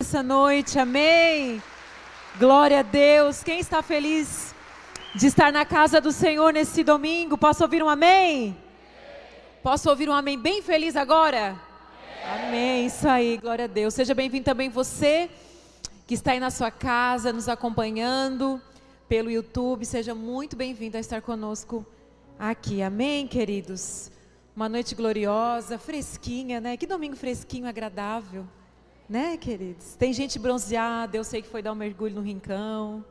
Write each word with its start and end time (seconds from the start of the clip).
essa 0.00 0.22
noite, 0.22 0.78
amém. 0.78 1.60
Glória 2.38 2.78
a 2.78 2.82
Deus. 2.82 3.42
Quem 3.42 3.58
está 3.58 3.82
feliz 3.82 4.54
de 5.12 5.26
estar 5.26 5.52
na 5.52 5.64
casa 5.64 6.00
do 6.00 6.12
Senhor 6.12 6.52
nesse 6.52 6.84
domingo? 6.84 7.36
Posso 7.36 7.64
ouvir 7.64 7.82
um 7.82 7.88
amém? 7.88 8.56
Posso 9.60 9.90
ouvir 9.90 10.08
um 10.08 10.12
amém 10.12 10.38
bem 10.38 10.62
feliz 10.62 10.94
agora? 10.94 11.60
Amém. 12.24 12.86
Isso 12.86 13.08
aí, 13.08 13.38
glória 13.38 13.64
a 13.64 13.66
Deus. 13.66 13.92
Seja 13.92 14.14
bem-vindo 14.14 14.44
também 14.44 14.68
você 14.68 15.28
que 16.06 16.14
está 16.14 16.30
aí 16.30 16.38
na 16.38 16.52
sua 16.52 16.70
casa, 16.70 17.32
nos 17.32 17.48
acompanhando 17.48 18.62
pelo 19.08 19.28
YouTube. 19.28 19.84
Seja 19.84 20.14
muito 20.14 20.54
bem-vindo 20.54 20.96
a 20.96 21.00
estar 21.00 21.22
conosco 21.22 21.84
aqui. 22.38 22.82
Amém, 22.82 23.26
queridos. 23.26 24.12
Uma 24.54 24.68
noite 24.68 24.94
gloriosa, 24.94 25.76
fresquinha, 25.76 26.60
né? 26.60 26.76
Que 26.76 26.86
domingo 26.86 27.16
fresquinho, 27.16 27.66
agradável. 27.66 28.46
Né, 29.08 29.38
queridos? 29.38 29.94
Tem 29.94 30.12
gente 30.12 30.38
bronzeada, 30.38 31.16
eu 31.16 31.24
sei 31.24 31.40
que 31.40 31.48
foi 31.48 31.62
dar 31.62 31.72
um 31.72 31.74
mergulho 31.74 32.14
no 32.16 32.20
rincão. 32.20 33.02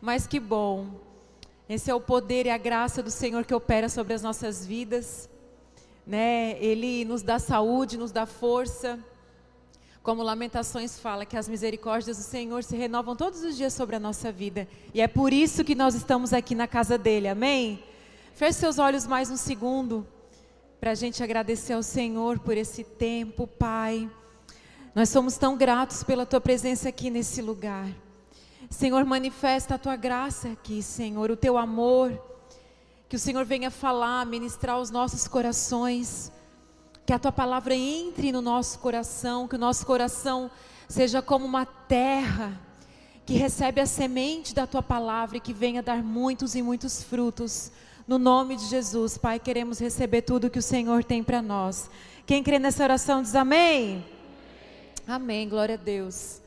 Mas 0.00 0.24
que 0.24 0.38
bom. 0.38 0.86
Esse 1.68 1.90
é 1.90 1.94
o 1.94 2.00
poder 2.00 2.46
e 2.46 2.50
a 2.50 2.56
graça 2.56 3.02
do 3.02 3.10
Senhor 3.10 3.44
que 3.44 3.52
opera 3.52 3.88
sobre 3.88 4.14
as 4.14 4.22
nossas 4.22 4.64
vidas. 4.64 5.28
Né? 6.06 6.56
Ele 6.62 7.04
nos 7.04 7.22
dá 7.22 7.40
saúde, 7.40 7.98
nos 7.98 8.12
dá 8.12 8.24
força. 8.24 9.00
Como 10.00 10.22
Lamentações 10.22 10.96
fala 10.96 11.26
que 11.26 11.36
as 11.36 11.48
misericórdias 11.48 12.16
do 12.16 12.22
Senhor 12.22 12.62
se 12.62 12.76
renovam 12.76 13.16
todos 13.16 13.42
os 13.42 13.56
dias 13.56 13.74
sobre 13.74 13.96
a 13.96 14.00
nossa 14.00 14.30
vida. 14.30 14.68
E 14.94 15.00
é 15.00 15.08
por 15.08 15.32
isso 15.32 15.64
que 15.64 15.74
nós 15.74 15.96
estamos 15.96 16.32
aqui 16.32 16.54
na 16.54 16.68
casa 16.68 16.96
dele. 16.96 17.26
Amém? 17.26 17.82
Feche 18.32 18.60
seus 18.60 18.78
olhos 18.78 19.08
mais 19.08 19.28
um 19.28 19.36
segundo 19.36 20.06
para 20.80 20.92
a 20.92 20.94
gente 20.94 21.20
agradecer 21.20 21.72
ao 21.72 21.82
Senhor 21.82 22.38
por 22.38 22.56
esse 22.56 22.84
tempo, 22.84 23.44
Pai. 23.44 24.08
Nós 24.98 25.10
somos 25.10 25.36
tão 25.36 25.56
gratos 25.56 26.02
pela 26.02 26.26
tua 26.26 26.40
presença 26.40 26.88
aqui 26.88 27.08
nesse 27.08 27.40
lugar. 27.40 27.86
Senhor, 28.68 29.04
manifesta 29.04 29.76
a 29.76 29.78
tua 29.78 29.94
graça 29.94 30.48
aqui, 30.48 30.82
Senhor, 30.82 31.30
o 31.30 31.36
teu 31.36 31.56
amor. 31.56 32.20
Que 33.08 33.14
o 33.14 33.18
Senhor 33.18 33.44
venha 33.44 33.70
falar, 33.70 34.26
ministrar 34.26 34.76
os 34.76 34.90
nossos 34.90 35.28
corações. 35.28 36.32
Que 37.06 37.12
a 37.12 37.18
tua 37.20 37.30
palavra 37.30 37.76
entre 37.76 38.32
no 38.32 38.42
nosso 38.42 38.80
coração, 38.80 39.46
que 39.46 39.54
o 39.54 39.58
nosso 39.58 39.86
coração 39.86 40.50
seja 40.88 41.22
como 41.22 41.46
uma 41.46 41.64
terra 41.64 42.60
que 43.24 43.34
recebe 43.34 43.80
a 43.80 43.86
semente 43.86 44.52
da 44.52 44.66
tua 44.66 44.82
palavra 44.82 45.36
e 45.36 45.40
que 45.40 45.52
venha 45.52 45.80
dar 45.80 46.02
muitos 46.02 46.56
e 46.56 46.60
muitos 46.60 47.04
frutos. 47.04 47.70
No 48.04 48.18
nome 48.18 48.56
de 48.56 48.64
Jesus, 48.64 49.16
Pai, 49.16 49.38
queremos 49.38 49.78
receber 49.78 50.22
tudo 50.22 50.50
que 50.50 50.58
o 50.58 50.62
Senhor 50.62 51.04
tem 51.04 51.22
para 51.22 51.40
nós. 51.40 51.88
Quem 52.26 52.42
crê 52.42 52.58
nessa 52.58 52.82
oração 52.82 53.22
diz 53.22 53.36
amém. 53.36 54.17
Amém, 55.10 55.48
glória 55.48 55.74
a 55.74 55.78
Deus. 55.78 56.42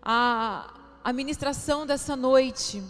A, 0.00 0.72
a 1.02 1.12
ministração 1.12 1.84
dessa 1.84 2.14
noite, 2.14 2.80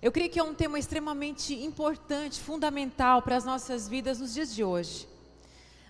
eu 0.00 0.10
creio 0.10 0.30
que 0.30 0.38
é 0.38 0.42
um 0.42 0.54
tema 0.54 0.78
extremamente 0.78 1.52
importante, 1.52 2.40
fundamental 2.40 3.20
para 3.20 3.36
as 3.36 3.44
nossas 3.44 3.86
vidas 3.86 4.20
nos 4.20 4.32
dias 4.32 4.54
de 4.54 4.64
hoje. 4.64 5.06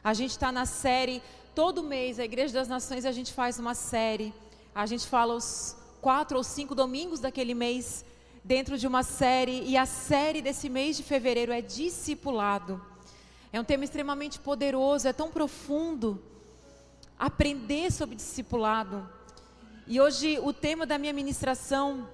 A 0.03 0.13
gente 0.13 0.33
está 0.33 0.51
na 0.51 0.67
série, 0.67 1.23
todo 1.55 1.85
mês, 1.85 2.19
a 2.19 2.25
Igreja 2.25 2.53
das 2.53 2.67
Nações, 2.67 3.05
a 3.05 3.13
gente 3.13 3.33
faz 3.33 3.61
uma 3.61 3.77
série, 3.77 4.35
a 4.75 4.85
gente 4.85 5.07
fala 5.07 5.33
os 5.33 5.77
quatro 6.01 6.37
ou 6.37 6.43
cinco 6.43 6.75
domingos 6.75 7.21
daquele 7.21 7.55
mês, 7.55 8.05
dentro 8.43 8.77
de 8.77 8.89
uma 8.89 9.05
série, 9.05 9.63
e 9.69 9.77
a 9.77 9.87
série 9.87 10.43
desse 10.43 10.69
mês 10.69 10.97
de 10.97 11.05
fevereiro 11.05 11.53
é 11.53 11.61
Discipulado. 11.61 12.85
É 13.53 13.61
um 13.61 13.65
tema 13.65 13.85
extremamente 13.85 14.41
poderoso, 14.41 15.07
é 15.07 15.13
tão 15.13 15.31
profundo 15.31 16.21
aprender 17.21 17.93
sobre 17.93 18.17
discipulado. 18.17 19.07
E 19.87 20.01
hoje 20.01 20.39
o 20.39 20.55
tema 20.55 20.87
da 20.87 20.97
minha 20.97 21.13
ministração 21.13 22.09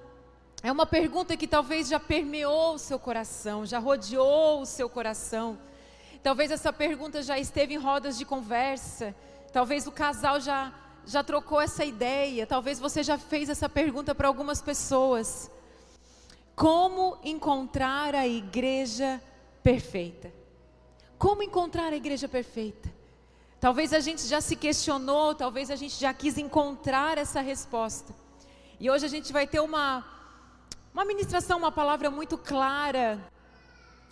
é 0.61 0.69
uma 0.69 0.85
pergunta 0.85 1.37
que 1.37 1.47
talvez 1.47 1.87
já 1.87 1.97
permeou 1.97 2.73
o 2.73 2.77
seu 2.77 2.99
coração, 2.99 3.65
já 3.65 3.79
rodeou 3.79 4.61
o 4.61 4.65
seu 4.65 4.89
coração. 4.89 5.57
Talvez 6.21 6.51
essa 6.51 6.73
pergunta 6.73 7.23
já 7.23 7.39
esteve 7.39 7.73
em 7.73 7.77
rodas 7.77 8.17
de 8.17 8.25
conversa. 8.25 9.15
Talvez 9.53 9.87
o 9.87 9.91
casal 9.93 10.41
já 10.41 10.73
já 11.05 11.23
trocou 11.23 11.61
essa 11.61 11.85
ideia. 11.85 12.45
Talvez 12.45 12.77
você 12.77 13.01
já 13.01 13.17
fez 13.17 13.47
essa 13.47 13.69
pergunta 13.69 14.13
para 14.13 14.27
algumas 14.27 14.61
pessoas. 14.61 15.49
Como 16.53 17.17
encontrar 17.23 18.13
a 18.13 18.27
igreja 18.27 19.21
perfeita? 19.63 20.33
Como 21.17 21.41
encontrar 21.41 21.93
a 21.93 21.95
igreja 21.95 22.27
perfeita? 22.27 22.96
Talvez 23.59 23.91
a 23.91 23.99
gente 23.99 24.25
já 24.27 24.39
se 24.39 24.55
questionou, 24.55 25.33
talvez 25.33 25.71
a 25.71 25.75
gente 25.75 25.99
já 25.99 26.13
quis 26.13 26.37
encontrar 26.37 27.17
essa 27.17 27.41
resposta. 27.41 28.13
E 28.79 28.89
hoje 28.89 29.05
a 29.05 29.09
gente 29.09 29.33
vai 29.33 29.47
ter 29.47 29.59
uma, 29.59 30.05
uma 30.93 31.03
ministração, 31.03 31.57
uma 31.57 31.71
palavra 31.71 32.11
muito 32.11 32.37
clara, 32.37 33.19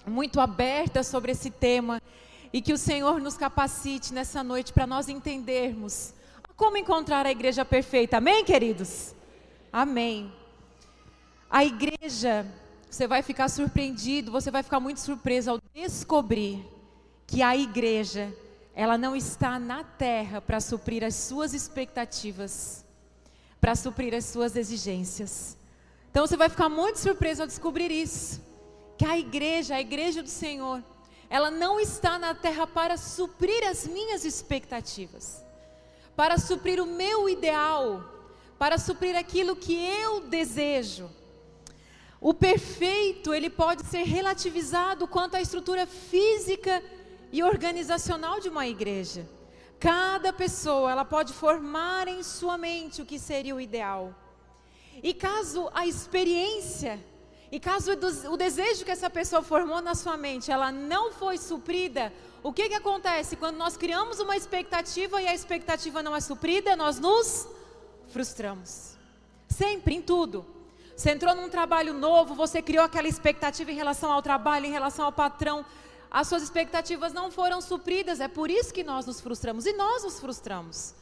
muito 0.06 0.42
aberta 0.42 1.04
sobre 1.04 1.32
esse 1.32 1.52
tema. 1.52 2.02
E 2.52 2.60
que 2.60 2.74
o 2.74 2.78
Senhor 2.78 3.22
nos 3.22 3.38
capacite 3.38 4.14
nessa 4.14 4.44
noite 4.44 4.74
para 4.74 4.88
nós 4.88 5.10
entendermos 5.10 6.14
como 6.56 6.78
encontrar 6.78 7.26
a 7.26 7.32
igreja 7.32 7.66
perfeita. 7.66 8.18
Amém, 8.18 8.44
queridos? 8.46 9.14
Amém. 9.72 10.34
A 11.50 11.64
igreja, 11.64 12.48
você 12.90 13.06
vai 13.06 13.22
ficar 13.22 13.50
surpreendido, 13.50 14.32
você 14.32 14.50
vai 14.50 14.64
ficar 14.64 14.80
muito 14.80 15.02
surpreso 15.02 15.52
ao 15.52 15.60
descobrir 15.74 16.66
que 17.28 17.44
a 17.44 17.56
igreja 17.56 18.34
ela 18.76 18.98
não 18.98 19.16
está 19.16 19.58
na 19.58 19.86
terra 19.86 20.42
para 20.42 20.60
suprir 20.60 21.02
as 21.04 21.16
suas 21.16 21.54
expectativas, 21.54 22.84
para 23.62 23.74
suprir 23.74 24.14
as 24.14 24.26
suas 24.26 24.58
exigências. 24.58 25.58
Então 26.12 26.28
você 26.28 26.36
vai 26.36 26.50
ficar 26.50 26.68
muito 26.68 27.00
surpreso 27.00 27.42
ao 27.42 27.48
descobrir 27.48 27.90
isso, 27.90 28.42
que 28.98 29.06
a 29.06 29.18
igreja, 29.18 29.76
a 29.76 29.82
igreja 29.82 30.22
do 30.22 30.30
Senhor, 30.30 30.84
ela 31.30 31.50
não 31.50 31.80
está 31.80 32.20
na 32.20 32.36
terra 32.36 32.68
para 32.68 32.98
suprir 32.98 33.66
as 33.66 33.88
minhas 33.88 34.26
expectativas, 34.26 35.42
para 36.14 36.38
suprir 36.38 36.82
o 36.82 36.86
meu 36.86 37.30
ideal, 37.30 38.04
para 38.60 38.78
suprir 38.78 39.16
aquilo 39.16 39.56
que 39.56 39.74
eu 39.74 40.22
desejo. 40.22 41.10
O 42.20 42.34
perfeito, 42.34 43.34
ele 43.34 43.50
pode 43.50 43.86
ser 43.86 44.04
relativizado 44.04 45.08
quanto 45.08 45.36
à 45.36 45.42
estrutura 45.42 45.86
física 45.86 46.84
e 47.36 47.44
organizacional 47.44 48.40
de 48.40 48.48
uma 48.48 48.66
igreja. 48.66 49.28
Cada 49.78 50.32
pessoa, 50.32 50.90
ela 50.90 51.04
pode 51.04 51.34
formar 51.34 52.08
em 52.08 52.24
sua 52.24 52.58
mente 52.58 53.02
o 53.02 53.06
que 53.06 53.20
seria 53.20 53.54
o 53.54 53.60
ideal. 53.60 54.16
E 55.04 55.14
caso 55.14 55.70
a 55.74 55.86
experiência, 55.86 56.98
e 57.52 57.60
caso 57.60 57.92
o 58.32 58.38
desejo 58.38 58.86
que 58.86 58.96
essa 58.98 59.10
pessoa 59.10 59.42
formou 59.42 59.82
na 59.82 59.96
sua 59.96 60.16
mente, 60.16 60.50
ela 60.50 60.72
não 60.72 61.12
foi 61.12 61.38
suprida, 61.38 62.14
o 62.42 62.54
que, 62.54 62.70
que 62.70 62.76
acontece? 62.76 63.36
Quando 63.36 63.58
nós 63.58 63.76
criamos 63.76 64.22
uma 64.22 64.38
expectativa 64.38 65.22
e 65.22 65.28
a 65.28 65.36
expectativa 65.36 66.02
não 66.02 66.16
é 66.16 66.22
suprida, 66.22 66.74
nós 66.78 67.02
nos 67.02 67.50
frustramos. 68.14 68.96
Sempre, 69.50 69.96
em 69.96 70.02
tudo. 70.02 70.46
Você 70.96 71.12
entrou 71.12 71.36
num 71.36 71.50
trabalho 71.50 71.94
novo, 71.94 72.34
você 72.34 72.62
criou 72.62 72.86
aquela 72.86 73.10
expectativa 73.10 73.70
em 73.70 73.76
relação 73.76 74.10
ao 74.10 74.22
trabalho, 74.22 74.68
em 74.68 74.72
relação 74.72 75.04
ao 75.04 75.12
patrão, 75.12 75.66
as 76.16 76.30
suas 76.30 76.44
expectativas 76.44 77.12
não 77.12 77.30
foram 77.30 77.60
supridas, 77.60 78.22
é 78.22 78.30
por 78.30 78.50
isso 78.50 78.74
que 78.74 78.86
nós 78.86 79.06
nos 79.06 79.20
frustramos. 79.20 79.66
E 79.66 79.74
nós 79.74 80.02
nos 80.02 80.18
frustramos. 80.18 80.96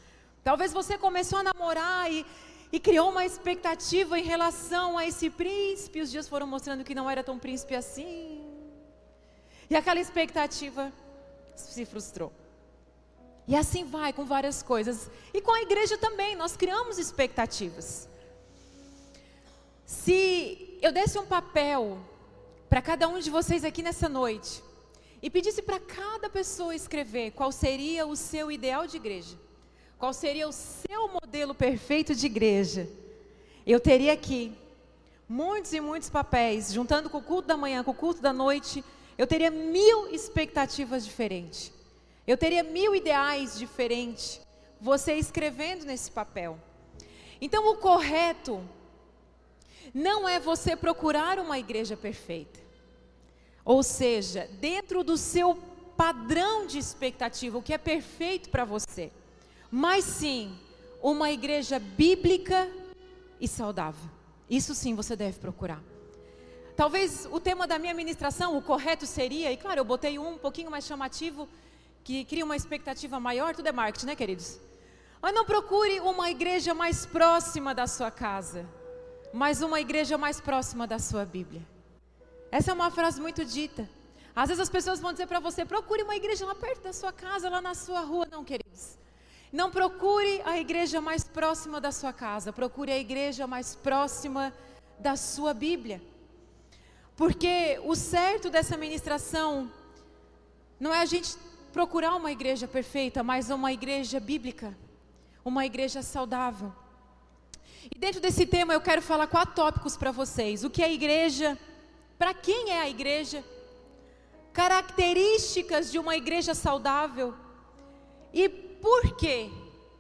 Talvez 0.44 0.74
você 0.74 0.98
começou 0.98 1.38
a 1.38 1.44
namorar 1.44 2.12
e, 2.12 2.26
e 2.72 2.80
criou 2.80 3.12
uma 3.12 3.24
expectativa 3.24 4.18
em 4.18 4.24
relação 4.24 4.98
a 4.98 5.06
esse 5.06 5.30
príncipe. 5.30 6.02
Os 6.02 6.10
dias 6.10 6.28
foram 6.28 6.48
mostrando 6.48 6.84
que 6.84 6.96
não 6.96 7.08
era 7.08 7.24
tão 7.24 7.38
príncipe 7.38 7.76
assim. 7.76 8.44
E 9.70 9.76
aquela 9.76 10.00
expectativa 10.00 10.92
se 11.56 11.86
frustrou. 11.86 12.34
E 13.48 13.56
assim 13.56 13.86
vai 13.86 14.14
com 14.14 14.26
várias 14.26 14.64
coisas. 14.64 15.12
E 15.32 15.40
com 15.42 15.54
a 15.54 15.62
igreja 15.62 15.96
também, 15.96 16.36
nós 16.36 16.58
criamos 16.58 16.98
expectativas. 16.98 18.10
Se 19.86 20.80
eu 20.82 20.92
desse 20.92 21.20
um 21.20 21.26
papel 21.28 22.00
para 22.68 22.82
cada 22.82 23.08
um 23.08 23.20
de 23.20 23.30
vocês 23.30 23.64
aqui 23.64 23.84
nessa 23.84 24.10
noite, 24.10 24.73
e 25.24 25.30
pedisse 25.30 25.62
para 25.62 25.80
cada 25.80 26.30
pessoa 26.30 26.76
escrever 26.76 27.32
qual 27.32 27.50
seria 27.50 28.06
o 28.06 28.14
seu 28.14 28.52
ideal 28.52 28.86
de 28.86 28.98
igreja, 28.98 29.38
qual 29.98 30.12
seria 30.12 30.50
o 30.50 30.52
seu 30.52 31.08
modelo 31.08 31.56
perfeito 31.56 32.14
de 32.14 32.26
igreja, 32.26 32.90
eu 33.66 33.80
teria 33.80 34.12
aqui 34.12 34.54
muitos 35.28 35.72
e 35.72 35.80
muitos 35.80 36.10
papéis, 36.10 36.74
juntando 36.74 37.10
com 37.10 37.20
o 37.20 37.24
culto 37.24 37.48
da 37.48 37.56
manhã, 37.56 37.86
com 37.86 37.92
o 37.92 37.96
culto 37.96 38.22
da 38.22 38.34
noite, 38.34 38.84
eu 39.18 39.26
teria 39.26 39.50
mil 39.50 40.10
expectativas 40.14 41.06
diferentes. 41.06 41.72
Eu 42.28 42.38
teria 42.38 42.62
mil 42.62 42.94
ideais 42.94 43.58
diferentes. 43.58 44.42
Você 44.82 45.14
escrevendo 45.14 45.86
nesse 45.86 46.12
papel. 46.12 46.60
Então, 47.40 47.72
o 47.72 47.78
correto 47.78 48.62
não 49.94 50.28
é 50.28 50.38
você 50.38 50.76
procurar 50.76 51.40
uma 51.40 51.58
igreja 51.58 51.96
perfeita. 51.96 52.63
Ou 53.66 53.82
seja, 53.84 54.50
dentro 54.60 55.04
do 55.04 55.18
seu 55.18 55.56
padrão 55.96 56.66
de 56.68 56.78
expectativa, 56.78 57.58
o 57.58 57.62
que 57.62 57.74
é 57.74 57.78
perfeito 57.78 58.50
para 58.50 58.66
você. 58.66 59.12
mas 59.72 60.06
sim 60.06 60.56
uma 61.02 61.32
igreja 61.32 61.80
bíblica 61.80 62.70
e 63.42 63.48
saudável. 63.48 64.08
Isso 64.48 64.76
sim 64.76 64.94
você 64.94 65.16
deve 65.16 65.40
procurar. 65.40 65.82
Talvez 66.76 67.28
o 67.32 67.40
tema 67.40 67.66
da 67.66 67.80
minha 67.80 67.94
ministração, 67.94 68.56
o 68.56 68.62
correto 68.62 69.06
seria, 69.08 69.52
e 69.52 69.58
claro, 69.58 69.80
eu 69.80 69.86
botei 69.86 70.20
um 70.20 70.34
um 70.34 70.38
pouquinho 70.38 70.70
mais 70.70 70.86
chamativo, 70.86 71.50
que 72.04 72.24
cria 72.26 72.46
uma 72.46 72.56
expectativa 72.56 73.20
maior, 73.20 73.56
tudo 73.56 73.68
é 73.68 73.72
marketing, 73.72 74.06
né, 74.06 74.16
queridos? 74.16 74.60
Mas 75.22 75.34
não 75.34 75.44
procure 75.44 76.00
uma 76.02 76.30
igreja 76.30 76.74
mais 76.76 77.06
próxima 77.06 77.74
da 77.74 77.88
sua 77.88 78.12
casa, 78.12 78.66
mas 79.34 79.62
uma 79.64 79.80
igreja 79.82 80.18
mais 80.20 80.40
próxima 80.40 80.86
da 80.86 81.00
sua 81.00 81.26
Bíblia. 81.26 81.62
Essa 82.58 82.70
é 82.70 82.74
uma 82.74 82.92
frase 82.92 83.20
muito 83.20 83.44
dita. 83.44 83.90
Às 84.36 84.50
vezes 84.50 84.62
as 84.62 84.70
pessoas 84.70 85.00
vão 85.00 85.12
dizer 85.12 85.26
para 85.26 85.40
você: 85.40 85.66
procure 85.66 86.04
uma 86.04 86.16
igreja 86.16 86.46
lá 86.46 86.54
perto 86.54 86.84
da 86.84 86.94
sua 86.94 87.12
casa, 87.12 87.50
lá 87.50 87.60
na 87.60 87.74
sua 87.74 88.02
rua. 88.02 88.28
Não, 88.30 88.44
queridos. 88.44 88.84
Não 89.52 89.72
procure 89.72 90.42
a 90.46 90.60
igreja 90.60 91.02
mais 91.02 91.24
próxima 91.24 91.82
da 91.82 91.92
sua 91.92 92.14
casa, 92.14 92.54
procure 92.54 92.92
a 92.92 92.98
igreja 92.98 93.48
mais 93.48 93.76
próxima 93.76 94.54
da 95.00 95.16
sua 95.16 95.52
Bíblia. 95.54 96.00
Porque 97.16 97.80
o 97.84 97.96
certo 97.96 98.52
dessa 98.52 98.78
ministração 98.78 99.72
não 100.80 100.94
é 100.94 101.00
a 101.00 101.06
gente 101.06 101.36
procurar 101.72 102.16
uma 102.16 102.32
igreja 102.32 102.68
perfeita, 102.68 103.24
mas 103.24 103.50
uma 103.50 103.74
igreja 103.74 104.20
bíblica 104.20 104.76
uma 105.46 105.66
igreja 105.66 106.02
saudável. 106.02 106.72
E 107.94 107.98
dentro 107.98 108.22
desse 108.22 108.46
tema 108.46 108.74
eu 108.74 108.82
quero 108.82 109.02
falar 109.02 109.28
quatro 109.28 109.56
tópicos 109.56 109.98
para 109.98 110.12
vocês: 110.12 110.64
o 110.64 110.70
que 110.70 110.84
é 110.84 110.94
igreja, 110.94 111.58
para 112.24 112.34
quem 112.34 112.72
é 112.72 112.80
a 112.80 112.90
igreja, 112.90 113.44
características 114.54 115.92
de 115.92 116.00
uma 116.00 116.16
igreja 116.16 116.54
saudável 116.54 117.34
e 118.32 118.48
por 118.48 119.18
que 119.18 119.52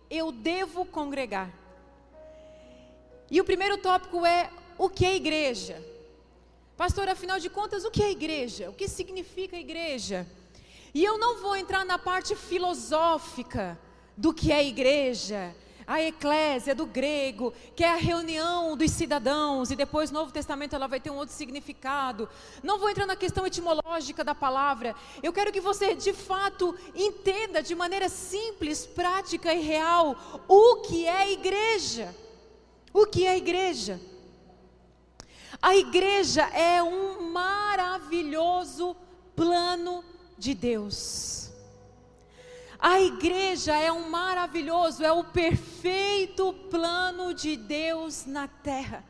eu 0.09 0.31
devo 0.31 0.85
congregar. 0.85 1.51
E 3.29 3.41
o 3.41 3.43
primeiro 3.43 3.77
tópico 3.77 4.25
é 4.25 4.49
o 4.77 4.87
que 4.87 5.05
é 5.05 5.17
igreja. 5.17 5.83
Pastor, 6.77 7.09
afinal 7.09 7.41
de 7.41 7.49
contas, 7.49 7.83
o 7.83 7.91
que 7.91 8.01
é 8.01 8.11
igreja? 8.11 8.69
O 8.69 8.73
que 8.73 8.87
significa 8.87 9.57
igreja? 9.57 10.25
E 10.93 11.03
eu 11.03 11.17
não 11.17 11.41
vou 11.41 11.57
entrar 11.57 11.83
na 11.83 11.99
parte 11.99 12.37
filosófica 12.37 13.77
do 14.15 14.33
que 14.33 14.49
é 14.49 14.65
igreja, 14.65 15.53
a 15.85 16.01
eclésia 16.01 16.73
do 16.73 16.85
grego, 16.85 17.53
que 17.75 17.83
é 17.83 17.89
a 17.89 17.95
reunião 17.95 18.75
dos 18.75 18.91
cidadãos, 18.91 19.71
e 19.71 19.75
depois 19.75 20.11
no 20.11 20.19
Novo 20.19 20.31
Testamento 20.31 20.75
ela 20.75 20.87
vai 20.87 20.99
ter 20.99 21.09
um 21.09 21.15
outro 21.15 21.35
significado. 21.35 22.29
Não 22.61 22.79
vou 22.79 22.89
entrar 22.89 23.05
na 23.05 23.15
questão 23.15 23.45
etimológica 23.45 24.23
da 24.23 24.35
palavra. 24.35 24.95
Eu 25.21 25.33
quero 25.33 25.51
que 25.51 25.61
você 25.61 25.93
de 25.95 26.13
fato 26.13 26.75
entenda 26.95 27.61
de 27.61 27.75
maneira 27.75 28.09
simples, 28.09 28.85
prática 28.85 29.53
e 29.53 29.61
real 29.61 30.15
o 30.47 30.77
que 30.81 31.07
é 31.07 31.31
igreja. 31.31 32.13
O 32.93 33.05
que 33.05 33.25
é 33.25 33.37
igreja? 33.37 33.99
A 35.61 35.75
igreja 35.75 36.43
é 36.49 36.83
um 36.83 37.31
maravilhoso 37.31 38.95
plano 39.35 40.03
de 40.37 40.53
Deus. 40.53 41.42
A 42.85 42.99
igreja 42.99 43.73
é 43.77 43.89
um 43.93 44.09
maravilhoso, 44.09 45.05
é 45.05 45.11
o 45.13 45.23
perfeito 45.23 46.51
plano 46.69 47.33
de 47.33 47.55
Deus 47.55 48.25
na 48.25 48.45
terra. 48.45 49.05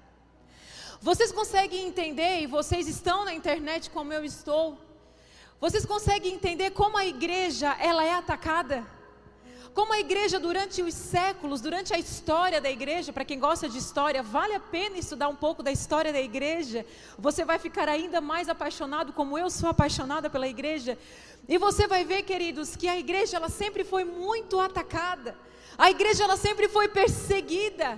Vocês 1.02 1.32
conseguem 1.32 1.88
entender, 1.88 2.42
e 2.42 2.46
vocês 2.46 2.88
estão 2.88 3.26
na 3.26 3.34
internet 3.34 3.90
como 3.90 4.14
eu 4.14 4.24
estou, 4.24 4.78
vocês 5.60 5.88
conseguem 5.88 6.36
entender 6.36 6.70
como 6.70 6.96
a 7.00 7.08
igreja 7.08 7.76
ela 7.80 8.06
é 8.06 8.14
atacada? 8.14 8.86
Como 9.74 9.92
a 9.92 10.00
igreja 10.00 10.40
durante 10.40 10.84
os 10.84 10.94
séculos, 10.94 11.60
durante 11.60 11.96
a 11.96 11.98
história 11.98 12.62
da 12.62 12.70
igreja, 12.70 13.12
para 13.12 13.26
quem 13.26 13.40
gosta 13.40 13.68
de 13.68 13.80
história, 13.80 14.22
vale 14.22 14.54
a 14.54 14.60
pena 14.60 15.00
estudar 15.00 15.28
um 15.30 15.36
pouco 15.36 15.64
da 15.64 15.72
história 15.72 16.14
da 16.14 16.22
igreja. 16.22 16.86
Você 17.18 17.44
vai 17.44 17.58
ficar 17.58 17.90
ainda 17.90 18.22
mais 18.22 18.48
apaixonado, 18.48 19.14
como 19.14 19.36
eu 19.36 19.50
sou 19.50 19.68
apaixonada 19.68 20.30
pela 20.30 20.48
igreja. 20.48 20.96
E 21.50 21.58
você 21.58 21.88
vai 21.88 22.06
ver, 22.06 22.22
queridos, 22.22 22.76
que 22.76 22.88
a 22.88 23.00
igreja 23.00 23.38
ela 23.38 23.50
sempre 23.50 23.84
foi 23.84 24.04
muito 24.04 24.60
atacada. 24.60 25.36
A 25.76 25.90
igreja 25.90 26.24
ela 26.24 26.38
sempre 26.38 26.68
foi 26.70 26.88
perseguida. 26.88 27.98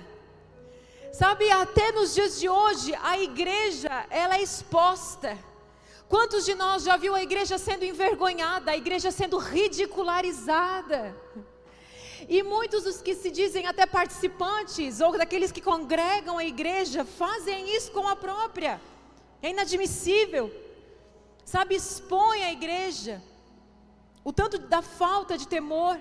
Sabe, 1.12 1.51
até 1.51 1.92
nos 1.92 2.13
dias 2.13 2.39
de 2.39 2.48
hoje, 2.48 2.95
a 3.04 3.19
igreja 3.19 4.06
ela 4.10 4.38
é 4.38 4.42
exposta. 4.42 5.38
Quantos 6.07 6.45
de 6.45 6.56
nós 6.56 6.83
já 6.83 6.95
viu 6.95 7.13
a 7.13 7.21
igreja 7.21 7.57
sendo 7.57 7.83
envergonhada, 7.83 8.71
a 8.71 8.78
igreja 8.78 9.12
sendo 9.12 9.38
ridicularizada? 9.38 11.13
E 12.27 12.42
muitos 12.42 12.83
dos 12.83 13.01
que 13.01 13.16
se 13.16 13.30
dizem 13.30 13.68
até 13.68 13.86
participantes 13.86 15.00
ou 15.00 15.18
daqueles 15.18 15.51
que 15.51 15.62
congregam 15.62 16.38
a 16.38 16.45
igreja 16.45 17.06
fazem 17.06 17.75
isso 17.75 17.92
com 17.92 18.07
a 18.07 18.16
própria. 18.16 18.81
É 19.42 19.50
inadmissível. 19.50 20.51
Sabe, 21.44 21.75
expõe 21.75 22.44
a 22.44 22.51
igreja 22.51 23.22
o 24.25 24.33
tanto 24.33 24.57
da 24.57 24.81
falta 24.81 25.38
de 25.38 25.48
temor, 25.48 26.00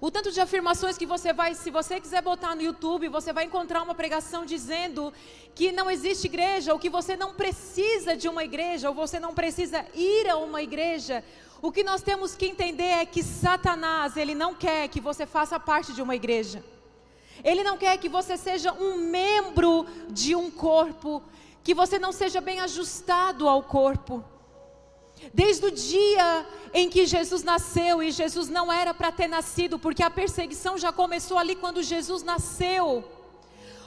o 0.00 0.10
tanto 0.10 0.32
de 0.32 0.40
afirmações 0.40 0.98
que 0.98 1.06
você 1.06 1.32
vai, 1.32 1.54
se 1.54 1.70
você 1.70 2.00
quiser 2.00 2.20
botar 2.20 2.56
no 2.56 2.62
YouTube, 2.62 3.08
você 3.08 3.32
vai 3.32 3.44
encontrar 3.44 3.80
uma 3.80 3.94
pregação 3.94 4.44
dizendo 4.44 5.12
que 5.54 5.70
não 5.70 5.88
existe 5.88 6.26
igreja, 6.26 6.72
ou 6.72 6.80
que 6.80 6.90
você 6.90 7.16
não 7.16 7.32
precisa 7.32 8.16
de 8.16 8.28
uma 8.28 8.42
igreja, 8.42 8.88
ou 8.88 8.94
você 8.94 9.20
não 9.20 9.32
precisa 9.32 9.86
ir 9.94 10.28
a 10.28 10.36
uma 10.36 10.60
igreja. 10.62 11.22
O 11.64 11.72
que 11.72 11.82
nós 11.82 12.02
temos 12.02 12.34
que 12.34 12.44
entender 12.44 12.92
é 13.00 13.06
que 13.06 13.22
Satanás, 13.22 14.18
ele 14.18 14.34
não 14.34 14.54
quer 14.54 14.86
que 14.86 15.00
você 15.00 15.24
faça 15.24 15.58
parte 15.58 15.94
de 15.94 16.02
uma 16.02 16.14
igreja. 16.14 16.62
Ele 17.42 17.64
não 17.64 17.78
quer 17.78 17.96
que 17.96 18.06
você 18.06 18.36
seja 18.36 18.70
um 18.74 18.98
membro 18.98 19.86
de 20.10 20.36
um 20.36 20.50
corpo, 20.50 21.22
que 21.62 21.72
você 21.72 21.98
não 21.98 22.12
seja 22.12 22.38
bem 22.38 22.60
ajustado 22.60 23.48
ao 23.48 23.62
corpo. 23.62 24.22
Desde 25.32 25.64
o 25.64 25.70
dia 25.70 26.46
em 26.74 26.90
que 26.90 27.06
Jesus 27.06 27.42
nasceu, 27.42 28.02
e 28.02 28.10
Jesus 28.10 28.50
não 28.50 28.70
era 28.70 28.92
para 28.92 29.10
ter 29.10 29.26
nascido, 29.26 29.78
porque 29.78 30.02
a 30.02 30.10
perseguição 30.10 30.76
já 30.76 30.92
começou 30.92 31.38
ali 31.38 31.56
quando 31.56 31.82
Jesus 31.82 32.22
nasceu. 32.22 33.02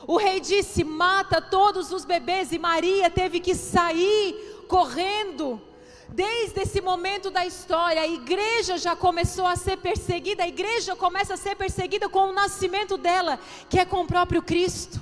O 0.07 0.17
rei 0.17 0.39
disse: 0.39 0.83
mata 0.83 1.39
todos 1.39 1.91
os 1.91 2.05
bebês, 2.05 2.51
e 2.51 2.57
Maria 2.57 3.07
teve 3.11 3.39
que 3.39 3.53
sair 3.53 4.65
correndo. 4.67 5.61
Desde 6.09 6.61
esse 6.61 6.81
momento 6.81 7.29
da 7.29 7.45
história, 7.45 8.01
a 8.01 8.07
igreja 8.07 8.77
já 8.77 8.95
começou 8.95 9.45
a 9.45 9.55
ser 9.55 9.77
perseguida, 9.77 10.43
a 10.43 10.47
igreja 10.47 10.95
começa 10.95 11.33
a 11.33 11.37
ser 11.37 11.55
perseguida 11.55 12.07
com 12.07 12.29
o 12.29 12.33
nascimento 12.33 12.97
dela, 12.97 13.39
que 13.69 13.79
é 13.79 13.85
com 13.85 14.01
o 14.01 14.07
próprio 14.07 14.41
Cristo. 14.41 15.01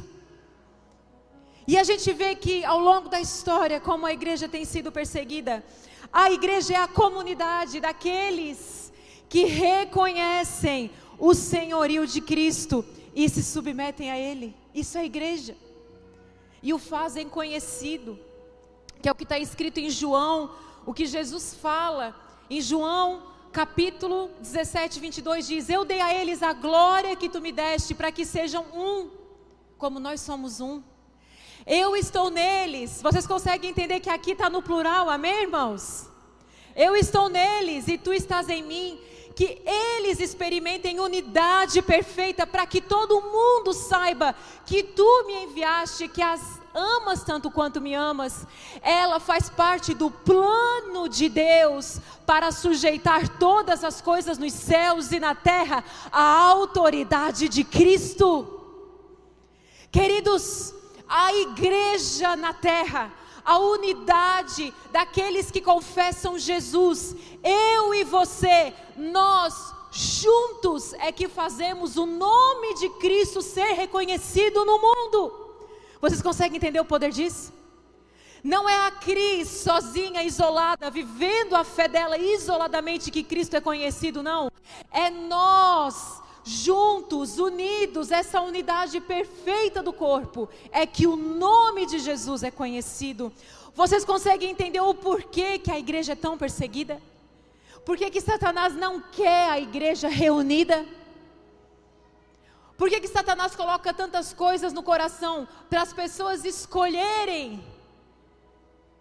E 1.67 1.77
a 1.77 1.83
gente 1.83 2.11
vê 2.13 2.35
que 2.35 2.63
ao 2.63 2.79
longo 2.79 3.09
da 3.09 3.19
história, 3.19 3.79
como 3.79 4.05
a 4.05 4.13
igreja 4.13 4.47
tem 4.47 4.65
sido 4.65 4.91
perseguida, 4.91 5.63
a 6.11 6.31
igreja 6.31 6.73
é 6.73 6.77
a 6.77 6.87
comunidade 6.87 7.79
daqueles 7.79 8.91
que 9.27 9.45
reconhecem 9.45 10.91
o 11.17 11.33
senhorio 11.33 12.05
de 12.05 12.21
Cristo 12.21 12.85
e 13.15 13.27
se 13.29 13.43
submetem 13.43 14.11
a 14.11 14.17
Ele. 14.17 14.55
Isso 14.73 14.97
é 14.97 15.01
a 15.01 15.05
igreja. 15.05 15.55
E 16.61 16.73
o 16.73 16.79
fazem 16.79 17.27
conhecido, 17.29 18.19
que 19.01 19.09
é 19.09 19.11
o 19.11 19.15
que 19.15 19.23
está 19.23 19.39
escrito 19.39 19.79
em 19.79 19.89
João, 19.89 20.51
o 20.85 20.93
que 20.93 21.05
Jesus 21.05 21.55
fala. 21.55 22.15
Em 22.49 22.61
João 22.61 23.23
capítulo 23.51 24.29
17, 24.39 24.99
22 24.99 25.47
diz: 25.47 25.69
Eu 25.69 25.83
dei 25.83 26.01
a 26.01 26.13
eles 26.13 26.43
a 26.43 26.53
glória 26.53 27.15
que 27.15 27.29
tu 27.29 27.41
me 27.41 27.51
deste, 27.51 27.95
para 27.95 28.11
que 28.11 28.25
sejam 28.25 28.65
um, 28.73 29.09
como 29.77 29.99
nós 29.99 30.21
somos 30.21 30.59
um. 30.59 30.83
Eu 31.65 31.95
estou 31.95 32.29
neles. 32.29 33.01
Vocês 33.01 33.25
conseguem 33.25 33.71
entender 33.71 33.99
que 33.99 34.09
aqui 34.09 34.31
está 34.31 34.49
no 34.49 34.61
plural, 34.61 35.09
amém, 35.09 35.43
irmãos? 35.43 36.07
Eu 36.75 36.95
estou 36.95 37.29
neles 37.29 37.87
e 37.87 37.97
tu 37.97 38.13
estás 38.13 38.49
em 38.49 38.61
mim. 38.61 38.99
Que 39.35 39.61
eles 39.65 40.21
experimentem 40.21 40.99
unidade 40.99 41.81
perfeita, 41.81 42.47
para 42.47 42.65
que 42.65 42.79
todo 42.79 43.21
mundo 43.21 43.73
saiba 43.73 44.33
que 44.65 44.81
tu 44.81 45.25
me 45.27 45.43
enviaste, 45.43 46.07
que 46.07 46.21
as 46.21 46.61
amas 46.75 47.23
tanto 47.23 47.49
quanto 47.49 47.79
me 47.79 47.93
amas. 47.93 48.45
Ela 48.81 49.19
faz 49.19 49.49
parte 49.49 49.93
do 49.93 50.11
plano 50.11 51.07
de 51.07 51.29
Deus 51.29 51.99
para 52.25 52.51
sujeitar 52.51 53.39
todas 53.39 53.83
as 53.83 54.01
coisas 54.01 54.37
nos 54.37 54.53
céus 54.53 55.11
e 55.11 55.19
na 55.19 55.33
terra 55.33 55.83
à 56.11 56.47
autoridade 56.49 57.47
de 57.47 57.63
Cristo. 57.63 58.51
Queridos, 59.91 60.75
a 61.07 61.33
igreja 61.33 62.35
na 62.35 62.53
terra, 62.53 63.13
a 63.45 63.57
unidade 63.59 64.73
daqueles 64.91 65.49
que 65.49 65.61
confessam 65.61 66.37
Jesus, 66.37 67.15
eu 67.41 67.93
e 67.93 68.03
você, 68.03 68.73
nós 68.97 69.73
juntos 69.91 70.91
é 70.95 71.09
que 71.13 71.29
fazemos 71.29 71.95
o 71.95 72.05
nome 72.05 72.73
de 72.73 72.89
Cristo 72.89 73.41
ser 73.41 73.71
reconhecido 73.73 74.65
no 74.65 74.77
mundo. 74.77 75.44
Vocês 76.05 76.21
conseguem 76.21 76.57
entender 76.57 76.79
o 76.79 76.85
poder 76.85 77.11
disso? 77.11 77.51
Não 78.43 78.69
é 78.69 78.85
a 78.85 78.91
Cris 78.91 79.47
sozinha, 79.47 80.21
isolada, 80.21 80.91
vivendo 80.91 81.55
a 81.55 81.63
fé 81.63 81.87
dela 81.87 82.15
isoladamente 82.15 83.09
que 83.09 83.23
Cristo 83.23 83.55
é 83.55 83.59
conhecido, 83.59 84.21
não. 84.21 84.51
É 84.91 85.09
nós, 85.09 86.21
juntos, 86.43 87.39
unidos, 87.39 88.11
essa 88.11 88.39
unidade 88.39 89.01
perfeita 89.01 89.81
do 89.81 89.91
corpo, 89.91 90.47
é 90.71 90.85
que 90.85 91.07
o 91.07 91.15
nome 91.15 91.87
de 91.87 91.97
Jesus 91.97 92.43
é 92.43 92.51
conhecido. 92.51 93.33
Vocês 93.73 94.05
conseguem 94.05 94.51
entender 94.51 94.81
o 94.81 94.93
porquê 94.93 95.57
que 95.57 95.71
a 95.71 95.79
igreja 95.79 96.11
é 96.11 96.15
tão 96.15 96.37
perseguida? 96.37 97.01
Por 97.83 97.97
que, 97.97 98.11
que 98.11 98.21
Satanás 98.21 98.75
não 98.75 99.01
quer 99.01 99.49
a 99.49 99.59
igreja 99.59 100.07
reunida? 100.07 100.85
Por 102.77 102.89
que, 102.89 102.99
que 102.99 103.07
Satanás 103.07 103.55
coloca 103.55 103.93
tantas 103.93 104.33
coisas 104.33 104.73
no 104.73 104.83
coração 104.83 105.47
para 105.69 105.81
as 105.81 105.93
pessoas 105.93 106.43
escolherem? 106.43 107.63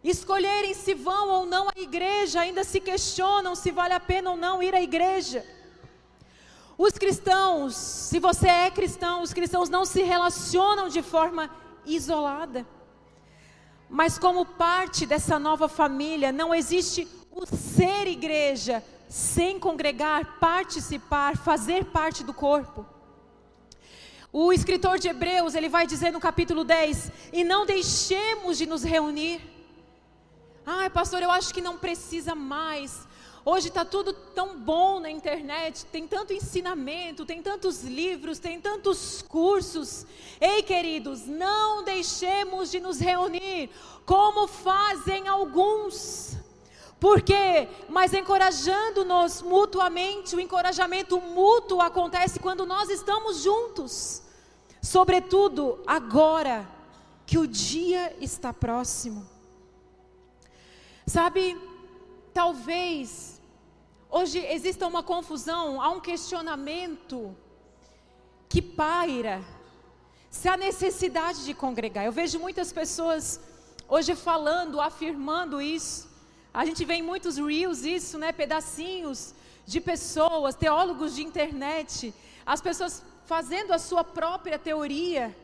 escolherem 0.04 0.74
se 0.74 0.92
vão 0.92 1.30
ou 1.30 1.46
não 1.46 1.68
à 1.68 1.72
igreja, 1.76 2.40
ainda 2.40 2.62
se 2.62 2.78
questionam 2.78 3.54
se 3.54 3.70
vale 3.70 3.94
a 3.94 4.00
pena 4.00 4.30
ou 4.30 4.36
não 4.36 4.62
ir 4.62 4.74
à 4.74 4.82
igreja. 4.82 5.44
Os 6.76 6.92
cristãos, 6.92 7.74
se 7.74 8.18
você 8.18 8.48
é 8.48 8.70
cristão, 8.70 9.22
os 9.22 9.32
cristãos 9.32 9.70
não 9.70 9.84
se 9.84 10.02
relacionam 10.02 10.88
de 10.88 11.02
forma 11.02 11.48
isolada. 11.86 12.66
Mas 13.88 14.18
como 14.18 14.44
parte 14.44 15.06
dessa 15.06 15.38
nova 15.38 15.68
família, 15.68 16.32
não 16.32 16.54
existe 16.54 17.08
o 17.30 17.46
ser 17.46 18.06
igreja 18.06 18.84
sem 19.08 19.58
congregar, 19.58 20.38
participar, 20.38 21.36
fazer 21.36 21.86
parte 21.86 22.24
do 22.24 22.34
corpo. 22.34 22.84
O 24.36 24.52
escritor 24.52 24.98
de 24.98 25.06
Hebreus, 25.06 25.54
ele 25.54 25.68
vai 25.68 25.86
dizer 25.86 26.10
no 26.12 26.18
capítulo 26.18 26.64
10: 26.64 27.12
"E 27.32 27.44
não 27.44 27.64
deixemos 27.64 28.58
de 28.58 28.66
nos 28.66 28.82
reunir, 28.82 29.40
Ai, 30.66 30.88
pastor, 30.88 31.22
eu 31.22 31.30
acho 31.30 31.52
que 31.52 31.60
não 31.60 31.76
precisa 31.76 32.34
mais. 32.34 33.06
Hoje 33.44 33.68
está 33.68 33.84
tudo 33.84 34.14
tão 34.14 34.58
bom 34.58 34.98
na 34.98 35.10
internet, 35.10 35.84
tem 35.86 36.08
tanto 36.08 36.32
ensinamento, 36.32 37.26
tem 37.26 37.42
tantos 37.42 37.82
livros, 37.82 38.38
tem 38.38 38.58
tantos 38.58 39.20
cursos. 39.20 40.06
Ei, 40.40 40.62
queridos, 40.62 41.26
não 41.26 41.84
deixemos 41.84 42.70
de 42.70 42.80
nos 42.80 42.98
reunir, 42.98 43.68
como 44.06 44.48
fazem 44.48 45.28
alguns. 45.28 46.38
Por 47.04 47.20
quê? 47.20 47.68
Mas 47.86 48.14
encorajando-nos 48.14 49.42
mutuamente, 49.42 50.34
o 50.34 50.40
encorajamento 50.40 51.20
mútuo 51.20 51.82
acontece 51.82 52.40
quando 52.40 52.64
nós 52.64 52.88
estamos 52.88 53.42
juntos. 53.42 54.22
Sobretudo 54.80 55.82
agora 55.86 56.66
que 57.26 57.36
o 57.36 57.46
dia 57.46 58.16
está 58.22 58.54
próximo. 58.54 59.28
Sabe, 61.06 61.60
talvez 62.32 63.38
hoje 64.08 64.38
exista 64.38 64.86
uma 64.86 65.02
confusão, 65.02 65.82
há 65.82 65.90
um 65.90 66.00
questionamento 66.00 67.36
que 68.48 68.62
paira 68.62 69.44
se 70.30 70.48
há 70.48 70.56
necessidade 70.56 71.44
de 71.44 71.52
congregar. 71.52 72.06
Eu 72.06 72.12
vejo 72.12 72.38
muitas 72.38 72.72
pessoas 72.72 73.38
hoje 73.86 74.14
falando, 74.14 74.80
afirmando 74.80 75.60
isso. 75.60 76.13
A 76.54 76.64
gente 76.64 76.84
vê 76.84 76.94
em 76.94 77.02
muitos 77.02 77.36
reels 77.36 77.82
isso, 77.82 78.16
né, 78.16 78.30
pedacinhos 78.30 79.34
de 79.66 79.80
pessoas, 79.80 80.54
teólogos 80.54 81.16
de 81.16 81.22
internet, 81.24 82.14
as 82.46 82.60
pessoas 82.60 83.02
fazendo 83.26 83.72
a 83.72 83.78
sua 83.78 84.04
própria 84.04 84.56
teoria. 84.56 85.36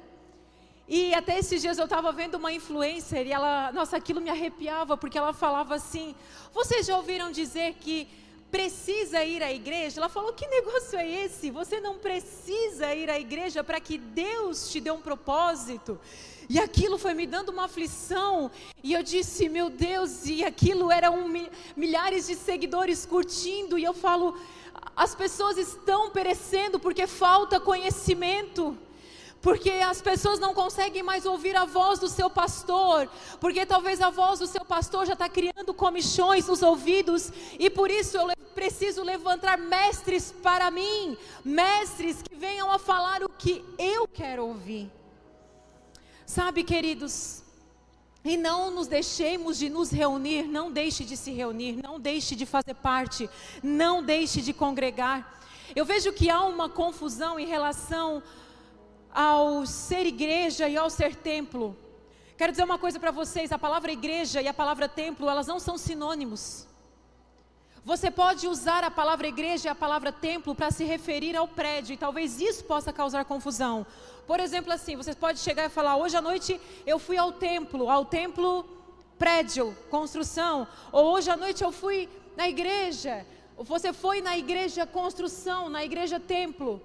E 0.87 1.13
até 1.13 1.37
esses 1.37 1.61
dias 1.63 1.79
eu 1.79 1.85
estava 1.85 2.13
vendo 2.13 2.37
uma 2.37 2.53
influencer 2.53 3.27
e 3.27 3.33
ela, 3.33 3.73
nossa, 3.73 3.97
aquilo 3.97 4.21
me 4.21 4.31
arrepiava 4.31 4.97
porque 4.97 5.19
ela 5.19 5.33
falava 5.33 5.75
assim: 5.75 6.15
Vocês 6.53 6.87
já 6.87 6.97
ouviram 6.97 7.33
dizer 7.33 7.75
que 7.75 8.09
precisa 8.51 9.25
ir 9.25 9.43
à 9.43 9.53
igreja? 9.53 10.01
Ela 10.01 10.09
falou: 10.09 10.33
Que 10.33 10.47
negócio 10.47 10.99
é 10.99 11.25
esse? 11.25 11.51
Você 11.51 11.81
não 11.81 11.99
precisa 11.99 12.95
ir 12.95 13.09
à 13.09 13.19
igreja 13.19 13.63
para 13.63 13.81
que 13.81 13.97
Deus 13.97 14.71
te 14.71 14.81
dê 14.81 14.91
um 14.91 15.01
propósito. 15.01 15.99
E 16.49 16.59
aquilo 16.59 16.99
foi 16.99 17.15
me 17.15 17.27
dando 17.27 17.51
uma 17.51 17.65
aflição. 17.67 18.51
E 18.83 18.93
eu 18.93 19.03
disse: 19.03 19.49
Meu 19.49 19.71
Deus, 19.71 20.27
e 20.27 20.45
aquilo 20.45 20.91
eram 20.91 21.29
milhares 21.77 22.27
de 22.27 22.35
seguidores 22.35 23.07
curtindo. 23.07 23.79
E 23.79 23.85
eu 23.85 23.95
falo: 23.95 24.37
As 24.97 25.15
pessoas 25.15 25.57
estão 25.57 26.11
perecendo 26.11 26.79
porque 26.79 27.07
falta 27.07 27.61
conhecimento 27.61 28.77
porque 29.43 29.71
as 29.71 30.03
pessoas 30.03 30.39
não 30.39 30.53
conseguem 30.53 31.03
mais 31.03 31.25
ouvir 31.25 31.57
a 31.57 31.65
voz 31.65 31.99
do 31.99 32.09
seu 32.09 32.29
pastor, 32.29 33.09
porque 33.41 33.65
talvez 33.65 34.01
a 34.01 34.11
voz 34.11 34.39
do 34.39 34.47
seu 34.47 34.65
pastor 34.65 35.07
já 35.07 35.15
está 35.15 35.29
criando 35.29 35.73
comichões 35.73 36.47
nos 36.47 36.63
ouvidos, 36.63 37.33
e 37.59 37.71
por 37.71 37.91
isso 37.91 38.17
eu 38.17 38.29
preciso 38.55 39.03
levantar 39.03 39.57
mestres 39.57 40.33
para 40.43 40.71
mim, 40.71 41.17
mestres 41.45 42.23
que 42.23 42.35
venham 42.35 42.71
a 42.71 42.79
falar 42.79 43.23
o 43.23 43.29
que 43.29 43.65
eu 43.79 44.07
quero 44.07 44.47
ouvir. 44.47 44.91
Sabe, 46.27 46.63
queridos, 46.63 47.43
e 48.23 48.37
não 48.37 48.71
nos 48.71 48.87
deixemos 48.87 49.59
de 49.59 49.71
nos 49.71 49.91
reunir, 49.91 50.43
não 50.43 50.71
deixe 50.71 51.05
de 51.05 51.17
se 51.17 51.31
reunir, 51.33 51.81
não 51.83 51.99
deixe 51.99 52.37
de 52.37 52.45
fazer 52.45 52.75
parte, 52.75 53.29
não 53.63 54.03
deixe 54.03 54.43
de 54.43 54.53
congregar. 54.53 55.41
Eu 55.75 55.85
vejo 55.85 56.13
que 56.13 56.29
há 56.29 56.43
uma 56.43 56.69
confusão 56.69 57.39
em 57.41 57.47
relação 57.47 58.23
ao 59.13 59.67
ser 59.67 60.07
igreja 60.07 60.69
e 60.69 60.77
ao 60.77 60.89
ser 60.89 61.15
templo. 61.15 61.77
Quero 62.37 62.53
dizer 62.53 62.65
uma 62.65 62.79
coisa 62.79 62.99
para 62.99 63.11
vocês: 63.11 63.53
a 63.53 63.59
palavra 63.59 63.93
igreja 63.93 64.41
e 64.41 64.49
a 64.49 64.55
palavra 64.55 64.89
templo, 64.89 65.29
elas 65.29 65.47
não 65.47 65.61
são 65.61 65.77
sinônimos. 65.77 66.67
Você 67.85 68.11
pode 68.11 68.47
usar 68.47 68.85
a 68.85 68.91
palavra 68.91 69.27
igreja 69.27 69.69
e 69.69 69.71
a 69.71 69.75
palavra 69.75 70.13
templo 70.13 70.55
para 70.55 70.71
se 70.71 70.85
referir 70.85 71.35
ao 71.35 71.49
prédio, 71.49 71.95
e 71.95 71.97
talvez 71.97 72.41
isso 72.41 72.65
possa 72.65 72.93
causar 72.93 73.25
confusão. 73.25 73.87
Por 74.27 74.39
exemplo, 74.39 74.73
assim, 74.73 74.97
você 74.97 75.15
pode 75.15 75.39
chegar 75.39 75.65
e 75.65 75.71
falar: 75.71 75.97
hoje 75.97 76.17
à 76.17 76.23
noite 76.23 76.61
eu 76.87 76.99
fui 76.99 77.17
ao 77.17 77.33
templo, 77.33 77.89
ao 77.91 78.05
templo 78.05 78.65
prédio, 79.19 79.77
construção, 79.91 80.67
ou 80.93 81.13
hoje 81.13 81.31
à 81.31 81.37
noite 81.37 81.63
eu 81.63 81.73
fui 81.73 82.09
na 82.37 82.49
igreja. 82.49 83.27
Você 83.59 83.93
foi 83.93 84.23
na 84.23 84.39
igreja 84.39 84.87
construção, 84.87 85.69
na 85.69 85.85
igreja 85.85 86.19
templo. 86.19 86.81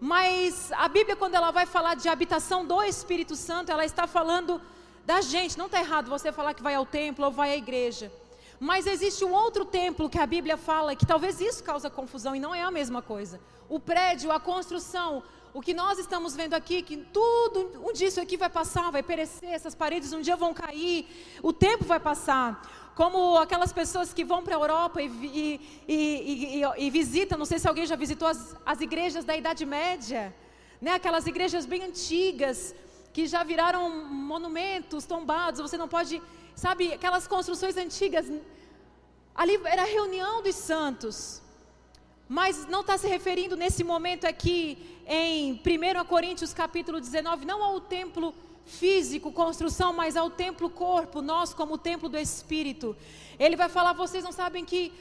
Mas 0.00 0.70
a 0.72 0.88
Bíblia, 0.88 1.16
quando 1.16 1.34
ela 1.34 1.50
vai 1.50 1.66
falar 1.66 1.94
de 1.94 2.08
habitação 2.08 2.64
do 2.64 2.82
Espírito 2.82 3.34
Santo, 3.34 3.72
ela 3.72 3.84
está 3.84 4.06
falando 4.06 4.60
da 5.06 5.20
gente. 5.20 5.56
Não 5.56 5.66
está 5.66 5.78
errado 5.78 6.08
você 6.08 6.30
falar 6.30 6.52
que 6.54 6.62
vai 6.62 6.74
ao 6.74 6.84
templo 6.84 7.24
ou 7.24 7.30
vai 7.30 7.52
à 7.52 7.56
igreja. 7.56 8.12
Mas 8.58 8.86
existe 8.86 9.24
um 9.24 9.32
outro 9.32 9.64
templo 9.64 10.08
que 10.08 10.18
a 10.18 10.26
Bíblia 10.26 10.56
fala 10.56 10.96
que 10.96 11.06
talvez 11.06 11.40
isso 11.40 11.62
causa 11.62 11.90
confusão 11.90 12.34
e 12.34 12.40
não 12.40 12.54
é 12.54 12.62
a 12.62 12.70
mesma 12.70 13.02
coisa. 13.02 13.40
O 13.68 13.78
prédio, 13.78 14.32
a 14.32 14.40
construção, 14.40 15.22
o 15.52 15.60
que 15.60 15.74
nós 15.74 15.98
estamos 15.98 16.34
vendo 16.34 16.54
aqui, 16.54 16.82
que 16.82 16.96
tudo, 16.96 17.72
um 17.82 17.92
dia 17.92 18.08
isso 18.08 18.20
aqui 18.20 18.36
vai 18.36 18.48
passar, 18.48 18.90
vai 18.90 19.02
perecer, 19.02 19.50
essas 19.50 19.74
paredes 19.74 20.12
um 20.12 20.20
dia 20.20 20.36
vão 20.36 20.54
cair, 20.54 21.06
o 21.42 21.52
tempo 21.52 21.84
vai 21.84 22.00
passar 22.00 22.85
como 22.96 23.36
aquelas 23.36 23.74
pessoas 23.74 24.14
que 24.14 24.24
vão 24.24 24.42
para 24.42 24.54
a 24.56 24.58
Europa 24.58 25.02
e, 25.02 25.06
e, 25.06 25.60
e, 25.86 26.62
e, 26.78 26.90
visitam, 26.90 27.36
não 27.36 27.44
sei 27.44 27.58
se 27.58 27.68
alguém 27.68 27.84
já 27.84 27.94
visitou 27.94 28.26
as, 28.26 28.56
as 28.64 28.80
igrejas 28.80 29.22
da 29.22 29.36
Idade 29.36 29.66
Média, 29.66 30.34
né? 30.80 30.92
aquelas 30.92 31.26
igrejas 31.26 31.66
bem 31.66 31.82
antigas, 31.82 32.74
que 33.12 33.26
já 33.26 33.44
viraram 33.44 33.90
monumentos 34.08 35.04
tombados, 35.04 35.60
você 35.60 35.76
não 35.76 35.86
pode, 35.86 36.22
sabe, 36.54 36.94
aquelas 36.94 37.26
construções 37.26 37.76
antigas, 37.76 38.32
ali 39.34 39.60
era 39.66 39.82
a 39.82 39.86
reunião 39.98 40.42
dos 40.42 40.54
santos, 40.54 41.42
mas 42.26 42.66
não 42.66 42.80
está 42.80 42.96
se 42.96 43.06
referindo 43.06 43.56
nesse 43.56 43.84
momento 43.84 44.26
aqui 44.26 44.98
em 45.06 45.52
1 45.52 46.04
Coríntios 46.06 46.54
capítulo 46.54 46.98
19, 46.98 47.44
não 47.44 47.62
ao 47.62 47.78
templo 47.78 48.34
físico, 48.66 49.32
construção, 49.32 49.92
mas 49.92 50.16
ao 50.16 50.28
templo 50.28 50.68
corpo, 50.68 51.22
nós 51.22 51.54
como 51.54 51.78
templo 51.78 52.08
do 52.08 52.18
Espírito. 52.18 52.96
Ele 53.38 53.56
vai 53.56 53.68
falar, 53.68 53.92
vocês 53.92 54.24
não 54.24 54.32
sabem 54.32 54.64
que 54.64 54.92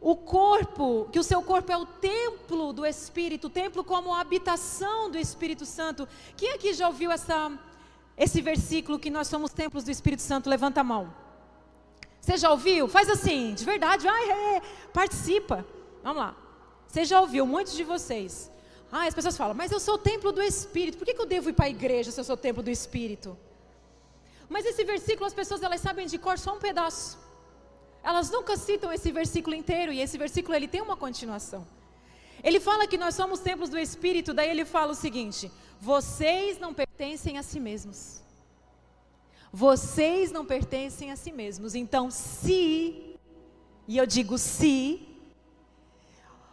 o 0.00 0.16
corpo, 0.16 1.08
que 1.12 1.18
o 1.18 1.22
seu 1.22 1.42
corpo 1.42 1.70
é 1.70 1.76
o 1.76 1.84
templo 1.84 2.72
do 2.72 2.86
Espírito, 2.86 3.48
o 3.48 3.50
templo 3.50 3.84
como 3.84 4.14
habitação 4.14 5.10
do 5.10 5.18
Espírito 5.18 5.66
Santo. 5.66 6.08
Quem 6.36 6.52
aqui 6.52 6.72
já 6.72 6.88
ouviu 6.88 7.12
essa, 7.12 7.52
esse 8.16 8.40
versículo 8.40 8.98
que 8.98 9.10
nós 9.10 9.28
somos 9.28 9.52
templos 9.52 9.84
do 9.84 9.90
Espírito 9.90 10.22
Santo? 10.22 10.48
Levanta 10.48 10.80
a 10.80 10.84
mão. 10.84 11.14
Você 12.20 12.38
já 12.38 12.50
ouviu? 12.50 12.88
Faz 12.88 13.10
assim, 13.10 13.54
de 13.54 13.64
verdade, 13.64 14.04
vai, 14.04 14.30
é, 14.30 14.56
é, 14.56 14.62
participa. 14.92 15.66
Vamos 16.02 16.22
lá. 16.22 16.36
Você 16.86 17.04
já 17.04 17.20
ouviu, 17.20 17.46
muitos 17.46 17.74
de 17.74 17.84
vocês. 17.84 18.50
Ah, 18.92 19.06
as 19.06 19.14
pessoas 19.14 19.36
falam, 19.36 19.54
mas 19.54 19.70
eu 19.70 19.78
sou 19.78 19.94
o 19.94 19.98
templo 19.98 20.32
do 20.32 20.42
Espírito. 20.42 20.98
Por 20.98 21.04
que, 21.04 21.14
que 21.14 21.20
eu 21.20 21.26
devo 21.26 21.50
ir 21.50 21.52
para 21.52 21.66
a 21.66 21.70
igreja 21.70 22.10
se 22.10 22.20
eu 22.20 22.24
sou 22.24 22.34
o 22.34 22.38
templo 22.38 22.62
do 22.62 22.70
Espírito? 22.70 23.36
Mas 24.48 24.66
esse 24.66 24.82
versículo 24.84 25.26
as 25.26 25.34
pessoas 25.34 25.62
elas 25.62 25.80
sabem 25.80 26.06
de 26.06 26.18
cor 26.18 26.38
só 26.38 26.56
um 26.56 26.58
pedaço. 26.58 27.18
Elas 28.02 28.30
nunca 28.30 28.56
citam 28.56 28.92
esse 28.92 29.12
versículo 29.12 29.54
inteiro 29.54 29.92
e 29.92 30.00
esse 30.00 30.18
versículo 30.18 30.56
ele 30.56 30.66
tem 30.66 30.80
uma 30.80 30.96
continuação. 30.96 31.66
Ele 32.42 32.58
fala 32.58 32.86
que 32.86 32.98
nós 32.98 33.14
somos 33.14 33.38
templos 33.40 33.68
do 33.68 33.78
Espírito, 33.78 34.34
daí 34.34 34.50
ele 34.50 34.64
fala 34.64 34.92
o 34.92 34.94
seguinte: 34.94 35.52
vocês 35.80 36.58
não 36.58 36.74
pertencem 36.74 37.38
a 37.38 37.42
si 37.42 37.60
mesmos. 37.60 38.20
Vocês 39.52 40.30
não 40.30 40.44
pertencem 40.44 41.10
a 41.10 41.16
si 41.16 41.32
mesmos. 41.32 41.74
Então, 41.74 42.10
se, 42.10 43.16
e 43.86 43.96
eu 43.98 44.06
digo 44.06 44.38
se, 44.38 45.09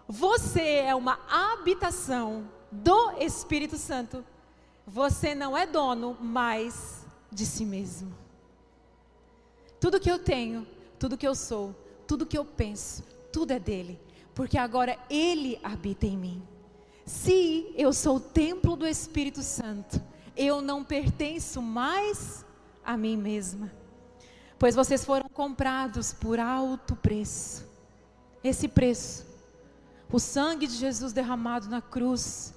você 0.08 0.62
é 0.86 0.96
uma 0.96 1.20
habitação 1.30 2.48
do 2.72 3.12
Espírito 3.20 3.78
Santo, 3.78 4.24
você 4.86 5.36
não 5.36 5.58
é 5.58 5.68
dono 5.68 6.18
mais 6.22 7.06
de 7.32 7.46
si 7.46 7.66
mesmo. 7.66 8.16
Tudo 9.80 10.00
que 10.00 10.10
eu 10.10 10.18
tenho, 10.18 10.66
tudo 10.98 11.18
que 11.18 11.28
eu 11.28 11.36
sou, 11.36 11.76
tudo 12.08 12.26
que 12.26 12.38
eu 12.38 12.46
penso, 12.46 13.04
tudo 13.34 13.52
é 13.52 13.60
dele, 13.60 14.00
porque 14.34 14.58
agora 14.58 14.98
ele 15.10 15.60
habita 15.62 16.06
em 16.06 16.18
mim. 16.18 16.48
Se 17.06 17.72
eu 17.76 17.92
sou 17.92 18.16
o 18.16 18.22
templo 18.22 18.76
do 18.76 18.88
Espírito 18.88 19.42
Santo, 19.42 20.02
eu 20.36 20.62
não 20.62 20.84
pertenço 20.84 21.62
mais 21.62 22.46
a 22.84 22.96
mim 22.96 23.18
mesma, 23.18 23.72
pois 24.58 24.74
vocês 24.74 25.04
foram 25.04 25.28
comprados 25.30 26.14
por 26.14 26.40
alto 26.40 26.96
preço. 26.96 27.66
Esse 28.44 28.68
preço, 28.68 29.27
o 30.12 30.20
sangue 30.20 30.68
de 30.68 30.76
Jesus 30.76 31.14
derramado 31.14 31.68
na 31.68 31.82
cruz, 31.82 32.54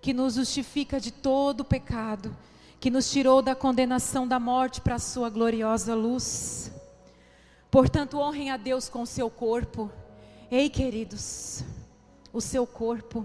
que 0.00 0.12
nos 0.12 0.34
justifica 0.34 1.00
de 1.00 1.10
todo 1.10 1.64
pecado, 1.64 2.36
que 2.80 2.90
nos 2.90 3.10
tirou 3.10 3.40
da 3.40 3.54
condenação 3.54 4.26
da 4.26 4.38
morte 4.38 4.80
para 4.80 4.96
a 4.96 4.98
sua 4.98 5.30
gloriosa 5.30 5.94
luz. 5.94 6.72
Portanto, 7.70 8.18
honrem 8.18 8.50
a 8.50 8.56
Deus 8.56 8.88
com 8.88 9.02
o 9.02 9.06
seu 9.06 9.30
corpo. 9.30 9.90
Ei, 10.50 10.68
queridos, 10.68 11.64
o 12.32 12.40
seu 12.40 12.66
corpo 12.66 13.24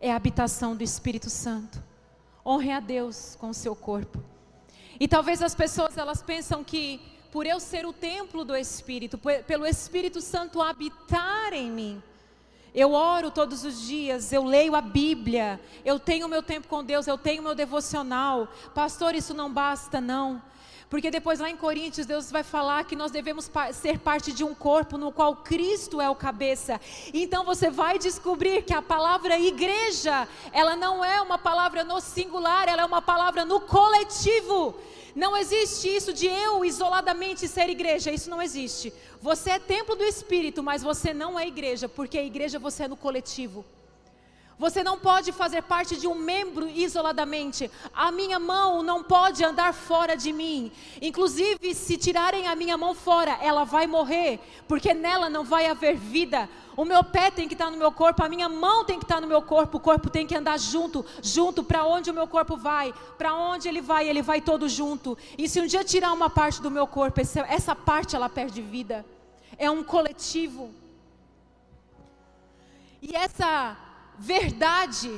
é 0.00 0.12
a 0.12 0.16
habitação 0.16 0.76
do 0.76 0.82
Espírito 0.82 1.30
Santo. 1.30 1.82
Honre 2.44 2.72
a 2.72 2.80
Deus 2.80 3.36
com 3.40 3.48
o 3.48 3.54
seu 3.54 3.74
corpo. 3.74 4.22
E 5.00 5.08
talvez 5.08 5.40
as 5.40 5.54
pessoas 5.54 5.96
elas 5.96 6.22
pensam 6.22 6.62
que 6.62 7.00
por 7.32 7.46
eu 7.46 7.58
ser 7.58 7.86
o 7.86 7.92
templo 7.92 8.44
do 8.44 8.54
Espírito, 8.54 9.18
pelo 9.46 9.66
Espírito 9.66 10.20
Santo 10.20 10.60
habitar 10.60 11.52
em 11.52 11.70
mim, 11.70 12.02
eu 12.74 12.92
oro 12.92 13.30
todos 13.30 13.64
os 13.64 13.82
dias, 13.82 14.32
eu 14.32 14.42
leio 14.42 14.74
a 14.74 14.80
Bíblia, 14.80 15.60
eu 15.84 15.98
tenho 15.98 16.28
meu 16.28 16.42
tempo 16.42 16.66
com 16.66 16.82
Deus, 16.82 17.06
eu 17.06 17.16
tenho 17.16 17.42
meu 17.42 17.54
devocional. 17.54 18.48
Pastor, 18.74 19.14
isso 19.14 19.32
não 19.32 19.52
basta, 19.52 20.00
não. 20.00 20.42
Porque 20.94 21.10
depois 21.10 21.40
lá 21.40 21.50
em 21.50 21.56
Coríntios, 21.56 22.06
Deus 22.06 22.30
vai 22.30 22.44
falar 22.44 22.84
que 22.84 22.94
nós 22.94 23.10
devemos 23.10 23.50
ser 23.72 23.98
parte 23.98 24.32
de 24.32 24.44
um 24.44 24.54
corpo 24.54 24.96
no 24.96 25.10
qual 25.10 25.34
Cristo 25.34 26.00
é 26.00 26.08
o 26.08 26.14
cabeça. 26.14 26.80
Então 27.12 27.44
você 27.44 27.68
vai 27.68 27.98
descobrir 27.98 28.62
que 28.62 28.72
a 28.72 28.80
palavra 28.80 29.36
igreja, 29.36 30.28
ela 30.52 30.76
não 30.76 31.04
é 31.04 31.20
uma 31.20 31.36
palavra 31.36 31.82
no 31.82 32.00
singular, 32.00 32.68
ela 32.68 32.82
é 32.82 32.84
uma 32.84 33.02
palavra 33.02 33.44
no 33.44 33.58
coletivo. 33.62 34.76
Não 35.16 35.36
existe 35.36 35.88
isso 35.88 36.12
de 36.12 36.28
eu 36.28 36.64
isoladamente 36.64 37.48
ser 37.48 37.68
igreja, 37.68 38.12
isso 38.12 38.30
não 38.30 38.40
existe. 38.40 38.92
Você 39.20 39.50
é 39.50 39.58
templo 39.58 39.96
do 39.96 40.04
Espírito, 40.04 40.62
mas 40.62 40.84
você 40.84 41.12
não 41.12 41.36
é 41.36 41.44
igreja, 41.44 41.88
porque 41.88 42.18
a 42.18 42.22
igreja 42.22 42.60
você 42.60 42.84
é 42.84 42.88
no 42.88 42.96
coletivo. 42.96 43.64
Você 44.58 44.84
não 44.84 44.98
pode 44.98 45.32
fazer 45.32 45.62
parte 45.62 45.96
de 45.96 46.06
um 46.06 46.14
membro 46.14 46.68
isoladamente. 46.68 47.70
A 47.92 48.12
minha 48.12 48.38
mão 48.38 48.82
não 48.82 49.02
pode 49.02 49.44
andar 49.44 49.74
fora 49.74 50.16
de 50.16 50.32
mim. 50.32 50.70
Inclusive, 51.02 51.74
se 51.74 51.96
tirarem 51.96 52.46
a 52.46 52.54
minha 52.54 52.76
mão 52.76 52.94
fora, 52.94 53.36
ela 53.42 53.64
vai 53.64 53.86
morrer, 53.86 54.38
porque 54.68 54.94
nela 54.94 55.28
não 55.28 55.44
vai 55.44 55.66
haver 55.66 55.96
vida. 55.96 56.48
O 56.76 56.84
meu 56.84 57.02
pé 57.02 57.30
tem 57.30 57.48
que 57.48 57.54
estar 57.54 57.70
no 57.70 57.76
meu 57.76 57.90
corpo, 57.90 58.22
a 58.22 58.28
minha 58.28 58.48
mão 58.48 58.84
tem 58.84 58.98
que 58.98 59.04
estar 59.04 59.20
no 59.20 59.26
meu 59.26 59.42
corpo, 59.42 59.78
o 59.78 59.80
corpo 59.80 60.08
tem 60.08 60.26
que 60.26 60.36
andar 60.36 60.58
junto, 60.58 61.04
junto 61.22 61.62
para 61.62 61.84
onde 61.84 62.10
o 62.10 62.14
meu 62.14 62.26
corpo 62.26 62.56
vai, 62.56 62.92
para 63.18 63.34
onde 63.34 63.68
ele 63.68 63.80
vai, 63.80 64.08
ele 64.08 64.22
vai 64.22 64.40
todo 64.40 64.68
junto. 64.68 65.18
E 65.36 65.48
se 65.48 65.60
um 65.60 65.66
dia 65.66 65.84
tirar 65.84 66.12
uma 66.12 66.30
parte 66.30 66.62
do 66.62 66.70
meu 66.70 66.86
corpo, 66.86 67.20
essa 67.20 67.74
parte 67.74 68.14
ela 68.14 68.28
perde 68.28 68.62
vida. 68.62 69.04
É 69.58 69.70
um 69.70 69.84
coletivo. 69.84 70.72
E 73.00 73.14
essa 73.14 73.76
verdade 74.18 75.10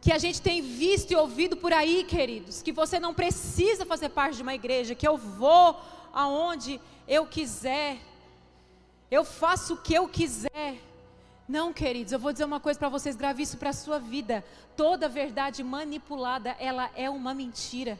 que 0.00 0.12
a 0.12 0.18
gente 0.18 0.42
tem 0.42 0.60
visto 0.60 1.10
e 1.12 1.16
ouvido 1.16 1.56
por 1.56 1.72
aí, 1.72 2.04
queridos, 2.04 2.60
que 2.60 2.72
você 2.72 3.00
não 3.00 3.14
precisa 3.14 3.86
fazer 3.86 4.10
parte 4.10 4.36
de 4.36 4.42
uma 4.42 4.54
igreja, 4.54 4.94
que 4.94 5.08
eu 5.08 5.16
vou 5.16 5.80
aonde 6.12 6.80
eu 7.08 7.26
quiser, 7.26 7.98
eu 9.10 9.24
faço 9.24 9.74
o 9.74 9.76
que 9.78 9.94
eu 9.94 10.06
quiser. 10.06 10.78
Não, 11.48 11.72
queridos, 11.72 12.12
eu 12.12 12.18
vou 12.18 12.32
dizer 12.32 12.44
uma 12.44 12.60
coisa 12.60 12.78
para 12.78 12.88
vocês, 12.88 13.16
grave 13.16 13.42
isso 13.42 13.56
para 13.56 13.70
a 13.70 13.74
sua 13.74 13.98
vida. 13.98 14.44
Toda 14.76 15.08
verdade 15.08 15.62
manipulada, 15.62 16.56
ela 16.58 16.90
é 16.94 17.08
uma 17.08 17.34
mentira. 17.34 17.98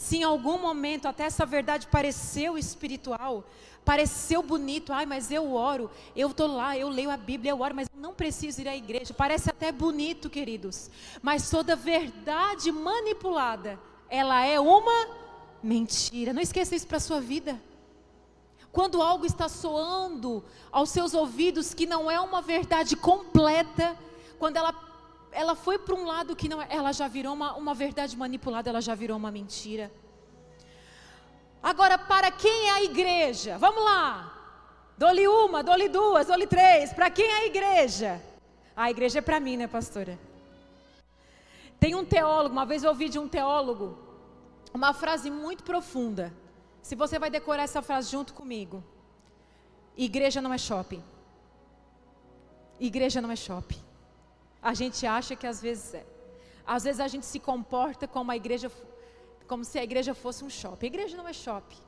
Se 0.00 0.16
em 0.16 0.22
algum 0.22 0.56
momento 0.56 1.06
até 1.06 1.24
essa 1.24 1.44
verdade 1.44 1.86
pareceu 1.86 2.56
espiritual, 2.56 3.44
pareceu 3.84 4.42
bonito, 4.42 4.94
ai, 4.94 5.04
mas 5.04 5.30
eu 5.30 5.52
oro, 5.52 5.90
eu 6.16 6.30
estou 6.30 6.46
lá, 6.46 6.74
eu 6.74 6.88
leio 6.88 7.10
a 7.10 7.18
Bíblia, 7.18 7.50
eu 7.50 7.60
oro, 7.60 7.74
mas 7.74 7.86
não 7.94 8.14
preciso 8.14 8.62
ir 8.62 8.66
à 8.66 8.74
igreja. 8.74 9.12
Parece 9.12 9.50
até 9.50 9.70
bonito, 9.70 10.30
queridos, 10.30 10.90
mas 11.20 11.50
toda 11.50 11.76
verdade 11.76 12.72
manipulada, 12.72 13.78
ela 14.08 14.42
é 14.42 14.58
uma 14.58 15.06
mentira. 15.62 16.32
Não 16.32 16.40
esqueça 16.40 16.74
isso 16.74 16.86
para 16.86 16.98
sua 16.98 17.20
vida. 17.20 17.60
Quando 18.72 19.02
algo 19.02 19.26
está 19.26 19.50
soando 19.50 20.42
aos 20.72 20.88
seus 20.88 21.12
ouvidos 21.12 21.74
que 21.74 21.84
não 21.84 22.10
é 22.10 22.18
uma 22.18 22.40
verdade 22.40 22.96
completa, 22.96 23.94
quando 24.38 24.56
ela 24.56 24.72
ela 25.32 25.54
foi 25.54 25.78
para 25.78 25.94
um 25.94 26.04
lado 26.04 26.34
que 26.34 26.48
não, 26.48 26.60
é, 26.60 26.66
ela 26.70 26.92
já 26.92 27.08
virou 27.08 27.34
uma, 27.34 27.54
uma 27.54 27.74
verdade 27.74 28.16
manipulada, 28.16 28.70
ela 28.70 28.80
já 28.80 28.94
virou 28.94 29.16
uma 29.16 29.30
mentira. 29.30 29.90
Agora, 31.62 31.98
para 31.98 32.30
quem 32.30 32.68
é 32.68 32.70
a 32.72 32.82
igreja? 32.82 33.58
Vamos 33.58 33.84
lá. 33.84 34.36
Dou-lhe 34.96 35.26
uma, 35.28 35.62
dou-lhe 35.62 35.88
duas, 35.88 36.26
dou-lhe 36.26 36.46
três. 36.46 36.92
Para 36.92 37.10
quem 37.10 37.26
é 37.26 37.38
a 37.38 37.46
igreja? 37.46 38.20
A 38.76 38.90
igreja 38.90 39.18
é 39.18 39.22
para 39.22 39.40
mim, 39.40 39.56
né, 39.56 39.66
pastora? 39.66 40.18
Tem 41.78 41.94
um 41.94 42.04
teólogo, 42.04 42.52
uma 42.52 42.66
vez 42.66 42.82
eu 42.82 42.90
ouvi 42.90 43.08
de 43.08 43.18
um 43.18 43.26
teólogo, 43.26 43.98
uma 44.72 44.92
frase 44.92 45.30
muito 45.30 45.64
profunda. 45.64 46.32
Se 46.82 46.94
você 46.94 47.18
vai 47.18 47.30
decorar 47.30 47.62
essa 47.62 47.82
frase 47.82 48.10
junto 48.10 48.34
comigo. 48.34 48.82
Igreja 49.96 50.40
não 50.40 50.52
é 50.52 50.58
shopping. 50.58 51.02
Igreja 52.78 53.20
não 53.20 53.30
é 53.30 53.36
shopping. 53.36 53.89
A 54.62 54.74
gente 54.74 55.06
acha 55.06 55.34
que 55.34 55.46
às 55.46 55.60
vezes 55.60 55.94
é. 55.94 56.06
Às 56.66 56.84
vezes 56.84 57.00
a 57.00 57.08
gente 57.08 57.26
se 57.26 57.38
comporta 57.38 58.06
como 58.06 58.30
a 58.30 58.36
igreja, 58.36 58.70
como 59.46 59.64
se 59.64 59.78
a 59.78 59.84
igreja 59.84 60.14
fosse 60.14 60.44
um 60.44 60.50
shopping. 60.50 60.86
A 60.86 60.88
igreja 60.88 61.16
não 61.16 61.26
é 61.26 61.32
shopping. 61.32 61.78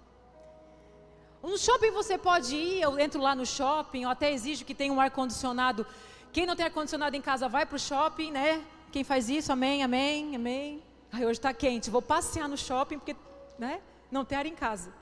No 1.42 1.58
shopping 1.58 1.90
você 1.90 2.16
pode 2.16 2.54
ir, 2.54 2.80
eu 2.80 2.98
entro 2.98 3.20
lá 3.20 3.34
no 3.34 3.44
shopping, 3.44 4.02
eu 4.02 4.10
até 4.10 4.32
exijo 4.32 4.64
que 4.64 4.74
tenha 4.74 4.92
um 4.92 5.00
ar-condicionado. 5.00 5.84
Quem 6.32 6.46
não 6.46 6.54
tem 6.54 6.66
ar-condicionado 6.66 7.16
em 7.16 7.20
casa 7.20 7.48
vai 7.48 7.66
para 7.66 7.76
o 7.76 7.78
shopping, 7.78 8.30
né? 8.30 8.64
Quem 8.92 9.02
faz 9.02 9.28
isso, 9.28 9.52
amém, 9.52 9.82
amém, 9.82 10.36
amém. 10.36 10.82
Ai, 11.10 11.24
hoje 11.24 11.32
está 11.32 11.52
quente, 11.52 11.90
vou 11.90 12.00
passear 12.00 12.48
no 12.48 12.56
shopping 12.56 12.98
porque 12.98 13.16
né, 13.58 13.82
não 14.10 14.24
tem 14.24 14.38
ar 14.38 14.46
em 14.46 14.54
casa. 14.54 14.92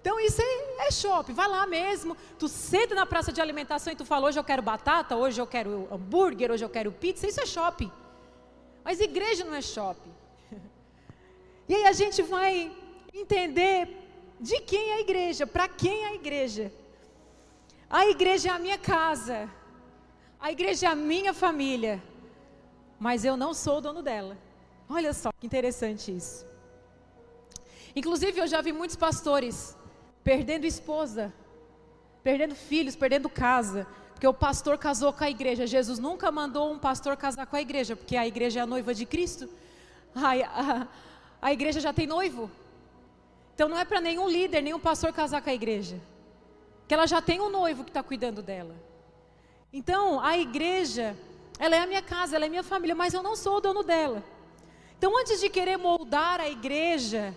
Então 0.00 0.18
isso 0.18 0.40
é, 0.40 0.86
é 0.86 0.90
shopping, 0.90 1.34
vai 1.34 1.46
lá 1.46 1.66
mesmo. 1.66 2.16
Tu 2.38 2.48
senta 2.48 2.94
na 2.94 3.04
praça 3.04 3.30
de 3.30 3.40
alimentação 3.40 3.92
e 3.92 3.96
tu 3.96 4.04
fala, 4.04 4.28
hoje 4.28 4.38
eu 4.38 4.44
quero 4.44 4.62
batata, 4.62 5.14
hoje 5.14 5.40
eu 5.40 5.46
quero 5.46 5.88
hambúrguer, 5.92 6.50
hoje 6.50 6.64
eu 6.64 6.70
quero 6.70 6.90
pizza. 6.90 7.26
Isso 7.26 7.40
é 7.40 7.46
shopping. 7.46 7.92
Mas 8.82 8.98
igreja 9.00 9.44
não 9.44 9.54
é 9.54 9.62
shopping. 9.62 10.12
E 11.68 11.74
aí 11.74 11.84
a 11.84 11.92
gente 11.92 12.20
vai 12.22 12.72
entender 13.14 13.96
de 14.40 14.58
quem 14.60 14.90
é 14.90 14.94
a 14.94 15.00
igreja, 15.00 15.46
para 15.46 15.68
quem 15.68 16.02
é 16.02 16.08
a 16.08 16.14
igreja. 16.14 16.72
A 17.88 18.06
igreja 18.06 18.48
é 18.48 18.52
a 18.52 18.58
minha 18.58 18.78
casa. 18.78 19.48
A 20.40 20.50
igreja 20.50 20.86
é 20.86 20.90
a 20.90 20.96
minha 20.96 21.32
família. 21.32 22.02
Mas 22.98 23.24
eu 23.24 23.36
não 23.36 23.54
sou 23.54 23.78
o 23.78 23.80
dono 23.80 24.02
dela. 24.02 24.36
Olha 24.88 25.12
só 25.12 25.30
que 25.30 25.46
interessante 25.46 26.10
isso. 26.16 26.44
Inclusive, 27.94 28.40
eu 28.40 28.48
já 28.48 28.60
vi 28.60 28.72
muitos 28.72 28.96
pastores 28.96 29.76
perdendo 30.22 30.64
esposa, 30.64 31.32
perdendo 32.22 32.54
filhos, 32.54 32.96
perdendo 32.96 33.28
casa, 33.28 33.86
porque 34.12 34.26
o 34.26 34.34
pastor 34.34 34.76
casou 34.76 35.12
com 35.12 35.24
a 35.24 35.30
igreja. 35.30 35.66
Jesus 35.66 35.98
nunca 35.98 36.30
mandou 36.30 36.70
um 36.72 36.78
pastor 36.78 37.16
casar 37.16 37.46
com 37.46 37.56
a 37.56 37.60
igreja, 37.62 37.96
porque 37.96 38.16
a 38.16 38.26
igreja 38.26 38.60
é 38.60 38.62
a 38.62 38.66
noiva 38.66 38.92
de 38.92 39.06
Cristo. 39.06 39.48
A, 40.14 40.32
a, 40.32 40.88
a 41.40 41.52
igreja 41.52 41.80
já 41.80 41.92
tem 41.92 42.06
noivo. 42.06 42.50
Então 43.54 43.68
não 43.68 43.78
é 43.78 43.84
para 43.84 44.00
nenhum 44.00 44.28
líder, 44.28 44.62
nenhum 44.62 44.78
pastor 44.78 45.12
casar 45.12 45.40
com 45.40 45.50
a 45.50 45.54
igreja. 45.54 45.98
Que 46.86 46.94
ela 46.94 47.06
já 47.06 47.22
tem 47.22 47.40
um 47.40 47.48
noivo 47.48 47.84
que 47.84 47.90
está 47.90 48.02
cuidando 48.02 48.42
dela. 48.42 48.74
Então, 49.72 50.20
a 50.20 50.36
igreja, 50.36 51.16
ela 51.58 51.76
é 51.76 51.78
a 51.78 51.86
minha 51.86 52.02
casa, 52.02 52.34
ela 52.34 52.44
é 52.44 52.48
a 52.48 52.50
minha 52.50 52.64
família, 52.64 52.94
mas 52.94 53.14
eu 53.14 53.22
não 53.22 53.36
sou 53.36 53.58
o 53.58 53.60
dono 53.60 53.84
dela. 53.84 54.24
Então, 54.98 55.16
antes 55.16 55.40
de 55.40 55.48
querer 55.48 55.76
moldar 55.76 56.40
a 56.40 56.48
igreja, 56.48 57.34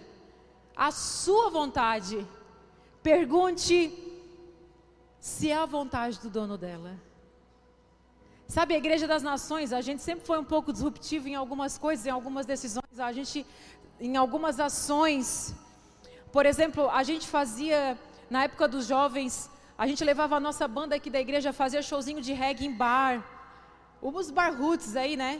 a 0.75 0.91
sua 0.91 1.49
vontade, 1.49 2.25
Pergunte 3.03 3.77
se 5.19 5.49
é 5.51 5.57
a 5.57 5.65
vontade 5.65 6.19
do 6.19 6.29
dono 6.29 6.57
dela. 6.57 6.91
Sabe, 8.47 8.73
a 8.75 8.77
Igreja 8.77 9.05
das 9.07 9.23
Nações, 9.23 9.73
a 9.73 9.81
gente 9.81 10.01
sempre 10.01 10.25
foi 10.25 10.39
um 10.39 10.43
pouco 10.43 10.71
disruptivo 10.71 11.27
em 11.27 11.35
algumas 11.35 11.77
coisas, 11.77 12.05
em 12.05 12.09
algumas 12.09 12.45
decisões, 12.45 12.99
a 12.99 13.11
gente, 13.11 13.45
em 13.99 14.15
algumas 14.15 14.59
ações, 14.59 15.53
Por 16.35 16.47
exemplo, 16.47 16.89
a 16.89 17.03
gente 17.03 17.27
fazia, 17.27 17.79
na 18.27 18.45
época 18.45 18.67
dos 18.67 18.87
jovens, 18.87 19.51
a 19.77 19.85
gente 19.85 20.03
levava 20.03 20.35
a 20.37 20.39
nossa 20.39 20.67
banda 20.67 20.95
aqui 20.95 21.09
da 21.15 21.21
igreja 21.21 21.51
a 21.51 21.53
fazer 21.53 21.83
showzinho 21.83 22.21
de 22.27 22.33
reggae 22.33 22.65
em 22.65 22.73
bar. 22.73 23.23
Os 24.01 24.31
bar 24.31 24.51
roots 24.61 24.95
aí, 24.95 25.15
né? 25.15 25.39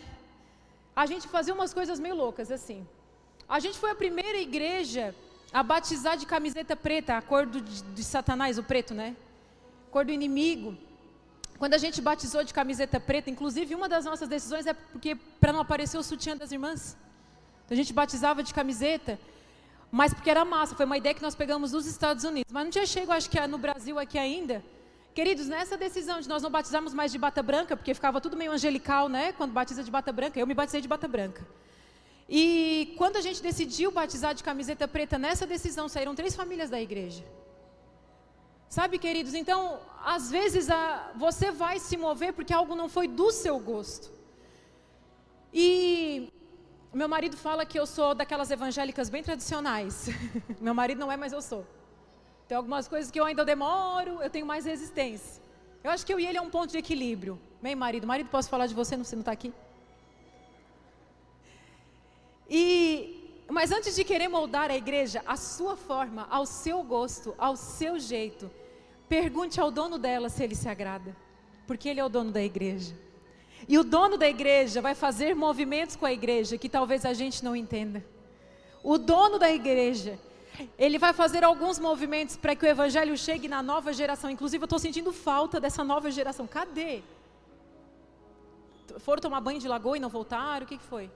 A 0.96 1.08
gente 1.08 1.28
fazia 1.28 1.52
umas 1.52 1.74
coisas 1.74 2.00
meio 2.00 2.14
loucas 2.14 2.52
assim. 2.52 2.88
A 3.50 3.60
gente 3.60 3.80
foi 3.80 3.90
a 3.90 3.96
primeira 3.96 4.38
igreja 4.38 5.16
a 5.54 5.62
batizar 5.62 6.18
de 6.18 6.26
camiseta 6.26 6.76
preta, 6.76 7.16
a 7.16 7.22
cor 7.22 7.46
do, 7.46 7.62
de, 7.62 8.04
Satanás, 8.04 8.58
o 8.58 8.64
preto, 8.64 8.94
né? 8.94 9.16
Cor 9.92 10.04
do 10.04 10.12
inimigo. 10.12 10.76
Quando 11.60 11.76
a 11.76 11.78
gente 11.78 12.02
batizou 12.02 12.44
de 12.44 12.54
camiseta 12.54 13.00
preta, 13.00 13.30
inclusive 13.30 13.76
uma 13.76 13.88
das 13.88 14.04
nossas 14.04 14.28
decisões 14.28 14.66
é 14.66 14.74
porque 14.74 15.16
para 15.40 15.54
não 15.54 15.60
aparecer 15.60 15.98
o 15.98 16.04
sutiã 16.04 16.36
das 16.36 16.52
irmãs. 16.52 16.98
Então 17.64 17.76
a 17.76 17.78
gente 17.82 17.94
batizava 17.94 18.42
de 18.42 18.52
camiseta, 18.52 19.20
mas 19.92 20.12
porque 20.12 20.30
era 20.30 20.44
massa, 20.44 20.76
foi 20.76 20.88
uma 20.88 20.98
ideia 20.98 21.14
que 21.14 21.22
nós 21.22 21.36
pegamos 21.36 21.72
dos 21.72 21.86
Estados 21.86 22.24
Unidos. 22.24 22.52
Mas 22.52 22.64
não 22.64 22.72
tinha 22.72 22.86
chego, 22.88 23.12
acho 23.12 23.30
que 23.30 23.40
no 23.46 23.60
Brasil 23.60 24.00
aqui 24.00 24.18
ainda. 24.18 24.64
Queridos, 25.14 25.48
nessa 25.48 25.78
decisão 25.78 26.20
de 26.20 26.28
nós 26.28 26.42
não 26.42 26.50
batizarmos 26.50 26.96
mais 26.96 27.12
de 27.12 27.20
bata 27.20 27.44
branca, 27.44 27.78
porque 27.78 27.94
ficava 27.94 28.20
tudo 28.20 28.36
meio 28.36 28.52
angelical, 28.52 29.08
né? 29.08 29.32
Quando 29.34 29.52
batiza 29.52 29.84
de 29.84 29.92
bata 29.92 30.12
branca, 30.12 30.40
eu 30.40 30.48
me 30.48 30.56
batizei 30.56 30.82
de 30.82 30.88
bata 30.88 31.08
branca. 31.08 31.46
E 32.36 32.96
quando 32.98 33.18
a 33.18 33.22
gente 33.22 33.44
decidiu 33.44 33.92
batizar 33.92 34.34
de 34.34 34.44
camiseta 34.44 34.88
preta, 34.88 35.20
nessa 35.20 35.46
decisão 35.46 35.88
saíram 35.88 36.16
três 36.16 36.36
famílias 36.36 36.68
da 36.68 36.82
igreja. 36.82 37.24
Sabe, 38.68 38.98
queridos, 38.98 39.36
então, 39.36 39.80
às 40.04 40.32
vezes 40.32 40.68
a, 40.68 41.12
você 41.16 41.52
vai 41.52 41.78
se 41.78 41.96
mover 41.96 42.34
porque 42.34 42.52
algo 42.52 42.74
não 42.74 42.90
foi 42.90 43.08
do 43.08 43.30
seu 43.30 43.60
gosto. 43.60 44.12
E 45.54 46.34
meu 46.92 47.08
marido 47.08 47.38
fala 47.38 47.68
que 47.68 47.80
eu 47.80 47.86
sou 47.86 48.16
daquelas 48.16 48.50
evangélicas 48.50 49.12
bem 49.12 49.22
tradicionais. 49.22 50.10
meu 50.60 50.74
marido 50.74 50.98
não 50.98 51.12
é, 51.12 51.16
mas 51.16 51.34
eu 51.34 51.42
sou. 51.50 51.64
Tem 52.48 52.58
algumas 52.58 52.88
coisas 52.88 53.12
que 53.12 53.20
eu 53.20 53.26
ainda 53.26 53.46
demoro, 53.46 54.24
eu 54.24 54.30
tenho 54.32 54.48
mais 54.48 54.66
resistência. 54.66 55.40
Eu 55.84 55.92
acho 55.92 56.04
que 56.04 56.12
eu 56.12 56.20
e 56.20 56.26
ele 56.26 56.40
é 56.40 56.42
um 56.42 56.50
ponto 56.50 56.72
de 56.72 56.80
equilíbrio. 56.80 57.40
Bem, 57.62 57.76
marido, 57.76 58.08
marido, 58.08 58.32
posso 58.32 58.50
falar 58.50 58.66
de 58.66 58.74
você, 58.74 58.98
você 58.98 59.16
não 59.16 59.22
está 59.22 59.34
aqui? 59.34 59.54
E, 62.50 63.44
mas 63.50 63.72
antes 63.72 63.96
de 63.96 64.04
querer 64.04 64.28
moldar 64.28 64.70
a 64.70 64.76
igreja 64.76 65.22
à 65.26 65.36
sua 65.36 65.76
forma, 65.76 66.28
ao 66.30 66.46
seu 66.46 66.84
gosto, 66.84 67.34
ao 67.38 67.56
seu 67.56 68.00
jeito, 68.00 68.50
pergunte 69.08 69.60
ao 69.60 69.72
dono 69.72 69.98
dela 69.98 70.30
se 70.30 70.44
ele 70.44 70.56
se 70.56 70.68
agrada, 70.68 71.16
porque 71.68 71.90
ele 71.90 72.00
é 72.00 72.06
o 72.06 72.10
dono 72.10 72.32
da 72.32 72.42
igreja. 72.42 72.96
E 73.68 73.78
o 73.78 73.84
dono 73.84 74.18
da 74.18 74.28
igreja 74.28 74.82
vai 74.82 74.94
fazer 74.94 75.36
movimentos 75.36 75.96
com 75.96 76.06
a 76.06 76.12
igreja 76.12 76.58
que 76.58 76.68
talvez 76.68 77.06
a 77.06 77.14
gente 77.14 77.44
não 77.44 77.56
entenda. 77.56 78.04
O 78.84 78.98
dono 78.98 79.40
da 79.40 79.50
igreja, 79.50 80.20
ele 80.78 80.98
vai 81.00 81.14
fazer 81.14 81.44
alguns 81.44 81.80
movimentos 81.80 82.36
para 82.36 82.56
que 82.56 82.66
o 82.66 82.68
evangelho 82.68 83.18
chegue 83.18 83.48
na 83.48 83.64
nova 83.64 83.94
geração. 83.94 84.30
Inclusive, 84.30 84.64
eu 84.64 84.66
estou 84.66 84.80
sentindo 84.80 85.14
falta 85.14 85.60
dessa 85.60 85.84
nova 85.84 86.12
geração. 86.12 86.46
Cadê? 86.46 87.02
Foram 89.00 89.22
tomar 89.22 89.40
banho 89.40 89.60
de 89.60 89.68
lagoa 89.68 89.96
e 89.96 90.00
não 90.00 90.10
voltaram? 90.10 90.66
O 90.66 90.68
que, 90.68 90.78
que 90.78 90.84
foi? 90.84 91.10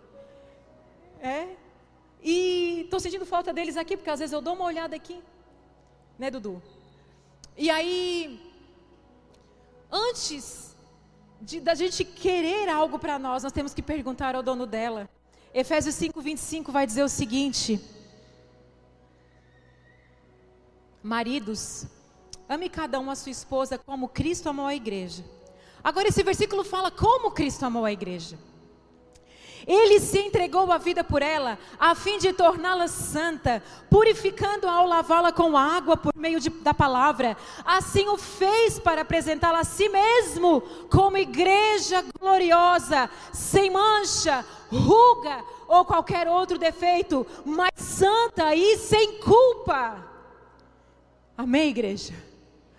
É. 1.22 1.48
E 2.22 2.82
estou 2.82 3.00
sentindo 3.00 3.26
falta 3.26 3.54
deles 3.54 3.78
aqui, 3.78 3.96
porque 3.96 4.10
às 4.10 4.20
vezes 4.20 4.34
eu 4.34 4.42
dou 4.42 4.54
uma 4.56 4.66
olhada 4.66 4.96
aqui. 4.96 5.22
Né, 6.18 6.32
Dudu? 6.32 6.62
E 7.56 7.70
aí, 7.70 8.54
antes 9.92 10.76
de, 11.42 11.60
da 11.60 11.76
gente 11.76 12.04
querer 12.04 12.70
algo 12.70 12.98
para 13.00 13.18
nós, 13.20 13.44
nós 13.44 13.52
temos 13.52 13.74
que 13.74 13.82
perguntar 13.82 14.36
ao 14.36 14.44
dono 14.44 14.66
dela. 14.66 15.10
Efésios 15.54 15.96
5, 15.96 16.22
25 16.22 16.72
vai 16.72 16.86
dizer 16.86 17.04
o 17.04 17.10
seguinte: 17.10 17.80
Maridos, 21.02 21.86
ame 22.50 22.70
cada 22.70 23.00
um 23.00 23.10
a 23.10 23.16
sua 23.16 23.32
esposa 23.32 23.78
como 23.78 24.10
Cristo 24.10 24.50
amou 24.50 24.66
a 24.66 24.76
igreja. 24.76 25.24
Agora, 25.84 26.08
esse 26.08 26.22
versículo 26.24 26.64
fala 26.64 26.92
como 26.92 27.32
Cristo 27.32 27.64
amou 27.64 27.86
a 27.86 27.92
igreja. 27.92 28.38
Ele 29.68 30.00
se 30.00 30.18
entregou 30.18 30.72
a 30.72 30.78
vida 30.78 31.04
por 31.04 31.22
ela, 31.22 31.60
a 31.78 31.94
fim 31.94 32.18
de 32.18 32.32
torná-la 32.32 32.88
santa, 32.88 33.62
purificando-a 33.90 34.72
ao 34.72 34.88
lavá-la 34.88 35.34
com 35.34 35.58
água 35.58 35.98
por 35.98 36.16
meio 36.16 36.40
de, 36.40 36.50
da 36.50 36.74
palavra. 36.74 37.36
Assim 37.66 38.08
o 38.08 38.18
fez 38.18 38.80
para 38.80 39.02
apresentá-la 39.02 39.60
a 39.60 39.66
si 39.66 39.90
mesmo 39.90 40.62
como 40.90 41.18
igreja 41.18 42.02
gloriosa, 42.18 43.10
sem 43.34 43.70
mancha, 43.70 44.46
ruga 44.72 45.44
ou 45.68 45.84
qualquer 45.84 46.30
outro 46.30 46.58
defeito, 46.58 47.28
mas 47.44 47.72
santa 47.76 48.56
e 48.56 48.78
sem 48.78 49.20
culpa. 49.20 50.02
Amém, 51.38 51.72
igreja? 51.72 52.14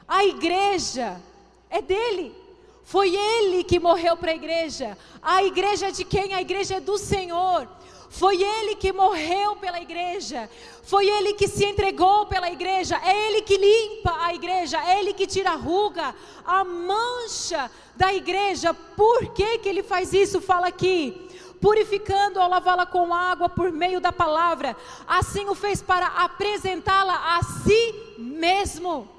A 0.09 0.24
igreja 0.24 1.20
é 1.68 1.83
dele. 1.83 2.47
Foi 2.88 3.14
Ele 3.14 3.64
que 3.64 3.79
morreu 3.79 4.16
para 4.16 4.31
a 4.31 4.35
igreja. 4.35 4.96
A 5.20 5.44
igreja 5.44 5.88
é 5.88 5.90
de 5.90 6.07
quem? 6.07 6.33
A 6.33 6.40
igreja 6.40 6.77
é 6.77 6.81
do 6.81 6.96
Senhor. 6.96 7.68
Foi 8.09 8.42
Ele 8.42 8.77
que 8.77 8.94
morreu 8.94 9.57
pela 9.57 9.79
igreja. 9.79 10.48
Foi 10.85 11.07
Ele 11.07 11.35
que 11.35 11.46
se 11.46 11.66
entregou 11.66 12.24
pela 12.24 12.51
igreja. 12.51 12.98
É 13.05 13.27
Ele 13.27 13.42
que 13.42 13.59
limpa 13.59 14.16
a 14.24 14.33
igreja. 14.33 14.83
É 14.83 15.01
Ele 15.01 15.12
que 15.12 15.27
tira 15.27 15.51
a 15.51 15.55
ruga, 15.55 16.14
a 16.46 16.64
mancha 16.64 17.70
da 17.94 18.14
igreja. 18.14 18.72
Por 18.72 19.35
que, 19.35 19.59
que 19.59 19.68
Ele 19.68 19.83
faz 19.83 20.14
isso? 20.14 20.40
Fala 20.40 20.68
aqui. 20.68 21.29
Purificando 21.61 22.40
ao 22.40 22.48
lavá-la 22.48 22.87
com 22.87 23.12
água 23.12 23.51
por 23.51 23.70
meio 23.70 24.01
da 24.01 24.12
palavra. 24.12 24.74
Assim 25.07 25.46
o 25.51 25.55
fez 25.55 25.83
para 25.83 26.07
apresentá-la 26.07 27.37
a 27.37 27.42
si 27.42 28.14
mesmo. 28.16 29.17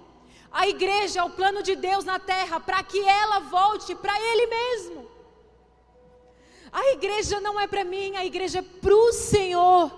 A 0.51 0.67
igreja 0.67 1.19
é 1.19 1.23
o 1.23 1.29
plano 1.29 1.61
de 1.61 1.75
Deus 1.75 2.03
na 2.05 2.19
terra 2.19 2.59
para 2.59 2.81
que 2.83 2.99
ela 2.99 3.39
volte 3.39 3.93
para 3.95 4.19
Ele 4.19 4.47
mesmo. 4.47 5.09
A 6.71 6.91
igreja 6.91 7.39
não 7.39 7.59
é 7.59 7.67
para 7.67 7.83
mim, 7.83 8.15
a 8.15 8.25
igreja 8.25 8.59
é 8.59 8.61
para 8.61 8.95
o 8.95 9.11
Senhor. 9.11 9.91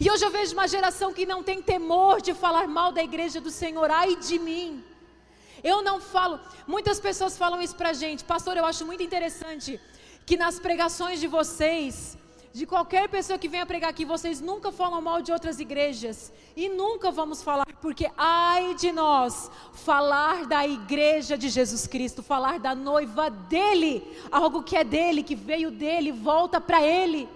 E 0.00 0.10
hoje 0.10 0.24
eu 0.24 0.30
vejo 0.30 0.54
uma 0.54 0.66
geração 0.66 1.12
que 1.12 1.26
não 1.26 1.42
tem 1.42 1.60
temor 1.60 2.20
de 2.20 2.32
falar 2.32 2.66
mal 2.66 2.92
da 2.92 3.02
igreja 3.02 3.40
do 3.40 3.50
Senhor, 3.50 3.90
ai 3.90 4.16
de 4.16 4.38
mim. 4.38 4.84
Eu 5.62 5.82
não 5.82 6.00
falo, 6.00 6.40
muitas 6.66 6.98
pessoas 6.98 7.36
falam 7.36 7.60
isso 7.60 7.76
para 7.76 7.90
a 7.90 7.92
gente, 7.92 8.24
pastor. 8.24 8.56
Eu 8.56 8.64
acho 8.64 8.84
muito 8.84 9.02
interessante 9.02 9.80
que 10.26 10.36
nas 10.36 10.58
pregações 10.58 11.20
de 11.20 11.26
vocês, 11.26 12.16
de 12.52 12.66
qualquer 12.66 13.08
pessoa 13.08 13.38
que 13.38 13.48
venha 13.48 13.64
pregar 13.64 13.90
aqui, 13.90 14.04
vocês 14.04 14.40
nunca 14.40 14.70
falam 14.70 15.00
mal 15.00 15.22
de 15.22 15.32
outras 15.32 15.58
igrejas 15.58 16.32
e 16.54 16.68
nunca 16.68 17.10
vamos 17.10 17.42
falar, 17.42 17.66
porque 17.80 18.10
ai 18.16 18.74
de 18.74 18.92
nós 18.92 19.50
falar 19.72 20.46
da 20.46 20.66
igreja 20.66 21.38
de 21.38 21.48
Jesus 21.48 21.86
Cristo, 21.86 22.22
falar 22.22 22.58
da 22.58 22.74
noiva 22.74 23.30
dele, 23.30 24.06
algo 24.30 24.62
que 24.62 24.76
é 24.76 24.84
dele, 24.84 25.22
que 25.22 25.34
veio 25.34 25.70
dele, 25.70 26.12
volta 26.12 26.60
para 26.60 26.82
ele. 26.82 27.28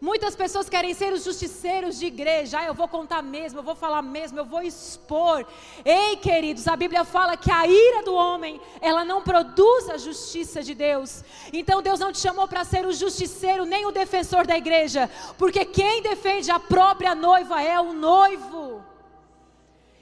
Muitas 0.00 0.36
pessoas 0.36 0.68
querem 0.68 0.94
ser 0.94 1.12
os 1.12 1.24
justiceiros 1.24 1.98
de 1.98 2.06
igreja. 2.06 2.60
Ah, 2.60 2.64
eu 2.66 2.74
vou 2.74 2.86
contar 2.86 3.20
mesmo, 3.20 3.58
eu 3.58 3.64
vou 3.64 3.74
falar 3.74 4.00
mesmo, 4.00 4.38
eu 4.38 4.44
vou 4.44 4.62
expor. 4.62 5.44
Ei, 5.84 6.16
queridos, 6.16 6.68
a 6.68 6.76
Bíblia 6.76 7.04
fala 7.04 7.36
que 7.36 7.50
a 7.50 7.66
ira 7.66 8.04
do 8.04 8.14
homem, 8.14 8.60
ela 8.80 9.04
não 9.04 9.22
produz 9.22 9.88
a 9.90 9.96
justiça 9.96 10.62
de 10.62 10.72
Deus. 10.72 11.24
Então 11.52 11.82
Deus 11.82 11.98
não 11.98 12.12
te 12.12 12.18
chamou 12.18 12.46
para 12.46 12.64
ser 12.64 12.86
o 12.86 12.92
justiceiro 12.92 13.64
nem 13.64 13.86
o 13.86 13.90
defensor 13.90 14.46
da 14.46 14.56
igreja, 14.56 15.10
porque 15.36 15.64
quem 15.64 16.00
defende 16.00 16.48
a 16.48 16.60
própria 16.60 17.12
noiva 17.12 17.60
é 17.60 17.80
o 17.80 17.92
noivo. 17.92 18.84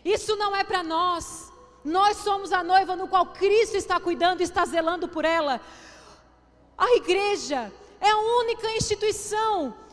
Isso 0.04 0.36
não 0.36 0.54
é 0.54 0.62
para 0.62 0.82
nós. 0.82 1.50
Nós 1.82 2.18
somos 2.18 2.52
a 2.52 2.62
noiva 2.62 2.96
no 2.96 3.08
qual 3.08 3.26
Cristo 3.26 3.76
está 3.76 3.98
cuidando, 3.98 4.42
está 4.42 4.66
zelando 4.66 5.08
por 5.08 5.24
ela. 5.24 5.58
A 6.76 6.96
igreja 6.96 7.72
é 7.98 8.10
a 8.10 8.18
única 8.18 8.70
instituição 8.72 9.85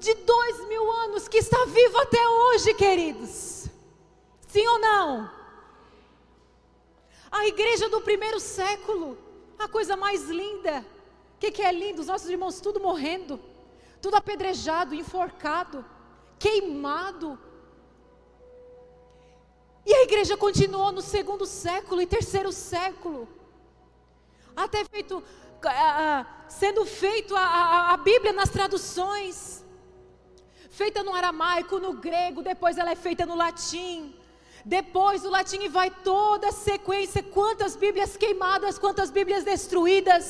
de 0.00 0.14
dois 0.14 0.66
mil 0.66 0.90
anos 0.90 1.28
que 1.28 1.38
está 1.38 1.64
vivo 1.66 1.98
até 1.98 2.26
hoje, 2.26 2.74
queridos. 2.74 3.66
Sim 4.48 4.66
ou 4.66 4.78
não? 4.80 5.30
A 7.30 7.46
igreja 7.46 7.88
do 7.88 8.00
primeiro 8.00 8.40
século, 8.40 9.16
a 9.58 9.68
coisa 9.68 9.96
mais 9.96 10.28
linda. 10.28 10.84
O 11.36 11.38
que, 11.38 11.50
que 11.50 11.62
é 11.62 11.70
lindo? 11.70 12.00
Os 12.00 12.08
nossos 12.08 12.28
irmãos 12.28 12.60
tudo 12.60 12.80
morrendo, 12.80 13.38
tudo 14.00 14.16
apedrejado, 14.16 14.94
enforcado, 14.94 15.84
queimado. 16.38 17.38
E 19.84 19.94
a 19.94 20.02
igreja 20.02 20.36
continuou 20.36 20.90
no 20.92 21.02
segundo 21.02 21.44
século 21.46 22.00
e 22.00 22.06
terceiro 22.06 22.52
século, 22.52 23.28
até 24.56 24.84
feito, 24.84 25.18
uh, 25.18 26.26
sendo 26.48 26.84
feito 26.84 27.34
a, 27.36 27.40
a, 27.40 27.92
a 27.94 27.96
Bíblia 27.96 28.32
nas 28.32 28.50
traduções 28.50 29.64
feita 30.80 31.02
no 31.02 31.14
aramaico, 31.14 31.78
no 31.78 31.92
grego, 31.92 32.40
depois 32.50 32.78
ela 32.78 32.92
é 32.92 32.96
feita 32.96 33.26
no 33.26 33.36
latim. 33.44 34.14
Depois 34.64 35.20
do 35.24 35.30
latim 35.36 35.68
vai 35.68 35.90
toda 35.90 36.48
a 36.48 36.52
sequência, 36.52 37.22
quantas 37.22 37.76
Bíblias 37.76 38.16
queimadas, 38.16 38.78
quantas 38.78 39.10
Bíblias 39.10 39.44
destruídas. 39.44 40.24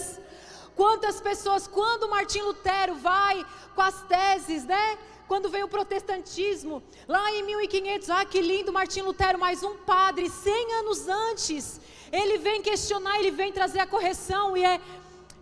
Quantas 0.74 1.20
pessoas, 1.20 1.68
quando 1.68 2.08
Martim 2.08 2.40
Lutero 2.40 2.96
vai 2.96 3.36
com 3.76 3.82
as 3.82 4.02
teses, 4.14 4.64
né? 4.64 4.98
quando 5.28 5.48
veio 5.48 5.66
o 5.66 5.74
protestantismo, 5.76 6.82
lá 7.06 7.24
em 7.32 7.44
1500, 7.44 8.10
ah, 8.10 8.24
que 8.24 8.40
lindo, 8.40 8.72
Martim 8.72 9.02
Lutero, 9.02 9.38
mais 9.38 9.62
um 9.62 9.76
padre, 9.76 10.28
100 10.28 10.74
anos 10.80 11.08
antes, 11.08 11.80
ele 12.10 12.38
vem 12.38 12.60
questionar, 12.60 13.20
ele 13.20 13.30
vem 13.30 13.52
trazer 13.52 13.78
a 13.78 13.86
correção 13.86 14.56
e 14.56 14.64
é, 14.64 14.80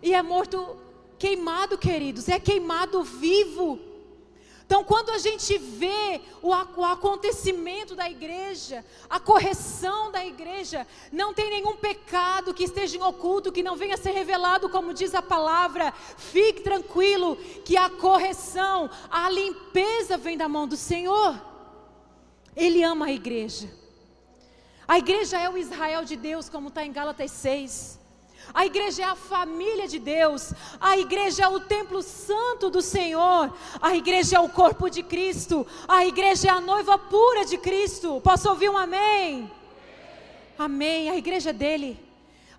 e 0.03 0.13
é 0.13 0.21
morto 0.21 0.77
queimado, 1.17 1.79
queridos, 1.79 2.29
é 2.29 2.39
queimado 2.39 3.01
vivo. 3.01 3.88
Então, 4.69 4.83
quando 4.83 5.09
a 5.09 5.17
gente 5.17 5.57
vê 5.57 6.21
o, 6.43 6.49
o, 6.49 6.85
acontecimento 6.85 7.95
da 7.95 8.07
igreja, 8.07 8.85
a 9.09 9.19
correção 9.19 10.11
da 10.11 10.23
igreja, 10.23 10.85
não 11.11 11.33
tem 11.33 11.49
nenhum 11.49 11.75
pecado 11.75 12.53
que 12.53 12.65
esteja 12.65 12.95
em 12.95 13.01
oculto, 13.01 13.51
que 13.51 13.63
não 13.63 13.75
venha 13.75 13.95
a 13.95 13.97
ser 13.97 14.11
revelado, 14.11 14.69
como 14.69 14.93
diz 14.93 15.15
a 15.15 15.23
palavra. 15.23 15.91
Fique 15.91 16.61
tranquilo, 16.61 17.35
que 17.65 17.75
a 17.75 17.89
correção, 17.89 18.91
a 19.09 19.27
limpeza 19.31 20.19
vem 20.19 20.37
da 20.37 20.47
mão 20.47 20.67
do 20.67 20.77
Senhor. 20.77 21.41
Ele 22.55 22.83
ama 22.83 23.07
a 23.07 23.11
igreja. 23.11 23.73
A 24.87 24.99
igreja 24.99 25.39
é 25.39 25.49
o 25.49 25.57
Israel 25.57 26.05
de 26.05 26.15
Deus, 26.15 26.47
como 26.47 26.67
está 26.67 26.85
em 26.85 26.91
Gálatas 26.91 27.31
6. 27.31 27.98
A 28.53 28.65
igreja 28.65 29.03
é 29.03 29.05
a 29.05 29.15
família 29.15 29.87
de 29.87 29.99
Deus. 29.99 30.53
A 30.79 30.97
igreja 30.97 31.43
é 31.43 31.47
o 31.47 31.59
templo 31.59 32.01
santo 32.01 32.69
do 32.69 32.81
Senhor. 32.81 33.53
A 33.81 33.95
igreja 33.95 34.37
é 34.37 34.39
o 34.39 34.49
corpo 34.49 34.89
de 34.89 35.03
Cristo. 35.03 35.65
A 35.87 36.05
igreja 36.05 36.47
é 36.47 36.51
a 36.51 36.61
noiva 36.61 36.97
pura 36.97 37.45
de 37.45 37.57
Cristo. 37.57 38.19
Posso 38.23 38.49
ouvir 38.49 38.69
um 38.69 38.77
amém? 38.77 39.49
Amém. 40.57 41.09
A 41.09 41.15
igreja 41.15 41.51
é 41.51 41.53
dele. 41.53 42.08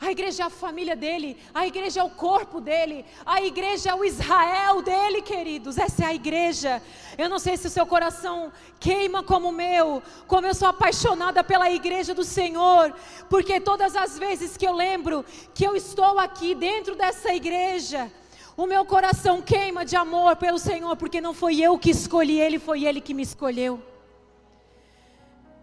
A 0.01 0.11
igreja 0.11 0.45
é 0.45 0.47
a 0.47 0.51
família 0.51 0.97
dele, 0.97 1.37
a 1.53 1.67
igreja 1.67 2.01
é 2.01 2.03
o 2.03 2.09
corpo 2.09 2.59
dele, 2.59 3.05
a 3.25 3.43
igreja 3.43 3.91
é 3.91 3.95
o 3.95 4.03
Israel 4.03 4.81
dele, 4.81 5.21
queridos. 5.21 5.77
Essa 5.77 6.05
é 6.05 6.07
a 6.07 6.15
igreja. 6.15 6.83
Eu 7.19 7.29
não 7.29 7.39
sei 7.39 7.59
se 7.59 7.67
o 7.67 7.71
seu 7.71 7.85
coração 7.85 8.51
queima 8.79 9.23
como 9.23 9.51
o 9.51 9.53
meu, 9.53 10.03
como 10.27 10.47
eu 10.47 10.55
sou 10.55 10.69
apaixonada 10.69 11.45
pela 11.45 11.71
igreja 11.71 12.15
do 12.15 12.25
Senhor, 12.25 12.95
porque 13.29 13.61
todas 13.61 13.95
as 13.95 14.19
vezes 14.19 14.57
que 14.57 14.67
eu 14.67 14.73
lembro 14.73 15.23
que 15.53 15.65
eu 15.65 15.77
estou 15.77 16.19
aqui 16.19 16.55
dentro 16.55 16.97
dessa 16.97 17.35
igreja, 17.35 18.11
o 18.57 18.67
meu 18.67 18.87
coração 18.87 19.43
queima 19.43 19.85
de 19.85 19.97
amor 19.97 20.37
pelo 20.37 20.59
Senhor, 20.59 20.97
porque 20.97 21.21
não 21.21 21.35
foi 21.35 21.61
eu 21.61 21.79
que 21.79 21.91
escolhi 21.91 22.41
ele, 22.41 22.59
foi 22.59 22.85
ele 22.85 23.03
que 23.03 23.13
me 23.13 23.23
escolheu. 23.23 23.83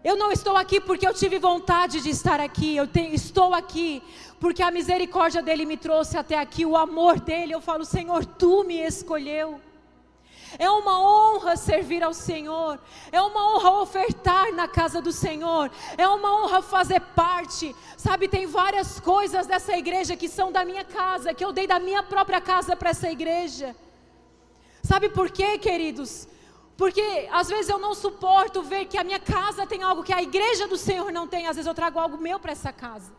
Eu 0.04 0.16
não 0.16 0.30
estou 0.30 0.56
aqui 0.56 0.80
porque 0.80 1.06
eu 1.06 1.12
tive 1.12 1.40
vontade 1.40 2.00
de 2.00 2.10
estar 2.10 2.40
aqui. 2.40 2.76
Eu 2.76 2.86
tenho, 2.86 3.12
estou 3.12 3.52
aqui 3.52 4.00
porque 4.40 4.62
a 4.62 4.70
misericórdia 4.70 5.42
dele 5.42 5.64
me 5.66 5.76
trouxe 5.76 6.16
até 6.16 6.38
aqui, 6.38 6.64
o 6.64 6.76
amor 6.76 7.18
dele. 7.20 7.54
Eu 7.54 7.60
falo, 7.60 7.84
Senhor, 7.84 8.24
tu 8.24 8.64
me 8.64 8.76
escolheu. 8.76 9.60
É 10.58 10.70
uma 10.70 10.98
honra 11.00 11.56
servir 11.56 12.02
ao 12.02 12.14
Senhor, 12.14 12.80
é 13.12 13.20
uma 13.20 13.54
honra 13.54 13.82
ofertar 13.82 14.50
na 14.54 14.66
casa 14.66 15.02
do 15.02 15.12
Senhor, 15.12 15.70
é 15.96 16.08
uma 16.08 16.42
honra 16.42 16.62
fazer 16.62 17.00
parte. 17.00 17.74
Sabe, 17.98 18.28
tem 18.28 18.46
várias 18.46 18.98
coisas 18.98 19.46
dessa 19.46 19.76
igreja 19.76 20.16
que 20.16 20.28
são 20.28 20.50
da 20.50 20.64
minha 20.64 20.84
casa, 20.84 21.34
que 21.34 21.44
eu 21.44 21.52
dei 21.52 21.66
da 21.66 21.78
minha 21.78 22.02
própria 22.02 22.40
casa 22.40 22.74
para 22.74 22.90
essa 22.90 23.10
igreja. 23.10 23.76
Sabe 24.82 25.10
por 25.10 25.30
quê, 25.30 25.58
queridos? 25.58 26.26
Porque 26.78 27.28
às 27.30 27.48
vezes 27.48 27.68
eu 27.68 27.78
não 27.78 27.94
suporto 27.94 28.62
ver 28.62 28.86
que 28.86 28.96
a 28.96 29.04
minha 29.04 29.18
casa 29.18 29.66
tem 29.66 29.82
algo 29.82 30.04
que 30.04 30.14
a 30.14 30.22
igreja 30.22 30.66
do 30.66 30.78
Senhor 30.78 31.12
não 31.12 31.26
tem, 31.26 31.46
às 31.46 31.56
vezes 31.56 31.66
eu 31.66 31.74
trago 31.74 31.98
algo 31.98 32.16
meu 32.16 32.38
para 32.38 32.52
essa 32.52 32.72
casa. 32.72 33.12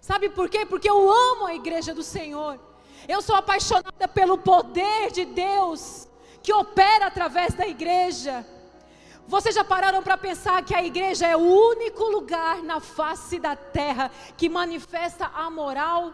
Sabe 0.00 0.30
por 0.30 0.48
quê? 0.48 0.64
Porque 0.64 0.88
eu 0.88 1.10
amo 1.10 1.46
a 1.46 1.54
igreja 1.54 1.94
do 1.94 2.02
Senhor. 2.02 2.58
Eu 3.06 3.20
sou 3.20 3.36
apaixonada 3.36 4.08
pelo 4.08 4.38
poder 4.38 5.10
de 5.10 5.24
Deus 5.24 6.08
que 6.42 6.52
opera 6.52 7.06
através 7.06 7.54
da 7.54 7.66
igreja. 7.66 8.46
Vocês 9.26 9.54
já 9.54 9.62
pararam 9.62 10.02
para 10.02 10.16
pensar 10.16 10.64
que 10.64 10.74
a 10.74 10.82
igreja 10.82 11.26
é 11.26 11.36
o 11.36 11.40
único 11.40 12.04
lugar 12.04 12.62
na 12.62 12.80
face 12.80 13.38
da 13.38 13.54
terra 13.54 14.10
que 14.36 14.48
manifesta 14.48 15.30
a 15.34 15.50
moral? 15.50 16.12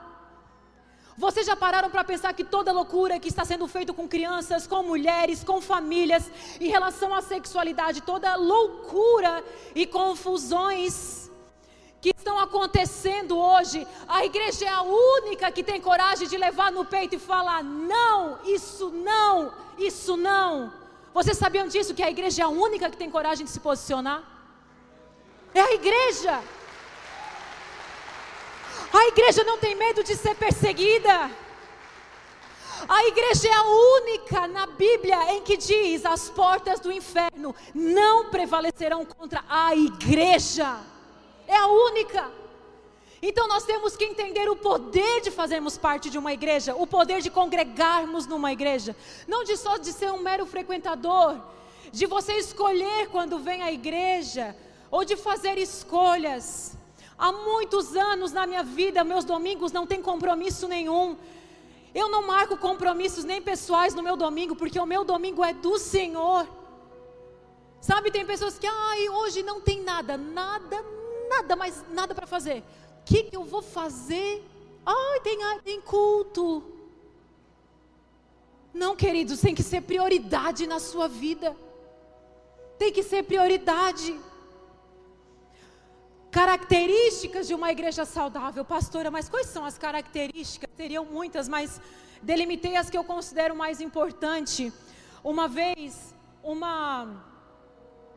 Vocês 1.16 1.46
já 1.46 1.56
pararam 1.56 1.88
para 1.88 2.04
pensar 2.04 2.34
que 2.34 2.44
toda 2.44 2.72
loucura 2.72 3.18
que 3.18 3.28
está 3.28 3.42
sendo 3.42 3.66
feita 3.66 3.92
com 3.94 4.06
crianças, 4.06 4.66
com 4.66 4.82
mulheres, 4.82 5.42
com 5.42 5.62
famílias, 5.62 6.30
em 6.60 6.68
relação 6.68 7.14
à 7.14 7.22
sexualidade, 7.22 8.02
toda 8.02 8.36
loucura 8.36 9.42
e 9.74 9.86
confusões 9.86 11.25
que 12.12 12.20
estão 12.20 12.38
acontecendo 12.38 13.36
hoje, 13.36 13.86
a 14.06 14.24
igreja 14.24 14.64
é 14.64 14.68
a 14.68 14.82
única 14.82 15.50
que 15.50 15.62
tem 15.62 15.80
coragem 15.80 16.28
de 16.28 16.36
levar 16.36 16.70
no 16.70 16.84
peito 16.84 17.16
e 17.16 17.18
falar: 17.18 17.64
não, 17.64 18.38
isso 18.44 18.90
não, 18.90 19.52
isso 19.78 20.16
não. 20.16 20.72
Vocês 21.12 21.36
sabiam 21.36 21.66
disso? 21.66 21.94
Que 21.94 22.02
a 22.02 22.10
igreja 22.10 22.42
é 22.42 22.44
a 22.44 22.48
única 22.48 22.90
que 22.90 22.96
tem 22.96 23.10
coragem 23.10 23.44
de 23.44 23.50
se 23.50 23.58
posicionar? 23.58 24.22
É 25.54 25.60
a 25.60 25.72
igreja. 25.72 26.40
A 28.92 29.08
igreja 29.08 29.42
não 29.42 29.58
tem 29.58 29.74
medo 29.74 30.04
de 30.04 30.14
ser 30.14 30.34
perseguida. 30.36 31.30
A 32.88 33.04
igreja 33.06 33.48
é 33.48 33.52
a 33.52 33.64
única 33.64 34.46
na 34.46 34.66
Bíblia 34.66 35.34
em 35.34 35.42
que 35.42 35.56
diz: 35.56 36.04
as 36.06 36.28
portas 36.30 36.78
do 36.78 36.92
inferno 36.92 37.54
não 37.74 38.30
prevalecerão 38.30 39.04
contra 39.04 39.42
a 39.48 39.74
igreja. 39.74 40.78
É 41.46 41.56
a 41.56 41.66
única. 41.66 42.30
Então 43.22 43.48
nós 43.48 43.64
temos 43.64 43.96
que 43.96 44.04
entender 44.04 44.48
o 44.48 44.56
poder 44.56 45.20
de 45.20 45.30
fazermos 45.30 45.78
parte 45.78 46.10
de 46.10 46.18
uma 46.18 46.32
igreja, 46.32 46.74
o 46.74 46.86
poder 46.86 47.22
de 47.22 47.30
congregarmos 47.30 48.26
numa 48.26 48.52
igreja, 48.52 48.94
não 49.26 49.42
de 49.42 49.56
só 49.56 49.76
de 49.78 49.92
ser 49.92 50.12
um 50.12 50.18
mero 50.18 50.44
frequentador, 50.44 51.40
de 51.90 52.06
você 52.06 52.34
escolher 52.34 53.08
quando 53.08 53.38
vem 53.38 53.62
à 53.62 53.72
igreja, 53.72 54.54
ou 54.90 55.04
de 55.04 55.16
fazer 55.16 55.56
escolhas. 55.56 56.76
Há 57.18 57.32
muitos 57.32 57.96
anos 57.96 58.32
na 58.32 58.46
minha 58.46 58.62
vida, 58.62 59.02
meus 59.02 59.24
domingos 59.24 59.72
não 59.72 59.86
tem 59.86 60.02
compromisso 60.02 60.68
nenhum. 60.68 61.16
Eu 61.94 62.10
não 62.10 62.26
marco 62.26 62.58
compromissos 62.58 63.24
nem 63.24 63.40
pessoais 63.40 63.94
no 63.94 64.02
meu 64.02 64.16
domingo, 64.16 64.54
porque 64.54 64.78
o 64.78 64.84
meu 64.84 65.02
domingo 65.02 65.42
é 65.42 65.54
do 65.54 65.78
Senhor. 65.78 66.46
Sabe, 67.80 68.10
tem 68.10 68.26
pessoas 68.26 68.58
que, 68.58 68.66
ai, 68.66 69.08
hoje 69.08 69.42
não 69.42 69.60
tem 69.62 69.80
nada, 69.82 70.18
nada, 70.18 70.84
nada, 71.28 71.56
mas 71.56 71.84
nada 71.90 72.14
para 72.14 72.26
fazer. 72.26 72.62
O 73.00 73.04
que, 73.04 73.24
que 73.24 73.36
eu 73.36 73.44
vou 73.44 73.62
fazer? 73.62 74.44
Ai, 74.84 75.20
tem, 75.20 75.38
tem 75.64 75.80
culto. 75.80 76.62
Não, 78.72 78.94
queridos, 78.94 79.40
tem 79.40 79.54
que 79.54 79.62
ser 79.62 79.80
prioridade 79.80 80.66
na 80.66 80.78
sua 80.78 81.08
vida. 81.08 81.56
Tem 82.78 82.92
que 82.92 83.02
ser 83.02 83.22
prioridade. 83.22 84.20
Características 86.30 87.46
de 87.46 87.54
uma 87.54 87.72
igreja 87.72 88.04
saudável, 88.04 88.64
pastora, 88.64 89.10
mas 89.10 89.28
quais 89.28 89.46
são 89.46 89.64
as 89.64 89.78
características? 89.78 90.68
Teriam 90.76 91.04
muitas, 91.04 91.48
mas 91.48 91.80
delimitei 92.22 92.76
as 92.76 92.90
que 92.90 92.98
eu 92.98 93.04
considero 93.04 93.56
mais 93.56 93.80
importante. 93.80 94.70
Uma 95.24 95.48
vez, 95.48 96.14
uma, 96.42 97.24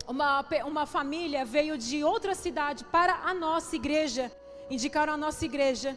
uma, 0.06 0.44
uma 0.64 0.86
família 0.86 1.44
veio 1.44 1.78
de 1.78 2.02
outra 2.02 2.34
cidade 2.34 2.84
para 2.84 3.14
a 3.24 3.34
nossa 3.34 3.76
igreja, 3.76 4.30
indicaram 4.68 5.12
a 5.12 5.16
nossa 5.16 5.44
igreja. 5.44 5.96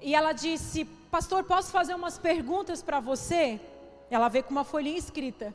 E 0.00 0.14
ela 0.14 0.32
disse: 0.32 0.84
Pastor, 1.10 1.44
posso 1.44 1.70
fazer 1.70 1.94
umas 1.94 2.18
perguntas 2.18 2.82
para 2.82 3.00
você? 3.00 3.60
Ela 4.10 4.28
veio 4.28 4.44
com 4.44 4.50
uma 4.50 4.64
folhinha 4.64 4.98
escrita. 4.98 5.54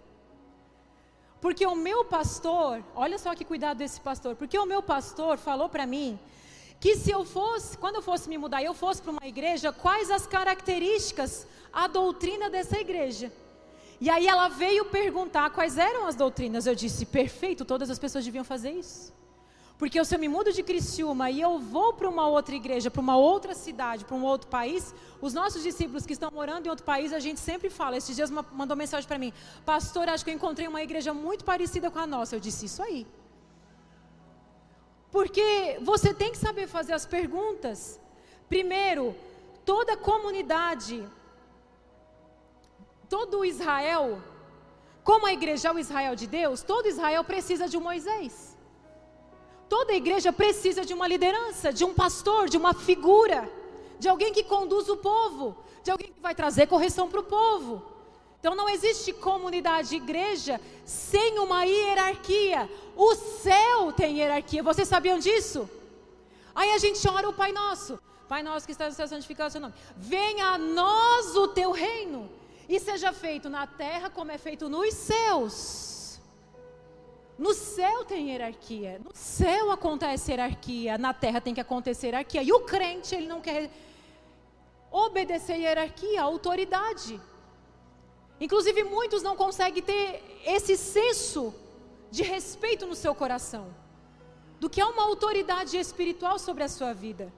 Porque 1.40 1.66
o 1.66 1.76
meu 1.76 2.04
pastor, 2.06 2.84
olha 2.96 3.18
só 3.20 3.36
que 3.36 3.46
cuidado 3.46 3.78
desse 3.78 4.02
pastor, 4.02 4.36
porque 4.36 4.58
o 4.58 4.66
meu 4.66 4.82
pastor 4.82 5.38
falou 5.38 5.70
para 5.70 5.86
mim 5.86 6.20
que 6.80 6.96
se 6.96 7.12
eu 7.12 7.26
fosse, 7.26 7.78
quando 7.78 7.96
eu 7.96 8.02
fosse 8.02 8.30
me 8.30 8.38
mudar, 8.38 8.64
eu 8.64 8.74
fosse 8.74 9.02
para 9.02 9.12
uma 9.12 9.28
igreja, 9.28 9.72
quais 9.72 10.10
as 10.12 10.26
características, 10.28 11.48
a 11.72 11.88
doutrina 11.88 12.50
dessa 12.50 12.80
igreja. 12.80 13.32
E 14.00 14.10
aí 14.10 14.28
ela 14.28 14.48
veio 14.48 14.86
perguntar 14.86 15.50
quais 15.50 15.78
eram 15.78 16.06
as 16.06 16.16
doutrinas. 16.16 16.68
Eu 16.68 16.76
disse: 16.76 17.06
perfeito, 17.06 17.66
todas 17.66 17.90
as 17.90 17.98
pessoas 17.98 18.24
deviam 18.24 18.44
fazer 18.44 18.72
isso. 18.72 19.14
Porque 19.78 20.04
se 20.04 20.16
eu 20.16 20.20
me 20.20 20.28
mudo 20.28 20.52
de 20.52 20.64
Criciúma 20.64 21.30
e 21.30 21.40
eu 21.40 21.60
vou 21.60 21.94
para 21.94 22.10
uma 22.10 22.28
outra 22.28 22.56
igreja, 22.56 22.90
para 22.90 23.02
uma 23.02 23.16
outra 23.16 23.54
cidade, 23.54 24.06
para 24.06 24.16
um 24.16 24.24
outro 24.24 24.48
país, 24.48 24.94
os 25.22 25.34
nossos 25.36 25.62
discípulos 25.62 26.04
que 26.04 26.14
estão 26.14 26.32
morando 26.32 26.66
em 26.66 26.70
outro 26.70 26.84
país, 26.84 27.14
a 27.14 27.20
gente 27.20 27.40
sempre 27.40 27.70
fala. 27.70 27.96
Esses 27.96 28.16
dias 28.16 28.32
mandou 28.32 28.76
mensagem 28.76 29.08
para 29.08 29.20
mim: 29.20 29.32
Pastor, 29.66 30.10
acho 30.10 30.24
que 30.24 30.32
eu 30.32 30.36
encontrei 30.36 30.68
uma 30.68 30.82
igreja 30.82 31.14
muito 31.14 31.46
parecida 31.46 31.92
com 31.92 32.00
a 32.00 32.08
nossa. 32.08 32.36
Eu 32.36 32.40
disse: 32.40 32.66
Isso 32.66 32.82
aí. 32.82 33.06
Porque 35.12 35.80
você 35.82 36.14
tem 36.14 36.32
que 36.32 36.38
saber 36.38 36.68
fazer 36.68 36.94
as 36.94 37.06
perguntas. 37.06 38.00
Primeiro, 38.50 39.16
toda 39.66 39.96
comunidade, 39.96 41.08
todo 43.10 43.46
Israel, 43.46 44.22
como 45.04 45.26
a 45.26 45.34
igreja 45.34 45.70
é 45.70 45.72
o 45.72 45.80
Israel 45.80 46.16
de 46.16 46.28
Deus, 46.28 46.62
todo 46.62 46.88
Israel 46.88 47.24
precisa 47.24 47.68
de 47.68 47.78
um 47.78 47.82
Moisés. 47.82 48.58
Toda 49.70 49.94
igreja 49.94 50.32
precisa 50.32 50.86
de 50.86 50.94
uma 50.94 51.08
liderança, 51.08 51.74
de 51.74 51.84
um 51.84 51.94
pastor, 51.94 52.48
de 52.50 52.58
uma 52.58 52.74
figura, 52.74 53.50
de 54.00 54.08
alguém 54.08 54.32
que 54.32 54.44
conduz 54.44 54.88
o 54.90 54.98
povo, 54.98 55.58
de 55.84 55.92
alguém 55.92 56.12
que 56.12 56.22
vai 56.22 56.34
trazer 56.34 56.68
correção 56.68 57.10
para 57.10 57.20
o 57.20 57.24
povo. 57.24 57.84
Então 58.40 58.56
não 58.56 58.70
existe 58.70 59.12
comunidade 59.12 59.96
igreja 59.96 60.62
sem 60.86 61.40
uma 61.40 61.64
hierarquia. 61.64 62.70
O 62.96 63.16
céu 63.16 63.92
tem 63.92 64.20
hierarquia. 64.20 64.64
Vocês 64.64 64.88
sabiam 64.88 65.20
disso? 65.20 65.70
Aí 66.56 66.72
a 66.72 66.78
gente 66.78 67.06
ora 67.10 67.28
o 67.28 67.34
Pai 67.34 67.52
Nosso. 67.52 68.00
Pai 68.28 68.44
nosso 68.44 68.66
que 68.66 68.74
está 68.74 68.88
no 68.88 68.92
céu, 68.92 69.08
santificado 69.08 69.48
o 69.48 69.52
seu 69.52 69.62
nome. 69.62 69.74
Venha 69.96 70.48
a 70.48 70.58
nós 70.58 71.34
o 71.36 71.48
teu 71.48 71.72
reino 71.72 72.30
e 72.68 72.80
seja 72.80 73.14
feito 73.14 73.50
na 73.50 73.66
terra 73.66 74.10
como 74.10 74.32
é 74.32 74.38
feito 74.38 74.68
nos 74.68 74.94
céus. 74.94 76.20
No 77.38 77.54
céu 77.54 78.04
tem 78.04 78.32
hierarquia, 78.32 79.00
no 79.04 79.12
céu 79.14 79.72
acontece 79.72 80.32
hierarquia, 80.32 80.98
na 80.98 81.14
terra 81.14 81.40
tem 81.40 81.54
que 81.54 81.62
acontecer 81.62 82.08
hierarquia. 82.08 82.42
E 82.42 82.52
o 82.52 82.62
crente, 82.62 83.14
ele 83.14 83.28
não 83.28 83.40
quer 83.40 83.70
obedecer 84.92 85.58
hierarquia, 85.58 86.22
autoridade. 86.22 87.22
Inclusive, 88.40 88.84
muitos 88.84 89.22
não 89.22 89.36
conseguem 89.36 89.84
ter 89.84 90.42
esse 90.46 90.76
senso 90.76 91.54
de 92.10 92.24
respeito 92.24 92.88
no 92.88 92.96
seu 92.96 93.14
coração, 93.14 93.68
do 94.60 94.70
que 94.70 94.82
é 94.82 94.86
uma 94.86 95.04
autoridade 95.04 95.78
espiritual 95.78 96.40
sobre 96.40 96.64
a 96.64 96.70
sua 96.70 96.92
vida. 96.92 97.32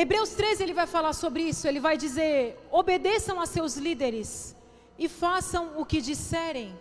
Hebreus 0.00 0.30
13 0.30 0.62
ele 0.62 0.74
vai 0.74 0.86
falar 0.86 1.12
sobre 1.12 1.42
isso, 1.42 1.66
ele 1.66 1.80
vai 1.80 1.96
dizer: 1.96 2.56
obedeçam 2.70 3.40
a 3.40 3.46
seus 3.46 3.76
líderes 3.76 4.54
e 4.96 5.08
façam 5.08 5.72
o 5.80 5.84
que 5.84 6.00
disserem. 6.00 6.72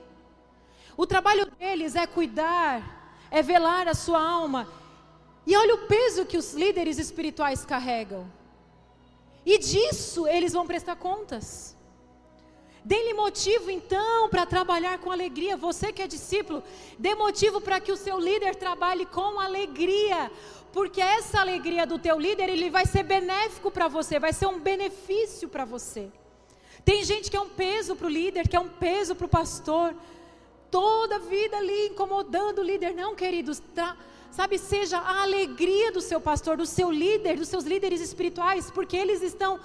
O 0.95 1.05
trabalho 1.07 1.45
deles 1.57 1.95
é 1.95 2.05
cuidar, 2.05 2.75
é 3.31 3.41
velar 3.41 3.87
a 3.87 3.93
sua 3.93 4.21
alma. 4.21 4.67
E 5.47 5.55
olha 5.55 5.75
o 5.75 5.87
peso 5.87 6.25
que 6.25 6.37
os 6.37 6.53
líderes 6.53 6.97
espirituais 6.99 7.65
carregam. 7.65 8.31
E 9.45 9.57
disso 9.57 10.27
eles 10.27 10.53
vão 10.53 10.67
prestar 10.67 10.97
contas. 10.97 11.76
Dê-lhe 12.89 13.13
motivo 13.13 13.69
então 13.69 14.29
para 14.29 14.45
trabalhar 14.45 14.97
com 14.99 15.11
alegria. 15.11 15.57
Você 15.57 15.87
que 15.91 16.01
é 16.01 16.07
discípulo, 16.07 16.63
dê 16.97 17.13
motivo 17.15 17.59
para 17.59 17.81
que 17.81 17.91
o 17.91 17.97
seu 18.05 18.17
líder 18.17 18.55
trabalhe 18.55 19.05
com 19.05 19.39
alegria 19.39 20.31
porque 20.77 21.01
essa 21.01 21.39
alegria 21.39 21.87
do 21.87 21.97
teu 21.97 22.19
líder, 22.19 22.49
ele 22.49 22.69
vai 22.69 22.85
ser 22.85 23.01
benéfico 23.01 23.71
para 23.71 23.87
você, 23.87 24.19
vai 24.19 24.31
ser 24.31 24.45
um 24.45 24.59
benefício 24.59 25.49
para 25.49 25.65
você. 25.65 26.11
Tem 26.85 27.03
gente 27.03 27.31
que 27.31 27.35
é 27.35 27.41
um 27.41 27.49
peso 27.49 27.95
para 27.95 28.05
o 28.05 28.09
líder, 28.09 28.47
que 28.47 28.55
é 28.55 28.59
um 28.59 28.69
peso 28.69 29.15
para 29.15 29.25
o 29.25 29.29
pastor, 29.29 29.95
toda 30.69 31.15
a 31.15 31.25
vida 31.35 31.57
ali 31.57 31.87
incomodando 31.87 32.59
o 32.59 32.63
líder. 32.63 32.93
Não, 32.93 33.15
queridos, 33.15 33.59
tá, 33.73 33.97
sabe, 34.29 34.59
seja 34.59 34.99
a 34.99 35.23
alegria 35.23 35.91
do 35.91 35.99
seu 35.99 36.21
pastor, 36.21 36.57
do 36.57 36.65
seu 36.65 36.91
líder, 36.91 37.37
dos 37.37 37.47
seus 37.47 37.63
líderes 37.63 37.99
espirituais, 37.99 38.69
porque 38.69 38.95
eles 38.95 39.23
estão 39.23 39.59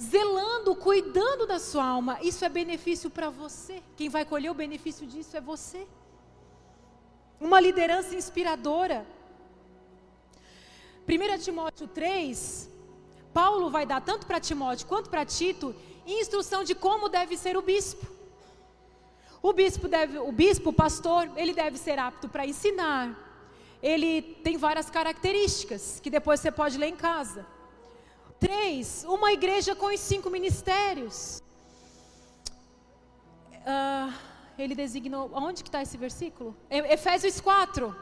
zelando, 0.00 0.74
cuidando 0.74 1.46
da 1.46 1.58
sua 1.58 1.84
alma. 1.84 2.18
Isso 2.22 2.44
é 2.44 2.48
benefício 2.48 3.10
para 3.10 3.30
você. 3.30 3.82
Quem 3.96 4.08
vai 4.08 4.24
colher 4.24 4.50
o 4.50 4.54
benefício 4.54 5.06
disso 5.06 5.36
é 5.36 5.40
você. 5.40 5.86
Uma 7.40 7.60
liderança 7.60 8.14
inspiradora. 8.14 9.06
1 11.06 11.38
Timóteo 11.38 11.86
3, 11.86 12.70
Paulo 13.32 13.70
vai 13.70 13.84
dar 13.84 14.00
tanto 14.00 14.26
para 14.26 14.40
Timóteo 14.40 14.86
quanto 14.86 15.10
para 15.10 15.24
Tito 15.24 15.74
instrução 16.06 16.64
de 16.64 16.74
como 16.74 17.08
deve 17.08 17.36
ser 17.36 17.56
o 17.56 17.62
bispo. 17.62 18.06
O 19.42 19.52
bispo 19.52 19.88
deve, 19.88 20.18
o 20.18 20.32
bispo, 20.32 20.70
o 20.70 20.72
pastor, 20.72 21.30
ele 21.36 21.52
deve 21.52 21.76
ser 21.76 21.98
apto 21.98 22.28
para 22.28 22.46
ensinar. 22.46 23.14
Ele 23.82 24.22
tem 24.22 24.56
várias 24.56 24.88
características 24.88 26.00
que 26.02 26.08
depois 26.08 26.40
você 26.40 26.50
pode 26.50 26.78
ler 26.78 26.88
em 26.88 26.96
casa. 26.96 27.46
Três, 28.38 29.04
uma 29.06 29.32
igreja 29.32 29.74
com 29.74 29.86
os 29.86 30.00
cinco 30.00 30.30
ministérios. 30.30 31.42
Uh, 33.64 34.12
ele 34.58 34.74
designou, 34.74 35.30
onde 35.34 35.62
que 35.62 35.68
está 35.68 35.82
esse 35.82 35.96
versículo? 35.96 36.54
Efésios 36.70 37.40
4. 37.40 37.94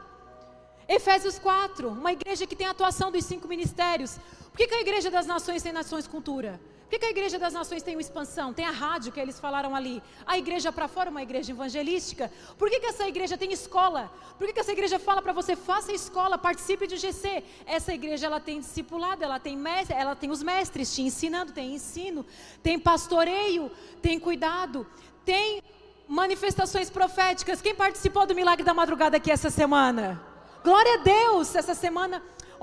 Efésios 0.87 1.39
4, 1.39 1.89
uma 1.89 2.11
igreja 2.11 2.45
que 2.45 2.55
tem 2.55 2.67
a 2.67 2.71
atuação 2.71 3.11
dos 3.11 3.25
cinco 3.25 3.47
ministérios. 3.47 4.19
Por 4.51 4.57
que, 4.57 4.67
que 4.67 4.75
a 4.75 4.81
igreja 4.81 5.09
das 5.09 5.25
nações 5.25 5.63
tem 5.63 5.71
nações 5.71 6.07
cultura? 6.07 6.59
Que, 6.93 6.99
que 6.99 7.05
a 7.07 7.09
igreja 7.09 7.39
das 7.39 7.53
nações 7.53 7.81
tem 7.81 7.95
uma 7.95 8.01
expansão? 8.01 8.53
Tem 8.53 8.65
a 8.65 8.69
rádio 8.69 9.11
que 9.11 9.19
eles 9.19 9.39
falaram 9.39 9.75
ali. 9.75 9.99
A 10.27 10.37
igreja 10.37 10.71
para 10.71 10.87
fora, 10.87 11.09
uma 11.09 11.23
igreja 11.23 11.51
evangelística. 11.51 12.31
Por 12.55 12.69
que, 12.69 12.79
que 12.79 12.85
essa 12.85 13.07
igreja 13.07 13.35
tem 13.35 13.51
escola? 13.51 14.11
Por 14.37 14.45
que, 14.45 14.53
que 14.53 14.59
essa 14.59 14.73
igreja 14.73 14.99
fala 14.99 15.19
para 15.19 15.33
você, 15.33 15.55
faça 15.55 15.91
escola, 15.91 16.37
participe 16.37 16.85
de 16.85 16.97
GC? 16.97 17.43
Essa 17.65 17.95
igreja 17.95 18.27
ela 18.27 18.39
tem 18.39 18.59
discipulado, 18.59 19.23
ela 19.23 19.39
tem 19.39 19.57
mestre, 19.57 19.95
ela 19.95 20.15
tem 20.15 20.29
os 20.29 20.43
mestres 20.43 20.93
te 20.93 21.01
ensinando, 21.01 21.51
tem 21.51 21.73
ensino, 21.73 22.23
tem 22.61 22.77
pastoreio, 22.77 23.71
tem 23.99 24.19
cuidado, 24.19 24.85
tem 25.25 25.63
manifestações 26.07 26.91
proféticas. 26.91 27.59
Quem 27.59 27.73
participou 27.73 28.27
do 28.27 28.35
milagre 28.35 28.63
da 28.63 28.73
madrugada 28.75 29.17
aqui 29.17 29.31
essa 29.31 29.49
semana? 29.49 30.21
Glória 30.63 30.93
a 30.93 30.97
Deus! 30.97 31.55
Essa 31.55 31.73
semana, 31.73 32.21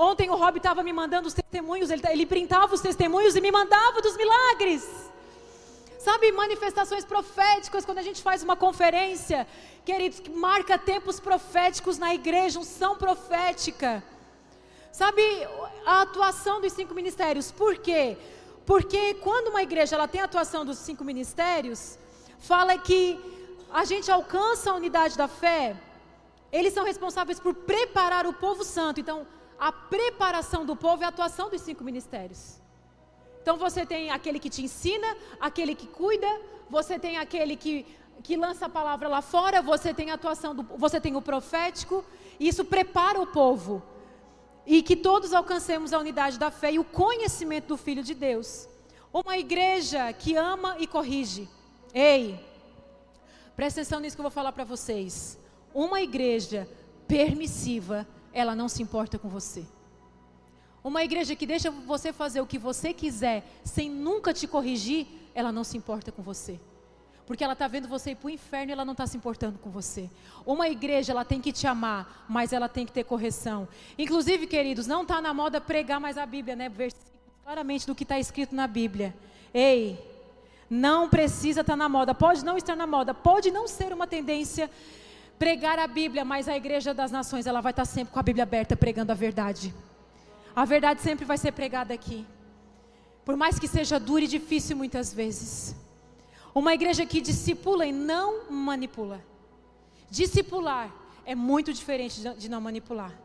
ontem 0.09 0.31
o 0.31 0.37
Rob 0.37 0.57
estava 0.57 0.83
me 0.83 0.93
mandando 0.93 1.29
os 1.29 1.35
testemunhos, 1.35 1.91
ele, 1.91 2.03
ele 2.09 2.27
printava 2.27 2.75
os 2.75 2.81
testemunhos 2.81 3.37
e 3.37 3.41
me 3.41 3.53
mandava 3.53 4.01
dos 4.01 4.17
milagres. 4.17 4.83
Sabe, 5.99 6.33
manifestações 6.33 7.05
proféticas, 7.05 7.85
quando 7.85 7.99
a 7.99 8.03
gente 8.03 8.23
faz 8.23 8.43
uma 8.43 8.57
conferência, 8.57 9.47
queridos, 9.85 10.19
que 10.19 10.31
marca 10.31 10.79
tempos 10.79 11.21
proféticos 11.21 11.99
na 11.99 12.15
igreja, 12.15 12.59
unção 12.59 12.97
profética. 12.97 14.03
Sabe, 14.91 15.23
a 15.85 16.01
atuação 16.03 16.61
dos 16.61 16.73
cinco 16.73 16.95
ministérios. 16.95 17.53
Por 17.53 17.77
quê? 17.77 18.17
Porque 18.65 19.15
quando 19.15 19.49
uma 19.49 19.63
igreja 19.63 19.95
ela 19.97 20.09
tem 20.09 20.23
a 20.23 20.25
atuação 20.25 20.65
dos 20.65 20.79
cinco 20.79 21.05
ministérios, 21.05 21.99
fala 22.39 22.79
que 22.79 23.03
a 23.71 23.85
gente 23.85 24.11
alcança 24.11 24.71
a 24.71 24.75
unidade 24.75 25.19
da 25.19 25.29
fé 25.29 25.77
eles 26.53 26.73
são 26.73 26.85
responsáveis 26.85 27.39
por 27.39 27.55
preparar 27.55 28.27
o 28.27 28.33
povo 28.33 28.65
santo. 28.65 29.01
Então, 29.01 29.27
a 29.61 29.70
preparação 29.70 30.64
do 30.64 30.75
povo 30.75 31.03
é 31.03 31.07
a 31.07 31.11
atuação 31.11 31.51
dos 31.51 31.61
cinco 31.61 31.85
ministérios. 31.85 32.59
Então, 33.42 33.59
você 33.59 33.85
tem 33.85 34.11
aquele 34.11 34.38
que 34.38 34.49
te 34.49 34.62
ensina, 34.62 35.14
aquele 35.38 35.75
que 35.75 35.87
cuida, 35.87 36.27
você 36.70 36.99
tem 36.99 37.18
aquele 37.18 37.57
que, 37.57 37.87
que 38.23 38.37
lança 38.37 38.66
a 38.66 38.68
palavra 38.70 39.07
lá 39.07 39.20
fora, 39.20 39.61
você 39.61 39.92
tem 39.92 40.11
a 40.11 40.14
atuação 40.14 40.55
do, 40.55 40.62
você 40.62 40.99
tem 40.99 41.14
o 41.14 41.20
profético, 41.20 42.03
e 42.38 42.49
isso 42.49 42.64
prepara 42.64 43.20
o 43.20 43.27
povo. 43.27 43.83
E 44.66 44.83
que 44.83 44.96
todos 44.96 45.35
alcancemos 45.35 45.92
a 45.92 45.99
unidade 45.99 46.38
da 46.38 46.51
fé 46.51 46.73
e 46.73 46.79
o 46.79 46.85
conhecimento 46.85 47.68
do 47.68 47.77
Filho 47.77 48.03
de 48.03 48.14
Deus. 48.14 48.66
Uma 49.12 49.37
igreja 49.37 50.11
que 50.12 50.37
ama 50.37 50.77
e 50.79 50.87
corrige. 50.87 51.49
Ei, 51.92 52.38
presta 53.57 53.81
atenção 53.81 54.01
nisso 54.01 54.16
que 54.16 54.20
eu 54.20 54.25
vou 54.25 54.31
falar 54.31 54.53
para 54.53 54.64
vocês. 54.64 55.38
Uma 55.75 56.01
igreja 56.01 56.68
permissiva, 57.09 58.07
ela 58.33 58.55
não 58.55 58.69
se 58.69 58.83
importa 58.83 59.19
com 59.19 59.29
você. 59.29 59.64
Uma 60.83 61.05
igreja 61.05 61.37
que 61.37 61.47
deixa 61.47 61.71
você 61.71 62.12
fazer 62.12 62.40
o 62.40 62.47
que 62.47 62.59
você 62.59 62.93
quiser, 62.93 63.45
sem 63.62 63.90
nunca 63.90 64.33
te 64.33 64.47
corrigir, 64.47 65.07
ela 65.35 65.53
não 65.53 65.62
se 65.62 65.77
importa 65.77 66.11
com 66.11 66.23
você. 66.23 66.59
Porque 67.27 67.45
ela 67.45 67.53
está 67.53 67.69
vendo 67.69 67.87
você 67.87 68.11
ir 68.11 68.16
para 68.16 68.27
o 68.27 68.31
inferno 68.31 68.71
e 68.71 68.73
ela 68.73 68.85
não 68.85 68.93
está 68.93 69.07
se 69.07 69.16
importando 69.16 69.59
com 69.59 69.71
você. 69.71 70.11
Uma 70.45 70.69
igreja, 70.69 71.12
ela 71.12 71.25
tem 71.25 71.40
que 71.40 71.53
te 71.53 71.66
amar, 71.66 72.25
mas 72.29 72.53
ela 72.53 72.69
tem 72.69 72.85
que 72.85 72.93
ter 72.93 73.05
correção. 73.05 73.69
Inclusive, 73.97 74.47
queridos, 74.47 74.87
não 74.87 75.03
está 75.03 75.21
na 75.21 75.33
moda 75.33 75.61
pregar 75.61 76.01
mais 76.01 76.19
a 76.19 76.27
Bíblia, 76.27 76.57
né? 76.57 76.69
Versículos 76.69 77.11
claramente 77.45 77.87
do 77.87 77.95
que 77.95 78.03
está 78.03 78.19
escrito 78.19 78.55
na 78.55 78.66
Bíblia. 78.66 79.14
Ei, 79.53 79.99
não 80.69 81.09
precisa 81.09 81.61
estar 81.61 81.73
tá 81.73 81.77
na 81.77 81.88
moda. 81.88 82.14
Pode 82.14 82.45
não 82.45 82.57
estar 82.57 82.77
na 82.77 82.87
moda, 82.87 83.12
pode 83.12 83.51
não 83.51 83.69
ser 83.69 83.93
uma 83.93 84.07
tendência 84.07 84.71
pregar 85.40 85.79
a 85.79 85.87
Bíblia, 85.87 86.22
mas 86.22 86.48
a 86.48 86.55
igreja 86.55 86.92
das 86.92 87.11
nações, 87.11 87.46
ela 87.46 87.62
vai 87.62 87.72
estar 87.72 87.87
sempre 87.87 88.12
com 88.12 88.20
a 88.20 88.22
Bíblia 88.22 88.42
aberta 88.42 88.76
pregando 88.76 89.11
a 89.11 89.14
verdade. 89.14 89.74
A 90.55 90.66
verdade 90.66 91.00
sempre 91.00 91.24
vai 91.24 91.38
ser 91.38 91.53
pregada 91.53 91.94
aqui. 91.94 92.26
Por 93.24 93.37
mais 93.38 93.59
que 93.59 93.66
seja 93.66 93.98
dura 93.98 94.24
e 94.24 94.29
difícil 94.29 94.76
muitas 94.76 95.14
vezes. 95.14 95.74
Uma 96.55 96.74
igreja 96.74 97.07
que 97.07 97.22
discipula 97.22 97.87
e 97.87 97.92
não 97.92 98.50
manipula. 98.50 99.24
Discipular 100.11 100.94
é 101.24 101.35
muito 101.35 101.72
diferente 101.72 102.20
de 102.37 102.48
não 102.50 102.61
manipular. 102.61 103.18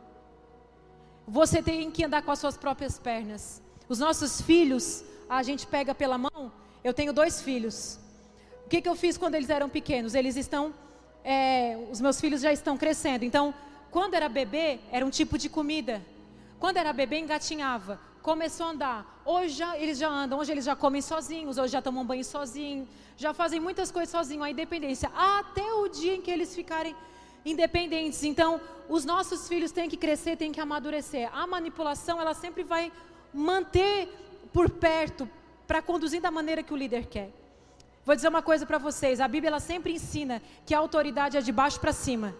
Você 1.28 1.62
tem 1.62 1.90
que 1.90 2.02
andar 2.02 2.22
com 2.22 2.30
as 2.30 2.38
suas 2.38 2.56
próprias 2.56 2.98
pernas. 2.98 3.60
Os 3.90 3.98
nossos 3.98 4.40
filhos, 4.40 5.04
a 5.28 5.42
gente 5.42 5.66
pega 5.66 5.94
pela 5.94 6.16
mão. 6.16 6.50
Eu 6.82 6.94
tenho 6.94 7.12
dois 7.12 7.42
filhos. 7.42 8.00
O 8.64 8.70
que, 8.70 8.80
que 8.80 8.88
eu 8.88 8.96
fiz 8.96 9.18
quando 9.18 9.34
eles 9.34 9.50
eram 9.50 9.68
pequenos? 9.68 10.14
Eles 10.14 10.36
estão 10.36 10.72
é, 11.28 11.76
os 11.90 12.00
meus 12.00 12.20
filhos 12.20 12.40
já 12.40 12.52
estão 12.52 12.76
crescendo. 12.76 13.24
Então, 13.24 13.52
quando 13.90 14.14
era 14.14 14.28
bebê, 14.28 14.78
era 14.92 15.04
um 15.04 15.10
tipo 15.10 15.36
de 15.36 15.48
comida. 15.48 16.00
Quando 16.60 16.76
era 16.76 16.92
bebê, 16.92 17.18
engatinhava. 17.18 17.98
Começou 18.22 18.66
a 18.66 18.70
andar. 18.70 19.22
Hoje 19.24 19.54
já, 19.54 19.76
eles 19.76 19.98
já 19.98 20.08
andam, 20.08 20.38
hoje 20.38 20.52
eles 20.52 20.64
já 20.64 20.76
comem 20.76 21.02
sozinhos, 21.02 21.58
hoje 21.58 21.72
já 21.72 21.82
tomam 21.82 22.06
banho 22.06 22.24
sozinhos, 22.24 22.86
já 23.16 23.34
fazem 23.34 23.58
muitas 23.58 23.90
coisas 23.90 24.08
sozinhos, 24.08 24.44
a 24.44 24.50
independência. 24.50 25.10
Até 25.16 25.64
o 25.74 25.88
dia 25.88 26.14
em 26.14 26.22
que 26.22 26.30
eles 26.30 26.54
ficarem 26.54 26.94
independentes. 27.44 28.22
Então, 28.22 28.60
os 28.88 29.04
nossos 29.04 29.48
filhos 29.48 29.72
têm 29.72 29.88
que 29.88 29.96
crescer, 29.96 30.36
têm 30.36 30.52
que 30.52 30.60
amadurecer. 30.60 31.28
A 31.36 31.44
manipulação, 31.44 32.20
ela 32.20 32.34
sempre 32.34 32.62
vai 32.62 32.92
manter 33.34 34.08
por 34.52 34.70
perto, 34.70 35.28
para 35.66 35.82
conduzir 35.82 36.20
da 36.20 36.30
maneira 36.30 36.62
que 36.62 36.72
o 36.72 36.76
líder 36.76 37.06
quer. 37.06 37.32
Vou 38.06 38.14
dizer 38.14 38.28
uma 38.28 38.40
coisa 38.50 38.64
para 38.64 38.78
vocês: 38.78 39.20
a 39.20 39.26
Bíblia 39.26 39.48
ela 39.50 39.60
sempre 39.60 39.92
ensina 39.92 40.40
que 40.64 40.72
a 40.72 40.78
autoridade 40.78 41.36
é 41.36 41.40
de 41.40 41.50
baixo 41.50 41.80
para 41.80 41.92
cima. 41.92 42.34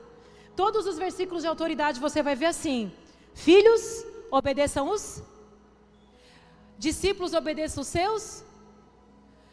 Todos 0.55 0.87
os 0.87 0.97
versículos 0.97 1.43
de 1.43 1.49
autoridade 1.49 1.99
você 1.99 2.23
vai 2.23 2.37
ver 2.37 2.47
assim: 2.47 2.93
Filhos, 3.35 3.83
obedeçam 4.31 4.89
os. 4.89 5.23
Discípulos, 6.79 7.35
obedeçam 7.35 7.83
os 7.83 7.89
seus. 7.89 8.45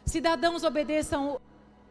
Cidadãos, 0.05 0.63
obedeçam. 0.63 1.41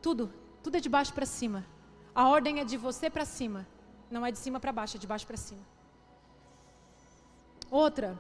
Tudo. 0.01 0.33
Tudo 0.63 0.77
é 0.77 0.81
de 0.81 0.89
baixo 0.89 1.13
para 1.13 1.27
cima. 1.27 1.67
A 2.15 2.29
ordem 2.29 2.61
é 2.61 2.65
de 2.65 2.77
você 2.77 3.11
para 3.11 3.25
cima. 3.25 3.67
Não 4.09 4.25
é 4.25 4.31
de 4.31 4.39
cima 4.39 4.61
para 4.61 4.71
baixo, 4.71 4.97
é 4.97 5.01
de 5.01 5.07
baixo 5.07 5.27
para 5.27 5.37
cima. 5.37 5.63
Outra. 7.69 8.17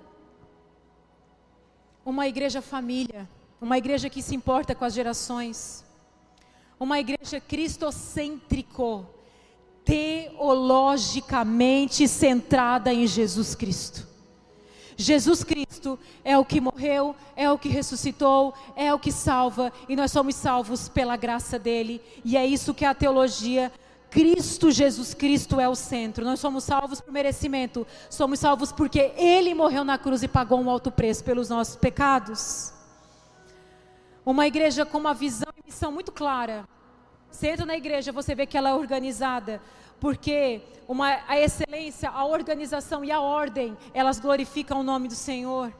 Uma 2.05 2.27
igreja 2.27 2.61
família. 2.61 3.29
Uma 3.61 3.79
igreja 3.79 4.11
que 4.11 4.21
se 4.21 4.35
importa 4.35 4.75
com 4.75 4.85
as 4.85 4.95
gerações. 4.95 5.85
Uma 6.83 6.99
igreja 6.99 7.41
cristocêntrico 7.41 9.07
teologicamente 9.85 12.09
centrada 12.09 12.93
em 12.93 13.07
Jesus 13.07 13.55
Cristo. 13.55 14.05
Jesus 14.97 15.45
Cristo 15.45 15.97
é 16.25 16.37
o 16.37 16.45
que 16.45 16.61
morreu, 16.61 17.15
é 17.37 17.49
o 17.49 17.57
que 17.57 17.69
ressuscitou, 17.69 18.53
é 18.75 18.93
o 18.93 18.99
que 18.99 19.13
salva, 19.13 19.73
e 19.89 19.95
nós 19.95 20.11
somos 20.11 20.35
salvos 20.35 20.89
pela 20.89 21.17
graça 21.17 21.57
dele, 21.57 22.03
e 22.25 22.37
é 22.37 22.45
isso 22.45 22.75
que 22.75 22.85
é 22.85 22.89
a 22.89 22.95
teologia. 22.95 23.71
Cristo, 24.11 24.73
Jesus 24.73 25.15
Cristo 25.15 25.61
é 25.61 25.69
o 25.69 25.77
centro. 25.77 26.25
Nós 26.25 26.41
somos 26.41 26.65
salvos 26.65 27.01
por 27.01 27.13
merecimento, 27.13 27.87
somos 28.11 28.41
salvos 28.41 28.73
porque 28.73 29.13
ele 29.17 29.55
morreu 29.55 29.85
na 29.85 29.99
cruz 29.99 30.25
e 30.25 30.29
pagou 30.29 30.61
um 30.61 30.69
alto 30.69 30.91
preço 30.91 31.23
pelos 31.23 31.49
nossos 31.49 31.77
pecados. 31.77 32.73
Uma 34.25 34.47
igreja 34.47 34.87
com 34.87 34.99
uma 34.99 35.13
visão 35.13 35.49
e 35.57 35.67
missão 35.67 35.91
muito 35.91 36.13
clara. 36.13 36.69
Você 37.29 37.49
entra 37.49 37.67
na 37.67 37.77
igreja, 37.77 38.13
você 38.13 38.35
vê 38.35 38.47
que 38.47 38.57
ela 38.57 38.71
é 38.71 38.75
organizada, 38.75 39.61
porque 39.99 40.63
uma, 40.87 41.19
a 41.27 41.41
excelência, 41.41 42.09
a 42.09 42.25
organização 42.25 43.05
e 43.05 43.11
a 43.11 43.21
ordem, 43.21 43.77
elas 43.93 44.21
glorificam 44.21 44.81
o 44.81 44.83
nome 44.85 45.09
do 45.09 45.15
Senhor. 45.15 45.73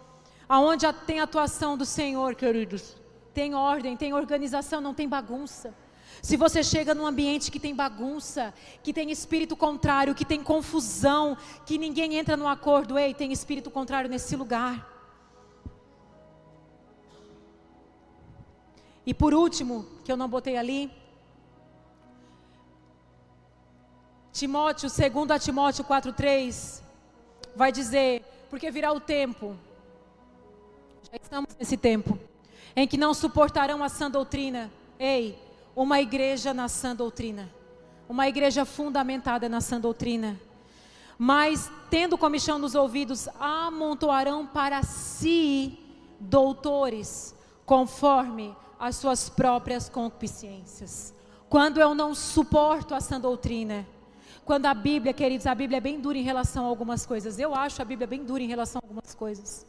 Aonde 0.49 0.91
tem 1.07 1.21
atuação 1.21 1.77
do 1.77 1.85
Senhor, 1.85 2.35
queridos, 2.35 2.97
tem 3.33 3.55
ordem, 3.55 3.97
tem 3.97 4.13
organização, 4.13 4.81
não 4.81 4.93
tem 4.93 5.09
bagunça. 5.09 5.73
Se 6.21 6.37
você 6.37 6.63
chega 6.65 6.95
num 6.95 7.07
ambiente 7.07 7.51
que 7.51 7.61
tem 7.61 7.75
bagunça, 7.75 8.53
que 8.83 8.93
tem 8.93 9.11
espírito 9.11 9.57
contrário, 9.57 10.15
que 10.15 10.25
tem 10.25 10.43
confusão, 10.43 11.37
que 11.65 11.79
ninguém 11.79 12.17
entra 12.17 12.37
no 12.37 12.49
acordo, 12.49 12.99
ei, 12.99 13.15
tem 13.15 13.33
espírito 13.33 13.71
contrário 13.71 14.11
nesse 14.11 14.35
lugar. 14.35 14.92
E 19.05 19.13
por 19.13 19.35
último, 19.35 19.87
que 20.05 20.13
eu 20.13 20.17
não 20.17 20.29
botei 20.29 20.57
ali, 20.57 20.91
Timóteo, 24.33 24.89
segundo 24.89 25.33
a 25.33 25.39
Timóteo 25.39 25.85
4:3, 25.85 26.83
vai 27.55 27.71
dizer: 27.71 28.23
"Porque 28.49 28.71
virá 28.71 28.93
o 28.93 29.01
tempo, 29.01 29.57
já 31.11 31.17
estamos 31.21 31.55
nesse 31.59 31.77
tempo, 31.77 32.19
em 32.75 32.87
que 32.87 32.97
não 32.97 33.13
suportarão 33.13 33.83
a 33.85 33.89
sã 33.89 34.11
doutrina. 34.11 34.71
Ei, 34.99 35.39
uma 35.77 36.01
igreja 36.01 36.55
na 36.55 36.69
sã 36.69 36.95
doutrina, 36.95 37.51
uma 38.09 38.29
igreja 38.29 38.65
fundamentada 38.65 39.49
na 39.49 39.61
sã 39.61 39.81
doutrina. 39.81 40.41
Mas, 41.19 41.71
tendo 41.91 42.17
comichão 42.17 42.59
nos 42.59 42.75
ouvidos, 42.75 43.29
amontoarão 43.39 44.47
para 44.47 44.83
si 44.83 45.79
doutores, 46.19 47.35
conforme 47.67 48.57
as 48.83 48.97
suas 48.97 49.29
próprias 49.29 49.89
concupiscências. 49.89 51.15
Quando 51.49 51.81
eu 51.81 51.95
não 51.95 52.17
suporto 52.17 52.97
a 52.97 53.01
sã 53.01 53.21
doutrina, 53.21 53.87
quando 54.45 54.67
a 54.67 54.75
Bíblia, 54.75 55.13
queridos, 55.13 55.47
a 55.47 55.55
Bíblia 55.55 55.77
é 55.77 55.81
bem 55.81 56.01
dura 56.01 56.19
em 56.19 56.23
relação 56.23 56.65
a 56.65 56.69
algumas 56.69 57.07
coisas. 57.07 57.39
Eu 57.39 57.55
acho 57.55 57.81
a 57.81 57.85
Bíblia 57.85 58.09
bem 58.09 58.25
dura 58.25 58.43
em 58.43 58.49
relação 58.49 58.81
a 58.83 58.85
algumas 58.85 59.15
coisas. 59.15 59.65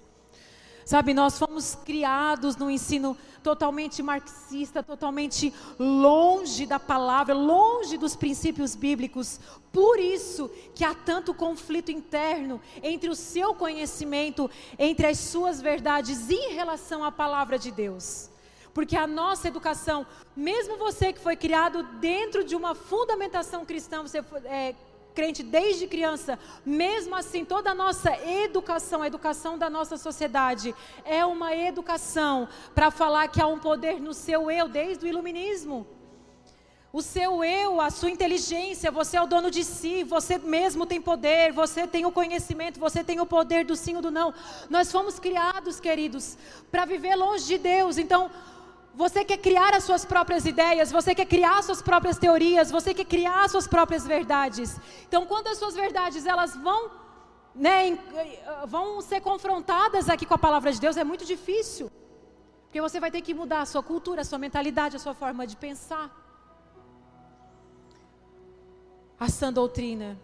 Sabe, 0.84 1.14
nós 1.14 1.38
fomos 1.38 1.76
criados 1.76 2.56
num 2.56 2.72
ensino 2.72 3.16
totalmente 3.44 4.02
marxista, 4.02 4.82
totalmente 4.82 5.54
longe 5.78 6.66
da 6.66 6.80
palavra, 6.80 7.36
longe 7.36 8.00
dos 8.00 8.16
princípios 8.16 8.76
bíblicos. 8.76 9.40
Por 9.72 10.00
isso 10.00 10.50
que 10.74 10.84
há 10.84 10.96
tanto 10.96 11.36
conflito 11.36 11.92
interno 11.92 12.60
entre 12.82 13.12
o 13.12 13.16
seu 13.16 13.54
conhecimento, 13.54 14.50
entre 14.80 15.06
as 15.06 15.20
suas 15.20 15.62
verdades 15.62 16.32
em 16.32 16.54
relação 16.56 17.04
à 17.04 17.12
palavra 17.12 17.60
de 17.60 17.70
Deus. 17.70 18.33
Porque 18.74 18.98
a 18.98 19.06
nossa 19.06 19.48
educação, 19.48 20.06
mesmo 20.36 20.78
você 20.78 21.14
que 21.14 21.20
foi 21.20 21.36
criado 21.36 21.84
dentro 22.00 22.44
de 22.44 22.56
uma 22.56 22.74
fundamentação 22.74 23.64
cristã, 23.66 24.02
você 24.02 24.24
é 24.46 24.74
crente 25.14 25.44
desde 25.44 25.88
criança, 25.88 26.40
mesmo 26.66 27.16
assim, 27.16 27.46
toda 27.46 27.70
a 27.70 27.76
nossa 27.76 28.12
educação, 28.28 29.04
a 29.04 29.08
educação 29.08 29.58
da 29.58 29.70
nossa 29.70 29.96
sociedade, 29.96 30.74
é 31.06 31.24
uma 31.24 31.56
educação 31.56 32.50
para 32.74 32.90
falar 32.90 33.28
que 33.28 33.40
há 33.40 33.48
um 33.48 33.60
poder 33.60 34.02
no 34.02 34.14
seu 34.14 34.50
eu, 34.50 34.68
desde 34.68 35.06
o 35.06 35.08
iluminismo. 35.08 35.86
O 36.92 37.02
seu 37.02 37.44
eu, 37.44 37.82
a 37.82 37.90
sua 37.90 38.12
inteligência, 38.12 38.92
você 38.92 39.18
é 39.18 39.22
o 39.22 39.26
dono 39.26 39.50
de 39.50 39.64
si, 39.64 40.04
você 40.04 40.38
mesmo 40.38 40.86
tem 40.86 41.02
poder, 41.02 41.52
você 41.52 41.88
tem 41.88 42.06
o 42.06 42.12
conhecimento, 42.12 42.80
você 42.80 43.04
tem 43.04 43.20
o 43.20 43.26
poder 43.26 43.66
do 43.66 43.76
sim 43.76 43.96
ou 43.96 44.02
do 44.02 44.12
não. 44.12 44.32
Nós 44.70 44.92
fomos 44.92 45.18
criados, 45.18 45.80
queridos, 45.80 46.38
para 46.72 46.86
viver 46.86 47.16
longe 47.16 47.46
de 47.46 47.58
Deus. 47.58 47.98
Então, 47.98 48.30
você 48.94 49.26
quer 49.26 49.38
criar 49.38 49.74
as 49.74 49.84
suas 49.84 50.06
próprias 50.06 50.46
ideias, 50.46 50.92
você 50.92 51.16
quer 51.16 51.26
criar 51.26 51.58
as 51.58 51.66
suas 51.66 51.82
próprias 51.82 52.18
teorias, 52.18 52.70
você 52.70 52.94
quer 52.94 53.06
criar 53.06 53.44
as 53.44 53.52
suas 53.52 53.68
próprias 53.68 54.06
verdades. 54.06 54.80
Então, 55.08 55.26
quando 55.26 55.48
as 55.48 55.58
suas 55.58 55.74
verdades 55.74 56.28
elas 56.28 56.56
vão, 56.56 56.92
né, 57.56 57.90
eh, 57.92 58.66
vão 58.68 59.02
ser 59.02 59.20
confrontadas 59.20 60.10
aqui 60.10 60.28
com 60.28 60.36
a 60.36 60.38
palavra 60.38 60.72
de 60.72 60.80
Deus, 60.80 60.96
é 60.96 61.04
muito 61.04 61.26
difícil. 61.26 61.92
Porque 62.66 62.80
você 62.80 63.00
vai 63.00 63.10
ter 63.10 63.22
que 63.22 63.34
mudar 63.34 63.62
a 63.62 63.66
sua 63.66 63.82
cultura, 63.82 64.22
a 64.22 64.26
sua 64.26 64.38
mentalidade, 64.38 64.96
a 64.96 65.00
sua 65.00 65.16
forma 65.16 65.48
de 65.48 65.56
pensar. 65.56 66.12
A 69.20 69.28
sã 69.28 69.52
doutrina. 69.52 70.20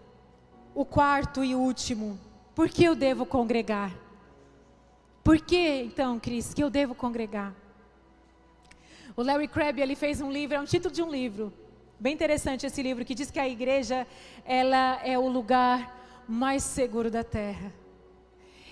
O 0.75 0.85
quarto 0.85 1.43
e 1.43 1.55
último. 1.55 2.19
Por 2.53 2.69
que 2.69 2.83
eu 2.83 2.95
devo 2.95 3.25
congregar? 3.25 3.91
Por 5.23 5.39
que, 5.39 5.83
então, 5.83 6.19
Cris, 6.19 6.53
que 6.53 6.63
eu 6.63 6.69
devo 6.69 6.93
congregar? 6.93 7.53
O 9.19 9.21
Larry 9.21 9.49
Crabb 9.49 9.81
ele 9.81 9.97
fez 9.97 10.21
um 10.21 10.31
livro, 10.31 10.55
é 10.55 10.61
um 10.61 10.63
título 10.63 10.95
de 10.95 11.03
um 11.03 11.11
livro, 11.11 11.51
bem 11.99 12.13
interessante 12.13 12.65
esse 12.65 12.81
livro 12.81 13.03
que 13.03 13.13
diz 13.13 13.29
que 13.29 13.37
a 13.37 13.49
igreja 13.49 14.07
ela 14.45 14.97
é 15.03 15.19
o 15.19 15.27
lugar 15.27 15.93
mais 16.25 16.63
seguro 16.63 17.11
da 17.11 17.21
terra. 17.21 17.73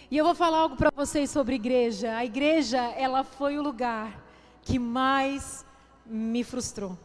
E 0.10 0.16
eu 0.16 0.24
vou 0.24 0.34
falar 0.34 0.60
algo 0.60 0.78
para 0.78 0.90
vocês 0.96 1.30
sobre 1.30 1.56
igreja. 1.56 2.16
A 2.16 2.24
igreja 2.24 2.78
ela 2.78 3.26
foi 3.26 3.58
o 3.58 3.62
lugar 3.62 4.24
que 4.62 4.80
mais 4.80 5.66
me 6.06 6.46
frustrou 6.46 6.98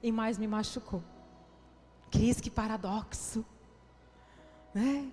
e 0.00 0.12
mais 0.12 0.38
me 0.38 0.46
machucou. 0.46 1.02
Cris, 2.12 2.40
que 2.40 2.48
paradoxo, 2.48 3.44
né? 4.72 5.08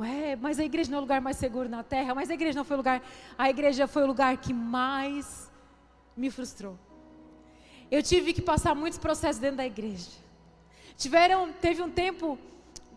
Ué, 0.00 0.34
mas 0.34 0.58
a 0.58 0.64
igreja 0.64 0.90
não 0.90 0.96
é 0.96 1.00
o 1.02 1.02
lugar 1.02 1.20
mais 1.20 1.36
seguro 1.36 1.68
na 1.68 1.84
terra, 1.84 2.16
mas 2.16 2.30
a 2.30 2.34
igreja 2.34 2.58
não 2.58 2.64
foi 2.64 2.74
o 2.74 2.78
lugar, 2.78 3.00
a 3.38 3.48
igreja 3.48 3.86
foi 3.86 4.02
o 4.02 4.08
lugar 4.08 4.36
que 4.38 4.52
mais 4.52 5.48
me 6.16 6.32
frustrou. 6.32 6.76
Eu 7.90 8.02
tive 8.02 8.32
que 8.32 8.42
passar 8.42 8.74
muitos 8.74 8.98
processos 8.98 9.40
dentro 9.40 9.58
da 9.58 9.66
igreja. 9.66 10.10
Tiveram, 10.96 11.52
teve 11.52 11.82
um 11.82 11.90
tempo 11.90 12.38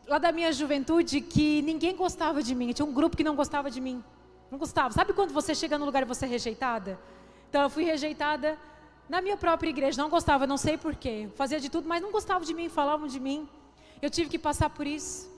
lá 0.08 0.18
da 0.18 0.32
minha 0.32 0.52
juventude 0.52 1.22
que 1.22 1.62
ninguém 1.62 1.96
gostava 1.96 2.42
de 2.42 2.56
mim. 2.56 2.72
Tinha 2.72 2.86
um 2.86 2.94
grupo 2.94 3.16
que 3.16 3.24
não 3.24 3.36
gostava 3.36 3.70
de 3.70 3.80
mim. 3.80 4.04
Não 4.50 4.58
gostava. 4.58 4.92
Sabe 4.94 5.14
quando 5.14 5.32
você 5.32 5.54
chega 5.54 5.78
no 5.78 5.86
lugar 5.86 6.02
e 6.02 6.06
você 6.06 6.26
é 6.26 6.28
rejeitada? 6.28 7.00
Então 7.50 7.62
eu 7.62 7.70
fui 7.70 7.84
rejeitada 7.84 8.58
na 9.08 9.22
minha 9.22 9.38
própria 9.38 9.70
igreja. 9.70 10.02
Não 10.02 10.10
gostava, 10.10 10.48
não 10.48 10.58
sei 10.58 10.78
porquê. 10.78 11.30
Fazia 11.36 11.60
de 11.60 11.70
tudo, 11.70 11.88
mas 11.88 12.02
não 12.02 12.12
gostavam 12.12 12.44
de 12.44 12.54
mim, 12.54 12.68
falavam 12.70 13.08
de 13.08 13.20
mim. 13.20 13.48
Eu 14.02 14.10
tive 14.10 14.30
que 14.30 14.40
passar 14.40 14.70
por 14.70 14.88
isso. 14.88 15.30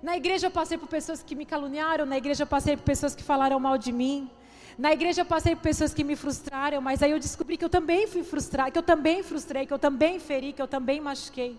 Na 0.00 0.16
igreja 0.16 0.46
eu 0.46 0.50
passei 0.50 0.78
por 0.78 0.88
pessoas 0.88 1.22
que 1.22 1.34
me 1.34 1.44
caluniaram, 1.44 2.06
na 2.06 2.16
igreja 2.16 2.44
eu 2.44 2.46
passei 2.46 2.76
por 2.76 2.84
pessoas 2.84 3.16
que 3.16 3.22
falaram 3.22 3.58
mal 3.58 3.76
de 3.76 3.90
mim. 3.90 4.30
Na 4.78 4.92
igreja 4.92 5.22
eu 5.22 5.26
passei 5.26 5.56
por 5.56 5.62
pessoas 5.62 5.92
que 5.92 6.04
me 6.04 6.14
frustraram, 6.14 6.80
mas 6.80 7.02
aí 7.02 7.10
eu 7.10 7.18
descobri 7.18 7.56
que 7.56 7.64
eu 7.64 7.68
também 7.68 8.06
fui 8.06 8.22
frustrada, 8.22 8.70
que 8.70 8.78
eu 8.78 8.82
também 8.82 9.24
frustrei, 9.24 9.66
que 9.66 9.72
eu 9.72 9.78
também 9.78 10.20
feri, 10.20 10.52
que 10.52 10.62
eu 10.62 10.68
também 10.68 11.00
machuquei. 11.00 11.58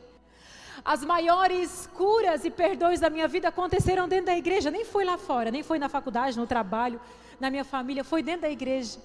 As 0.86 1.04
maiores 1.04 1.90
curas 1.94 2.46
e 2.46 2.50
perdões 2.50 3.02
da 3.02 3.10
minha 3.10 3.28
vida 3.28 3.50
aconteceram 3.50 4.08
dentro 4.08 4.28
da 4.28 4.38
igreja, 4.38 4.72
nem 4.72 4.86
foi 4.86 5.04
lá 5.04 5.18
fora, 5.18 5.52
nem 5.52 5.62
foi 5.62 5.78
na 5.78 5.90
faculdade, 5.90 6.40
no 6.40 6.48
trabalho, 6.48 7.02
na 7.42 7.50
minha 7.50 7.66
família, 7.66 8.06
foi 8.06 8.24
dentro 8.24 8.44
da 8.44 8.50
igreja. 8.50 8.98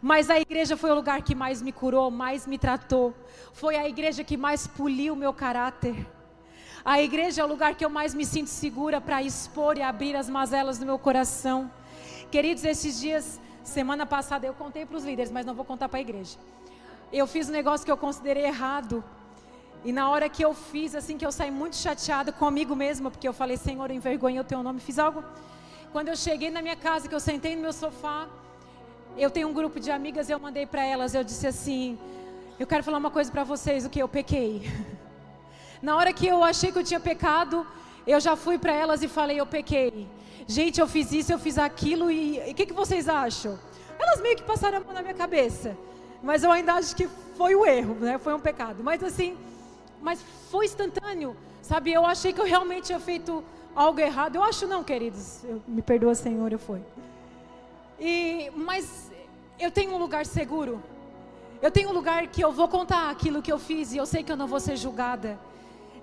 Mas 0.00 0.30
a 0.30 0.38
igreja 0.38 0.76
foi 0.76 0.92
o 0.92 0.94
lugar 0.94 1.20
que 1.22 1.34
mais 1.34 1.60
me 1.60 1.72
curou, 1.72 2.12
mais 2.12 2.46
me 2.46 2.58
tratou. 2.58 3.12
Foi 3.52 3.74
a 3.74 3.88
igreja 3.88 4.22
que 4.22 4.36
mais 4.36 4.68
poliu 4.68 5.14
o 5.14 5.16
meu 5.16 5.32
caráter. 5.32 6.06
A 6.84 7.02
igreja 7.02 7.42
é 7.42 7.44
o 7.44 7.48
lugar 7.48 7.74
que 7.74 7.84
eu 7.84 7.90
mais 7.90 8.14
me 8.14 8.24
sinto 8.24 8.50
segura 8.50 9.00
para 9.00 9.20
expor 9.20 9.76
e 9.76 9.82
abrir 9.82 10.14
as 10.14 10.30
mazelas 10.30 10.78
do 10.78 10.86
meu 10.86 10.98
coração. 10.98 11.68
Queridos, 12.32 12.64
esses 12.64 12.98
dias, 12.98 13.38
semana 13.62 14.06
passada, 14.06 14.46
eu 14.46 14.54
contei 14.54 14.86
para 14.86 14.96
os 14.96 15.04
líderes, 15.04 15.30
mas 15.30 15.44
não 15.44 15.52
vou 15.52 15.66
contar 15.66 15.86
para 15.86 15.98
a 15.98 16.00
igreja. 16.00 16.38
eu 17.12 17.26
fiz 17.26 17.50
um 17.50 17.52
negócio 17.52 17.84
que 17.84 17.92
eu 17.92 17.96
considerei 18.04 18.46
errado. 18.46 19.04
E 19.84 19.92
na 19.92 20.08
hora 20.08 20.30
que 20.30 20.42
eu 20.42 20.54
fiz, 20.54 20.94
assim, 20.94 21.18
que 21.18 21.26
eu 21.26 21.30
saí 21.30 21.50
muito 21.50 21.76
chateada 21.76 22.32
comigo 22.32 22.74
mesma, 22.74 23.10
porque 23.10 23.28
eu 23.28 23.34
falei, 23.34 23.58
Senhor, 23.58 23.90
eu 23.90 23.96
envergonhei 23.96 24.40
o 24.40 24.44
teu 24.44 24.62
nome, 24.62 24.80
fiz 24.80 24.98
algo. 24.98 25.22
Quando 25.92 26.08
eu 26.08 26.16
cheguei 26.16 26.50
na 26.50 26.62
minha 26.62 26.74
casa, 26.74 27.06
que 27.06 27.14
eu 27.14 27.20
sentei 27.20 27.54
no 27.54 27.60
meu 27.60 27.72
sofá, 27.74 28.26
eu 29.18 29.30
tenho 29.30 29.48
um 29.48 29.52
grupo 29.52 29.78
de 29.78 29.90
amigas, 29.90 30.30
eu 30.30 30.38
mandei 30.40 30.64
para 30.64 30.82
elas, 30.82 31.14
eu 31.14 31.22
disse 31.22 31.46
assim: 31.46 31.98
Eu 32.58 32.66
quero 32.66 32.82
falar 32.82 32.96
uma 32.96 33.10
coisa 33.10 33.30
para 33.30 33.44
vocês, 33.44 33.84
o 33.84 33.90
que 33.90 34.02
eu 34.02 34.08
pequei. 34.08 34.72
Na 35.82 35.96
hora 35.96 36.14
que 36.14 36.26
eu 36.26 36.42
achei 36.42 36.72
que 36.72 36.78
eu 36.78 36.84
tinha 36.84 36.98
pecado, 36.98 37.66
eu 38.06 38.18
já 38.18 38.36
fui 38.36 38.56
para 38.56 38.72
elas 38.72 39.02
e 39.02 39.08
falei: 39.18 39.38
Eu 39.38 39.44
pequei. 39.44 40.08
Gente, 40.46 40.80
eu 40.80 40.86
fiz 40.86 41.12
isso, 41.12 41.32
eu 41.32 41.38
fiz 41.38 41.58
aquilo 41.58 42.10
e 42.10 42.38
o 42.50 42.54
que, 42.54 42.66
que 42.66 42.72
vocês 42.72 43.08
acham? 43.08 43.58
Elas 43.98 44.20
meio 44.20 44.36
que 44.36 44.42
passaram 44.42 44.78
a 44.78 44.80
mão 44.80 44.92
na 44.92 45.02
minha 45.02 45.14
cabeça, 45.14 45.76
mas 46.22 46.42
eu 46.42 46.50
ainda 46.50 46.74
acho 46.74 46.94
que 46.96 47.08
foi 47.36 47.54
o 47.54 47.64
erro, 47.64 47.94
né? 47.94 48.18
Foi 48.18 48.34
um 48.34 48.40
pecado. 48.40 48.82
Mas 48.82 49.02
assim, 49.02 49.36
mas 50.00 50.22
foi 50.50 50.66
instantâneo, 50.66 51.36
sabe? 51.60 51.92
Eu 51.92 52.04
achei 52.04 52.32
que 52.32 52.40
eu 52.40 52.44
realmente 52.44 52.86
tinha 52.86 53.00
feito 53.00 53.42
algo 53.74 54.00
errado. 54.00 54.36
Eu 54.36 54.42
acho 54.42 54.66
não, 54.66 54.82
queridos. 54.82 55.44
Eu, 55.44 55.62
me 55.66 55.82
perdoa, 55.82 56.14
Senhor, 56.14 56.52
eu 56.52 56.58
fui. 56.58 56.80
E, 57.98 58.50
mas 58.56 59.10
eu 59.58 59.70
tenho 59.70 59.94
um 59.94 59.98
lugar 59.98 60.26
seguro. 60.26 60.82
Eu 61.60 61.70
tenho 61.70 61.90
um 61.90 61.92
lugar 61.92 62.26
que 62.26 62.42
eu 62.42 62.50
vou 62.50 62.66
contar 62.66 63.08
aquilo 63.10 63.40
que 63.40 63.52
eu 63.52 63.58
fiz 63.58 63.92
e 63.92 63.96
eu 63.96 64.06
sei 64.06 64.24
que 64.24 64.32
eu 64.32 64.36
não 64.36 64.48
vou 64.48 64.58
ser 64.58 64.76
julgada. 64.76 65.38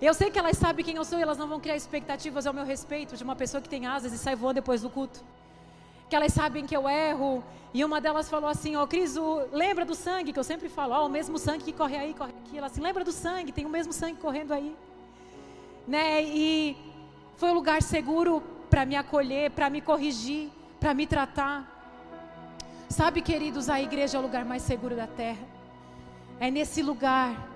Eu 0.02 0.14
sei 0.14 0.32
que 0.32 0.40
elas 0.40 0.58
sabem 0.58 0.86
quem 0.86 0.96
eu 0.96 1.04
sou 1.04 1.20
e 1.20 1.22
elas 1.22 1.38
não 1.38 1.48
vão 1.48 1.60
criar 1.60 1.76
expectativas 1.76 2.48
ao 2.48 2.54
meu 2.54 2.64
respeito 2.64 3.18
de 3.18 3.24
uma 3.24 3.36
pessoa 3.36 3.62
que 3.62 3.68
tem 3.68 3.86
asas 3.86 4.14
e 4.14 4.18
sai 4.18 4.34
voando 4.34 4.56
depois 4.56 4.82
do 4.82 4.90
culto. 4.90 5.20
Que 6.10 6.16
elas 6.16 6.32
sabem 6.32 6.66
que 6.66 6.76
eu 6.76 6.88
erro. 6.88 7.44
E 7.74 7.84
uma 7.84 8.00
delas 8.00 8.30
falou 8.30 8.50
assim: 8.50 8.78
Ó, 8.78 8.84
oh, 8.84 8.88
Cris, 8.88 9.16
lembra 9.52 9.84
do 9.84 9.94
sangue? 9.94 10.32
Que 10.32 10.40
eu 10.40 10.44
sempre 10.44 10.70
falo: 10.70 10.94
Ó, 10.94 11.04
oh, 11.04 11.08
o 11.08 11.10
mesmo 11.10 11.38
sangue 11.38 11.66
que 11.66 11.74
corre 11.74 11.98
aí, 11.98 12.14
corre 12.14 12.34
aqui. 12.46 12.58
Ela 12.58 12.68
assim: 12.68 12.80
lembra 12.80 13.04
do 13.04 13.12
sangue? 13.12 13.52
Tem 13.52 13.66
o 13.66 13.70
mesmo 13.70 13.92
sangue 13.92 14.20
correndo 14.20 14.54
aí. 14.54 14.74
Né? 15.86 16.24
E 16.24 16.78
foi 17.36 17.50
um 17.50 17.54
lugar 17.54 17.82
seguro 17.82 18.42
para 18.70 18.86
me 18.86 18.96
acolher, 18.96 19.52
para 19.52 19.70
me 19.70 19.82
corrigir, 19.82 20.50
para 20.80 20.94
me 20.94 21.06
tratar. 21.06 21.76
Sabe, 22.88 23.22
queridos, 23.22 23.70
a 23.70 23.82
igreja 23.82 24.18
é 24.18 24.20
o 24.20 24.24
lugar 24.24 24.46
mais 24.46 24.64
seguro 24.64 24.96
da 24.96 25.08
terra. 25.08 25.46
É 26.40 26.50
nesse 26.50 26.82
lugar 26.82 27.49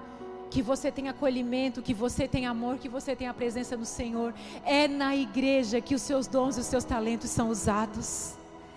que 0.54 0.62
você 0.62 0.92
tem 0.92 1.10
acolhimento, 1.10 1.82
que 1.82 1.96
você 1.96 2.28
tem 2.28 2.46
amor, 2.46 2.78
que 2.78 2.88
você 2.88 3.16
tem 3.16 3.28
a 3.28 3.34
presença 3.34 3.76
do 3.76 3.86
Senhor. 3.86 4.36
É 4.64 4.88
na 4.88 5.16
igreja 5.16 5.82
que 5.82 5.96
os 5.96 6.02
seus 6.04 6.28
dons 6.28 6.58
e 6.58 6.60
os 6.60 6.68
seus 6.68 6.84
talentos 6.84 7.32
são 7.32 7.50
usados. 7.50 8.36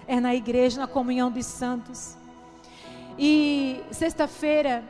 É 0.09 0.18
na 0.18 0.35
igreja, 0.35 0.81
na 0.81 0.87
comunhão 0.87 1.31
dos 1.31 1.45
santos. 1.45 2.16
E 3.18 3.83
sexta-feira, 3.91 4.83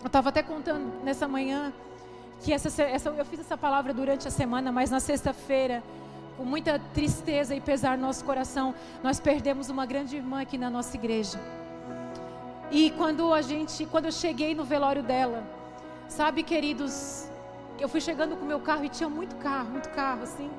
eu 0.00 0.06
estava 0.06 0.30
até 0.30 0.42
contando 0.42 1.04
nessa 1.04 1.28
manhã 1.28 1.70
que 2.40 2.54
essa, 2.54 2.82
essa, 2.84 3.10
eu 3.10 3.24
fiz 3.26 3.40
essa 3.40 3.58
palavra 3.58 3.92
durante 3.92 4.26
a 4.26 4.30
semana, 4.30 4.72
mas 4.72 4.90
na 4.90 4.98
sexta-feira 4.98 5.82
com 6.38 6.44
muita 6.44 6.78
tristeza 6.94 7.54
e 7.54 7.60
pesar 7.60 7.98
no 7.98 8.06
nosso 8.06 8.24
coração, 8.24 8.74
nós 9.02 9.20
perdemos 9.20 9.68
uma 9.68 9.84
grande 9.84 10.16
irmã 10.16 10.40
aqui 10.40 10.56
na 10.56 10.70
nossa 10.70 10.96
igreja. 10.96 11.38
E 12.70 12.90
quando 12.92 13.34
a 13.34 13.42
gente, 13.42 13.84
quando 13.84 14.06
eu 14.06 14.12
cheguei 14.12 14.54
no 14.54 14.64
velório 14.64 15.02
dela, 15.02 15.60
sabe, 16.12 16.42
queridos, 16.42 17.26
eu 17.80 17.88
fui 17.88 18.00
chegando 18.00 18.36
com 18.36 18.44
o 18.44 18.48
meu 18.48 18.60
carro 18.60 18.84
e 18.84 18.88
tinha 18.88 19.08
muito 19.08 19.34
carro, 19.36 19.70
muito 19.70 19.88
carro 19.88 20.22
assim. 20.22 20.50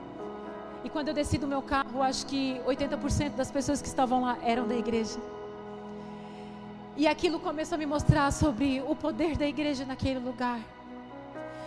E 0.84 0.90
quando 0.90 1.10
eu 1.10 1.14
desci 1.14 1.38
do 1.38 1.48
meu 1.48 1.62
carro, 1.62 2.02
acho 2.02 2.26
que 2.26 2.60
80% 2.66 3.36
das 3.36 3.52
pessoas 3.52 3.82
que 3.82 3.88
estavam 3.88 4.22
lá 4.22 4.38
eram 4.42 4.68
da 4.68 4.76
igreja. 4.76 5.20
E 6.98 7.08
aquilo 7.08 7.40
começou 7.40 7.76
a 7.76 7.78
me 7.78 7.86
mostrar 7.86 8.32
sobre 8.32 8.84
o 8.88 8.96
poder 8.96 9.38
da 9.38 9.46
igreja 9.46 9.86
naquele 9.86 10.20
lugar. 10.20 10.60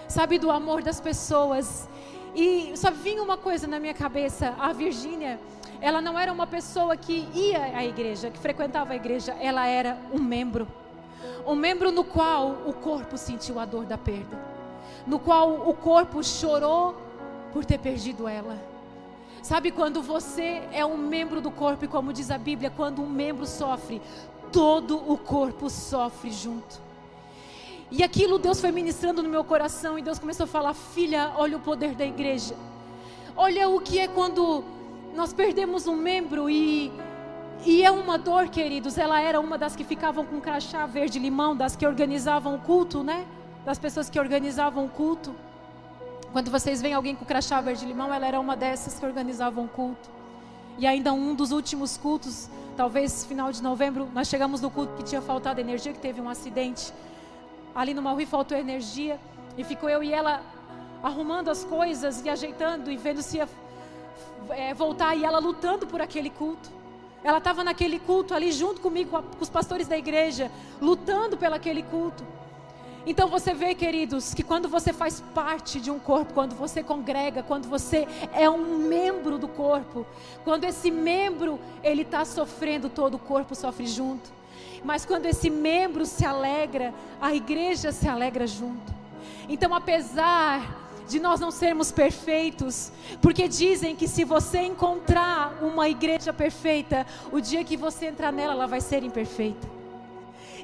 Sabe, 0.08 0.36
do 0.38 0.50
amor 0.50 0.82
das 0.82 1.00
pessoas. 1.00 1.88
E 2.34 2.72
só 2.76 2.90
vinha 2.90 3.22
uma 3.22 3.36
coisa 3.36 3.66
na 3.68 3.78
minha 3.78 3.94
cabeça: 3.94 4.54
a 4.58 4.72
Virgínia, 4.72 5.38
ela 5.80 6.00
não 6.00 6.18
era 6.18 6.32
uma 6.32 6.46
pessoa 6.46 6.96
que 6.96 7.28
ia 7.32 7.62
à 7.78 7.84
igreja, 7.84 8.30
que 8.30 8.38
frequentava 8.38 8.92
a 8.92 8.96
igreja, 8.96 9.32
ela 9.40 9.64
era 9.66 9.96
um 10.12 10.20
membro. 10.20 10.66
Um 11.46 11.54
membro 11.54 11.90
no 11.90 12.04
qual 12.04 12.56
o 12.66 12.72
corpo 12.72 13.16
sentiu 13.16 13.58
a 13.58 13.64
dor 13.64 13.84
da 13.84 13.96
perda, 13.96 14.38
no 15.06 15.18
qual 15.18 15.68
o 15.68 15.74
corpo 15.74 16.22
chorou 16.22 16.96
por 17.52 17.64
ter 17.64 17.78
perdido 17.78 18.26
ela. 18.26 18.58
Sabe 19.42 19.70
quando 19.70 20.02
você 20.02 20.62
é 20.72 20.84
um 20.84 20.96
membro 20.96 21.40
do 21.40 21.50
corpo, 21.50 21.84
e 21.84 21.88
como 21.88 22.12
diz 22.12 22.30
a 22.30 22.38
Bíblia, 22.38 22.72
quando 22.74 23.00
um 23.00 23.08
membro 23.08 23.46
sofre, 23.46 24.02
todo 24.52 24.96
o 25.10 25.16
corpo 25.16 25.70
sofre 25.70 26.30
junto. 26.32 26.80
E 27.90 28.02
aquilo 28.02 28.38
Deus 28.38 28.60
foi 28.60 28.72
ministrando 28.72 29.22
no 29.22 29.28
meu 29.28 29.44
coração 29.44 29.98
e 29.98 30.02
Deus 30.02 30.18
começou 30.18 30.44
a 30.44 30.48
falar: 30.48 30.74
Filha, 30.74 31.32
olha 31.36 31.56
o 31.56 31.60
poder 31.60 31.94
da 31.94 32.04
igreja. 32.04 32.56
Olha 33.36 33.68
o 33.68 33.80
que 33.80 33.98
é 33.98 34.08
quando 34.08 34.64
nós 35.14 35.32
perdemos 35.32 35.86
um 35.86 35.94
membro 35.94 36.50
e 36.50 36.90
e 37.64 37.82
é 37.84 37.90
uma 37.90 38.18
dor, 38.18 38.48
queridos. 38.48 38.98
Ela 38.98 39.20
era 39.20 39.40
uma 39.40 39.56
das 39.56 39.74
que 39.74 39.84
ficavam 39.84 40.24
com 40.24 40.40
crachá 40.40 40.86
verde 40.86 41.18
limão, 41.18 41.56
das 41.56 41.74
que 41.74 41.86
organizavam 41.86 42.54
o 42.54 42.58
culto, 42.58 43.02
né? 43.02 43.26
Das 43.64 43.78
pessoas 43.78 44.08
que 44.10 44.18
organizavam 44.18 44.84
o 44.84 44.88
culto. 44.88 45.34
Quando 46.32 46.50
vocês 46.50 46.82
veem 46.82 46.94
alguém 46.94 47.14
com 47.14 47.24
crachá 47.24 47.60
verde 47.60 47.86
limão, 47.86 48.12
ela 48.12 48.26
era 48.26 48.38
uma 48.38 48.56
dessas 48.56 48.98
que 48.98 49.06
organizavam 49.06 49.64
o 49.64 49.68
culto. 49.68 50.10
E 50.78 50.86
ainda 50.86 51.12
um 51.12 51.34
dos 51.34 51.52
últimos 51.52 51.96
cultos, 51.96 52.50
talvez 52.76 53.24
final 53.24 53.50
de 53.50 53.62
novembro, 53.62 54.08
nós 54.12 54.28
chegamos 54.28 54.60
no 54.60 54.70
culto 54.70 54.94
que 54.94 55.02
tinha 55.02 55.22
faltado 55.22 55.58
energia, 55.60 55.92
que 55.92 55.98
teve 55.98 56.20
um 56.20 56.28
acidente 56.28 56.92
ali 57.76 57.92
no 57.92 58.00
Maui 58.00 58.24
faltou 58.24 58.56
energia 58.56 59.20
e 59.58 59.62
ficou 59.62 59.90
eu 59.90 60.02
e 60.02 60.10
ela 60.10 60.40
arrumando 61.02 61.50
as 61.50 61.62
coisas 61.62 62.24
e 62.24 62.28
ajeitando 62.30 62.90
e 62.90 62.96
vendo 62.96 63.20
se 63.20 63.36
ia 63.36 63.46
é, 64.48 64.72
voltar 64.72 65.14
e 65.14 65.26
ela 65.26 65.38
lutando 65.38 65.86
por 65.86 66.00
aquele 66.00 66.30
culto. 66.30 66.70
Ela 67.24 67.38
estava 67.38 67.64
naquele 67.64 67.98
culto 67.98 68.34
ali 68.34 68.52
junto 68.52 68.80
comigo, 68.80 69.10
com, 69.10 69.16
a, 69.16 69.22
com 69.22 69.42
os 69.42 69.50
pastores 69.50 69.88
da 69.88 69.96
igreja, 69.96 70.50
lutando 70.80 71.36
pelo 71.36 71.54
aquele 71.54 71.82
culto. 71.82 72.24
Então 73.06 73.28
você 73.28 73.54
vê, 73.54 73.72
queridos, 73.72 74.34
que 74.34 74.42
quando 74.42 74.68
você 74.68 74.92
faz 74.92 75.20
parte 75.32 75.80
de 75.80 75.92
um 75.92 75.98
corpo, 75.98 76.34
quando 76.34 76.56
você 76.56 76.82
congrega, 76.82 77.40
quando 77.40 77.68
você 77.68 78.06
é 78.32 78.50
um 78.50 78.78
membro 78.78 79.38
do 79.38 79.46
corpo, 79.46 80.04
quando 80.44 80.64
esse 80.64 80.90
membro 80.90 81.60
ele 81.84 82.02
está 82.02 82.24
sofrendo, 82.24 82.88
todo 82.88 83.14
o 83.14 83.18
corpo 83.18 83.54
sofre 83.54 83.86
junto. 83.86 84.28
Mas 84.84 85.04
quando 85.04 85.26
esse 85.26 85.48
membro 85.48 86.04
se 86.04 86.24
alegra, 86.24 86.92
a 87.20 87.32
igreja 87.32 87.92
se 87.92 88.08
alegra 88.08 88.44
junto. 88.46 88.92
Então, 89.48 89.72
apesar 89.72 90.85
de 91.08 91.20
nós 91.20 91.40
não 91.40 91.50
sermos 91.50 91.92
perfeitos, 91.92 92.92
porque 93.20 93.48
dizem 93.48 93.94
que 93.94 94.08
se 94.08 94.24
você 94.24 94.60
encontrar 94.60 95.58
uma 95.62 95.88
igreja 95.88 96.32
perfeita, 96.32 97.06
o 97.30 97.40
dia 97.40 97.64
que 97.64 97.76
você 97.76 98.06
entrar 98.06 98.32
nela, 98.32 98.52
ela 98.52 98.66
vai 98.66 98.80
ser 98.80 99.02
imperfeita. 99.02 99.76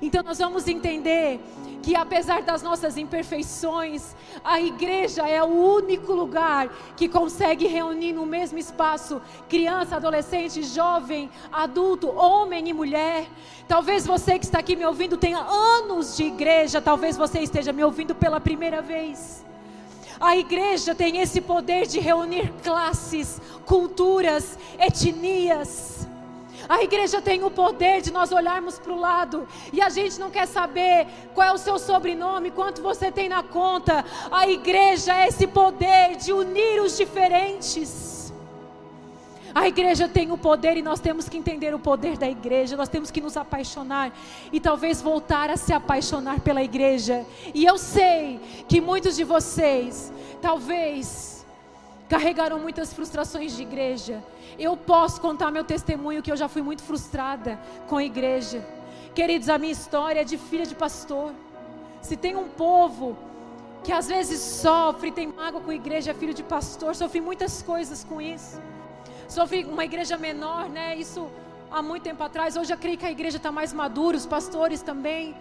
Então 0.03 0.21
nós 0.25 0.39
vamos 0.39 0.67
entender 0.67 1.41
que 1.81 1.95
apesar 1.95 2.43
das 2.43 2.61
nossas 2.61 2.97
imperfeições, 2.97 4.17
a 4.43 4.61
igreja 4.61 5.29
é 5.29 5.41
o 5.43 5.47
único 5.47 6.13
lugar 6.13 6.69
que 6.97 7.09
consegue 7.09 7.69
reunir 7.69 8.13
no 8.13 8.27
mesmo 8.27 8.59
espaço 8.59 9.23
criança, 9.49 9.97
adolescente, 9.97 10.61
jovem, 10.65 11.31
adulto, 11.53 12.09
homem 12.11 12.69
e 12.69 12.73
mulher. 12.73 13.29
Talvez 13.69 14.05
você 14.05 14.41
que 14.41 14.45
está 14.45 14.59
aqui 14.59 14.75
me 14.75 14.85
ouvindo 14.85 15.17
tenha 15.17 15.39
anos 15.39 16.17
de 16.17 16.25
igreja, 16.25 16.81
talvez 16.81 17.17
você 17.17 17.39
esteja 17.39 17.73
me 17.73 17.85
ouvindo 17.85 18.13
pela 18.13 18.41
primeira 18.41 18.83
vez. 18.83 19.45
A 20.23 20.37
igreja 20.37 20.95
tem 20.95 21.19
esse 21.19 21.41
poder 21.41 21.85
de 21.85 21.99
reunir 21.99 22.53
classes, 22.63 23.41
culturas, 23.67 24.57
etnias. 24.79 26.07
A 26.69 26.81
igreja 26.81 27.21
tem 27.21 27.43
o 27.43 27.51
poder 27.51 28.01
de 28.01 28.13
nós 28.13 28.31
olharmos 28.31 28.79
para 28.79 28.93
o 28.93 29.01
lado 29.01 29.49
e 29.73 29.83
a 29.83 29.89
gente 29.89 30.21
não 30.21 30.31
quer 30.31 30.47
saber 30.47 31.09
qual 31.35 31.49
é 31.49 31.53
o 31.53 31.59
seu 31.59 31.77
sobrenome, 31.77 32.53
quanto 32.53 32.81
você 32.81 33.11
tem 33.11 33.29
na 33.29 33.43
conta. 33.43 34.05
A 34.31 34.47
igreja 34.47 35.13
é 35.13 35.27
esse 35.27 35.49
poder 35.49 36.15
de 36.15 36.33
unir 36.33 36.81
os 36.81 36.97
diferentes. 36.97 38.22
A 39.55 39.69
igreja 39.69 40.09
tem 40.09 40.33
o 40.33 40.39
poder 40.39 40.77
e 40.77 40.83
nós 40.83 40.99
temos 40.99 41.29
que 41.29 41.37
entender 41.37 41.75
o 41.75 41.79
poder 41.79 42.17
da 42.17 42.29
igreja, 42.29 42.77
nós 42.77 42.89
temos 42.89 43.11
que 43.11 43.21
nos 43.21 43.37
apaixonar 43.37 44.11
e 44.51 44.59
talvez 44.59 45.03
voltar 45.03 45.51
a 45.51 45.57
se 45.57 45.73
apaixonar 45.73 46.41
pela 46.41 46.63
igreja. 46.63 47.27
E 47.55 47.65
eu 47.65 47.77
sei 47.77 48.41
que 48.67 48.81
muitos 48.81 49.15
de 49.15 49.25
vocês, 49.25 50.13
talvez, 50.41 51.45
carregaram 52.09 52.59
muitas 52.59 52.93
frustrações 52.95 53.55
de 53.55 53.63
igreja, 53.63 54.23
eu 54.59 54.77
posso 54.77 55.21
contar 55.21 55.51
meu 55.51 55.65
testemunho 55.65 56.23
que 56.23 56.33
eu 56.33 56.37
já 56.37 56.49
fui 56.49 56.63
muito 56.63 56.83
frustrada 56.83 57.59
com 57.89 57.97
a 57.97 58.05
igreja. 58.05 58.67
Queridos, 59.15 59.51
a 59.51 59.59
minha 59.59 59.73
história 59.73 60.21
é 60.21 60.25
de 60.25 60.39
filha 60.39 60.65
de 60.65 60.75
pastor. 60.75 61.33
Se 62.01 62.17
tem 62.17 62.37
um 62.37 62.49
povo 62.49 63.17
que 63.85 63.93
às 63.93 64.09
vezes 64.09 64.41
sofre, 64.41 65.11
tem 65.11 65.27
mágoa 65.27 65.61
com 65.61 65.71
a 65.71 65.75
igreja, 65.75 66.13
é 66.13 66.15
filho 66.15 66.33
de 66.33 66.43
pastor, 66.43 66.95
sofri 66.95 67.21
muitas 67.21 67.63
coisas 67.63 68.03
com 68.05 68.21
isso. 68.21 68.59
Sofri 69.33 69.65
uma 69.65 69.83
igreja 69.83 70.19
menor, 70.19 70.69
né? 70.69 70.95
Isso 70.95 71.27
há 71.71 71.81
muito 71.81 72.03
tempo 72.03 72.23
atrás. 72.23 72.55
Hoje 72.55 72.71
eu 72.71 72.77
creio 72.77 72.99
que 72.99 73.07
a 73.07 73.11
igreja 73.11 73.39
está 73.39 73.51
mais 73.51 73.73
madura, 73.73 74.15
os 74.15 74.27
pastores 74.27 74.83
também. 74.83 75.35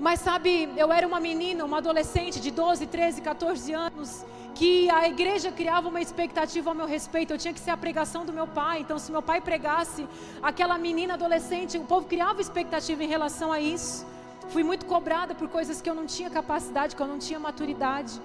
Mas 0.00 0.18
sabe, 0.18 0.68
eu 0.76 0.92
era 0.92 1.06
uma 1.06 1.20
menina, 1.20 1.64
uma 1.64 1.78
adolescente 1.78 2.40
de 2.40 2.50
12, 2.50 2.88
13, 2.88 3.22
14 3.22 3.72
anos, 3.72 4.26
que 4.56 4.90
a 4.90 5.08
igreja 5.08 5.52
criava 5.52 5.88
uma 5.88 6.00
expectativa 6.00 6.68
ao 6.70 6.74
meu 6.74 6.84
respeito. 6.84 7.32
Eu 7.32 7.38
tinha 7.38 7.54
que 7.54 7.60
ser 7.60 7.70
a 7.70 7.76
pregação 7.76 8.26
do 8.26 8.32
meu 8.32 8.48
pai. 8.48 8.80
Então, 8.80 8.98
se 8.98 9.12
meu 9.12 9.22
pai 9.22 9.40
pregasse, 9.40 10.04
aquela 10.42 10.76
menina 10.76 11.14
adolescente, 11.14 11.78
o 11.78 11.84
povo 11.84 12.08
criava 12.08 12.40
expectativa 12.40 13.04
em 13.04 13.08
relação 13.16 13.52
a 13.52 13.60
isso. 13.60 14.04
Fui 14.48 14.64
muito 14.64 14.84
cobrada 14.84 15.32
por 15.32 15.46
coisas 15.48 15.80
que 15.80 15.88
eu 15.88 15.94
não 15.94 16.06
tinha 16.06 16.28
capacidade, 16.28 16.96
que 16.96 17.02
eu 17.02 17.06
não 17.06 17.20
tinha 17.20 17.38
maturidade. 17.38 18.20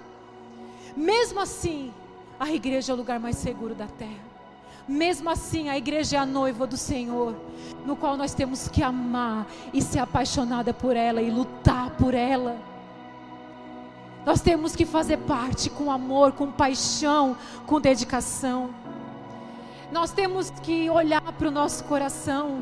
Mesmo 0.95 1.39
assim, 1.39 1.93
a 2.39 2.51
igreja 2.51 2.93
é 2.93 2.95
o 2.95 2.97
lugar 2.97 3.19
mais 3.19 3.35
seguro 3.35 3.75
da 3.75 3.85
terra. 3.85 4.36
Mesmo 4.87 5.29
assim, 5.29 5.67
a 5.67 5.77
igreja 5.77 6.15
é 6.15 6.19
a 6.19 6.25
noiva 6.25 6.65
do 6.65 6.77
Senhor, 6.77 7.35
no 7.85 7.95
qual 7.95 8.15
nós 8.15 8.33
temos 8.33 8.69
que 8.69 8.81
amar 8.81 9.45
e 9.73 9.81
ser 9.81 9.99
apaixonada 9.99 10.73
por 10.73 10.95
ela 10.95 11.21
e 11.21 11.29
lutar 11.29 11.91
por 11.97 12.13
ela. 12.13 12.57
Nós 14.25 14.39
temos 14.39 14.75
que 14.75 14.85
fazer 14.85 15.17
parte 15.17 15.69
com 15.69 15.91
amor, 15.91 16.31
com 16.31 16.51
paixão, 16.51 17.35
com 17.65 17.81
dedicação. 17.81 18.69
Nós 19.91 20.11
temos 20.11 20.49
que 20.49 20.89
olhar 20.89 21.21
para 21.21 21.47
o 21.47 21.51
nosso 21.51 21.83
coração, 21.85 22.61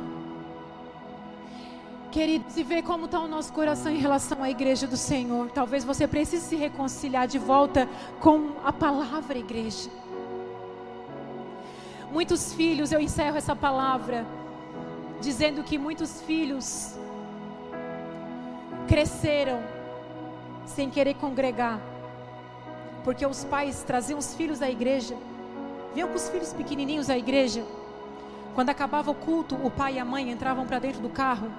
queridos, 2.11 2.55
e 2.55 2.63
ver 2.63 2.83
como 2.83 3.05
está 3.05 3.19
o 3.19 3.27
nosso 3.27 3.51
coração 3.51 3.91
em 3.91 3.97
relação 3.97 4.43
à 4.43 4.49
igreja 4.49 4.87
do 4.87 4.97
Senhor. 4.97 5.49
Talvez 5.51 5.83
você 5.83 6.07
precise 6.07 6.45
se 6.45 6.55
reconciliar 6.55 7.27
de 7.27 7.37
volta 7.37 7.89
com 8.19 8.51
a 8.63 8.71
palavra 8.71 9.37
igreja. 9.37 9.89
Muitos 12.15 12.53
filhos, 12.53 12.93
eu 12.93 13.01
encerro 13.01 13.35
essa 13.35 13.53
palavra 13.53 14.25
dizendo 15.19 15.61
que 15.63 15.77
muitos 15.77 16.21
filhos 16.21 16.95
cresceram 18.87 19.61
sem 20.65 20.89
querer 20.89 21.15
congregar, 21.15 21.77
porque 23.03 23.25
os 23.25 23.43
pais 23.43 23.83
traziam 23.83 24.17
os 24.17 24.33
filhos 24.33 24.61
à 24.61 24.69
igreja, 24.69 25.13
viam 25.93 26.07
com 26.07 26.15
os 26.15 26.29
filhos 26.29 26.53
pequenininhos 26.53 27.09
à 27.09 27.17
igreja. 27.17 27.65
Quando 28.53 28.69
acabava 28.69 29.11
o 29.11 29.15
culto, 29.15 29.55
o 29.61 29.69
pai 29.69 29.95
e 29.95 29.99
a 29.99 30.05
mãe 30.05 30.31
entravam 30.31 30.65
para 30.65 30.79
dentro 30.79 31.01
do 31.01 31.09
carro 31.09 31.51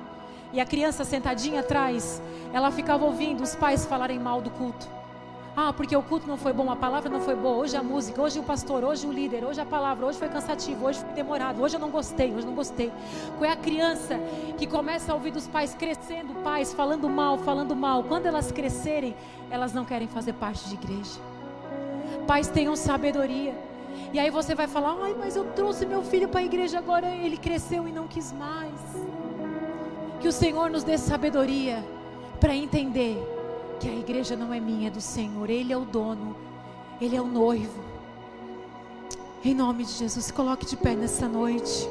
e 0.54 0.58
a 0.58 0.64
criança 0.64 1.04
sentadinha 1.04 1.60
atrás, 1.60 2.22
ela 2.50 2.70
ficava 2.70 3.04
ouvindo 3.04 3.42
os 3.42 3.54
pais 3.54 3.84
falarem 3.84 4.18
mal 4.18 4.40
do 4.40 4.48
culto. 4.48 4.95
Ah, 5.58 5.72
porque 5.72 5.96
o 5.96 6.02
culto 6.02 6.28
não 6.28 6.36
foi 6.36 6.52
bom, 6.52 6.70
a 6.70 6.76
palavra 6.76 7.08
não 7.08 7.22
foi 7.22 7.34
boa, 7.34 7.56
hoje 7.56 7.74
a 7.78 7.82
música, 7.82 8.20
hoje 8.20 8.38
o 8.38 8.42
pastor, 8.42 8.84
hoje 8.84 9.06
o 9.06 9.10
líder, 9.10 9.42
hoje 9.42 9.58
a 9.58 9.64
palavra, 9.64 10.04
hoje 10.04 10.18
foi 10.18 10.28
cansativo, 10.28 10.84
hoje 10.84 11.00
foi 11.00 11.14
demorado, 11.14 11.62
hoje 11.62 11.76
eu 11.76 11.80
não 11.80 11.88
gostei, 11.88 12.30
hoje 12.30 12.44
não 12.44 12.54
gostei. 12.54 12.92
Qual 13.38 13.48
é 13.48 13.54
a 13.54 13.56
criança 13.56 14.20
que 14.58 14.66
começa 14.66 15.12
a 15.12 15.14
ouvir 15.14 15.30
dos 15.30 15.48
pais 15.48 15.74
crescendo, 15.74 16.34
pais 16.42 16.74
falando 16.74 17.08
mal, 17.08 17.38
falando 17.38 17.74
mal. 17.74 18.04
Quando 18.04 18.26
elas 18.26 18.52
crescerem, 18.52 19.16
elas 19.50 19.72
não 19.72 19.86
querem 19.86 20.06
fazer 20.06 20.34
parte 20.34 20.68
de 20.68 20.74
igreja. 20.74 21.18
Pais 22.26 22.48
tenham 22.48 22.76
sabedoria. 22.76 23.54
E 24.12 24.18
aí 24.18 24.28
você 24.28 24.54
vai 24.54 24.66
falar: 24.66 24.94
ai, 25.00 25.16
mas 25.18 25.36
eu 25.36 25.46
trouxe 25.52 25.86
meu 25.86 26.02
filho 26.02 26.28
para 26.28 26.40
a 26.40 26.44
igreja 26.44 26.76
agora, 26.78 27.08
ele 27.08 27.38
cresceu 27.38 27.88
e 27.88 27.92
não 27.92 28.06
quis 28.06 28.30
mais. 28.30 28.74
Que 30.20 30.28
o 30.28 30.32
Senhor 30.32 30.68
nos 30.68 30.84
dê 30.84 30.98
sabedoria 30.98 31.82
para 32.38 32.54
entender 32.54 33.35
que 33.78 33.88
a 33.88 33.94
igreja 33.94 34.36
não 34.36 34.52
é 34.52 34.60
minha, 34.60 34.88
é 34.88 34.90
do 34.90 35.00
Senhor. 35.00 35.48
Ele 35.50 35.72
é 35.72 35.76
o 35.76 35.84
dono, 35.84 36.36
Ele 37.00 37.16
é 37.16 37.20
o 37.20 37.26
noivo. 37.26 37.84
Em 39.44 39.54
nome 39.54 39.84
de 39.84 39.92
Jesus, 39.92 40.24
se 40.26 40.32
coloque 40.32 40.66
de 40.66 40.76
pé 40.76 40.94
nessa 40.94 41.28
noite. 41.28 41.88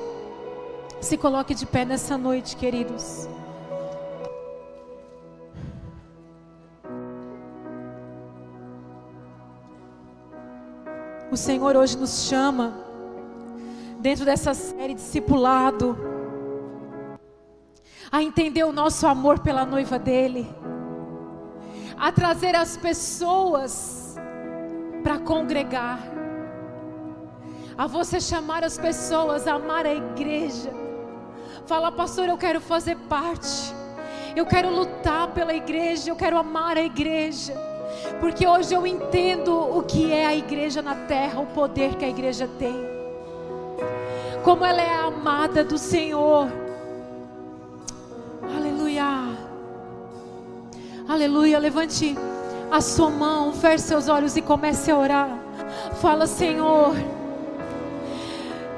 Se 1.00 1.18
coloque 1.18 1.54
de 1.54 1.66
pé 1.66 1.86
nessa 1.86 2.18
noite, 2.18 2.56
queridos. 2.56 3.30
O 11.32 11.38
Senhor 11.38 11.76
hoje 11.76 11.98
nos 11.98 12.28
chama, 12.28 12.74
dentro 14.00 14.26
dessa 14.26 14.54
série 14.54 14.94
discipulado, 14.94 15.98
a 18.12 18.24
entender 18.24 18.64
o 18.64 18.72
nosso 18.72 19.06
amor 19.06 19.40
pela 19.40 19.66
noiva 19.66 20.00
dEle 20.00 20.48
a 21.98 22.12
trazer 22.12 22.56
as 22.56 22.78
pessoas 22.78 24.16
para 25.04 25.20
congregar, 25.20 26.00
a 27.78 27.88
você 27.88 28.20
chamar 28.20 28.64
as 28.64 28.78
pessoas 28.78 29.48
a 29.48 29.54
amar 29.54 29.86
a 29.86 29.94
igreja. 29.94 30.72
Fala, 31.66 31.92
pastor, 31.92 32.28
eu 32.28 32.38
quero 32.38 32.60
fazer 32.60 32.96
parte, 33.10 33.74
eu 34.36 34.46
quero 34.46 34.70
lutar 34.70 35.30
pela 35.30 35.54
igreja, 35.54 36.10
eu 36.10 36.16
quero 36.16 36.38
amar 36.38 36.78
a 36.78 36.82
igreja, 36.82 37.54
porque 38.20 38.48
hoje 38.48 38.74
eu 38.74 38.86
entendo 38.86 39.78
o 39.78 39.84
que 39.84 40.12
é 40.12 40.26
a 40.26 40.36
igreja 40.36 40.82
na 40.82 40.96
terra, 40.96 41.40
o 41.40 41.48
poder 41.48 41.96
que 41.96 42.06
a 42.06 42.10
igreja 42.10 42.48
tem, 42.60 42.76
como 44.44 44.66
ela 44.66 44.82
é 44.82 44.96
amada 44.96 45.64
do 45.64 45.78
Senhor. 45.78 46.65
Aleluia. 51.08 51.60
Levante 51.60 52.18
a 52.72 52.82
sua 52.82 53.12
mão, 53.12 53.54
feche 53.54 53.84
seus 53.84 54.10
olhos 54.10 54.36
e 54.36 54.42
comece 54.42 54.90
a 54.90 54.98
orar. 54.98 55.30
Fala, 56.02 56.26
Senhor. 56.26 56.96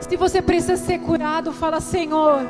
Se 0.01 0.17
você 0.17 0.41
precisa 0.41 0.75
ser 0.75 0.99
curado, 0.99 1.53
fala, 1.53 1.79
Senhor. 1.79 2.45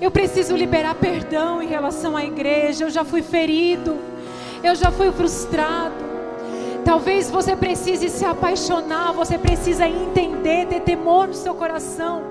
Eu 0.00 0.10
preciso 0.10 0.56
liberar 0.56 0.94
perdão 0.94 1.60
em 1.60 1.66
relação 1.66 2.16
à 2.16 2.24
igreja. 2.24 2.84
Eu 2.84 2.90
já 2.90 3.04
fui 3.04 3.22
ferido. 3.22 3.98
Eu 4.62 4.76
já 4.76 4.92
fui 4.92 5.10
frustrado. 5.10 6.12
Talvez 6.84 7.28
você 7.28 7.56
precise 7.56 8.08
se 8.08 8.24
apaixonar, 8.24 9.12
você 9.12 9.38
precisa 9.38 9.86
entender, 9.86 10.66
ter 10.66 10.80
temor 10.80 11.28
no 11.28 11.34
seu 11.34 11.54
coração. 11.54 12.22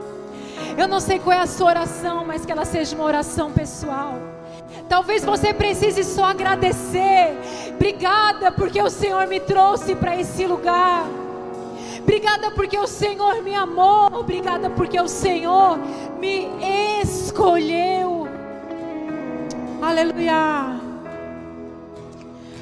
Eu 0.78 0.88
não 0.88 1.00
sei 1.00 1.20
qual 1.20 1.38
é 1.38 1.42
a 1.42 1.48
sua 1.48 1.68
oração, 1.68 2.24
mas 2.26 2.46
que 2.46 2.52
ela 2.52 2.66
seja 2.66 2.96
uma 2.96 3.06
oração 3.06 3.52
pessoal. 3.52 4.41
Talvez 4.88 5.24
você 5.24 5.54
precise 5.54 6.04
só 6.04 6.26
agradecer. 6.26 7.38
Obrigada 7.76 8.52
porque 8.52 8.82
o 8.82 8.90
Senhor 8.90 9.26
me 9.28 9.40
trouxe 9.40 9.96
para 9.96 10.20
esse 10.20 10.46
lugar. 10.46 11.06
Obrigada 12.00 12.52
porque 12.52 12.78
o 12.78 12.88
Senhor 12.88 13.42
me 13.42 13.56
amou. 13.56 14.08
Obrigada 14.14 14.70
porque 14.70 15.00
o 15.00 15.08
Senhor 15.08 15.80
me 16.20 16.50
escolheu. 17.02 18.28
Aleluia. 19.82 20.80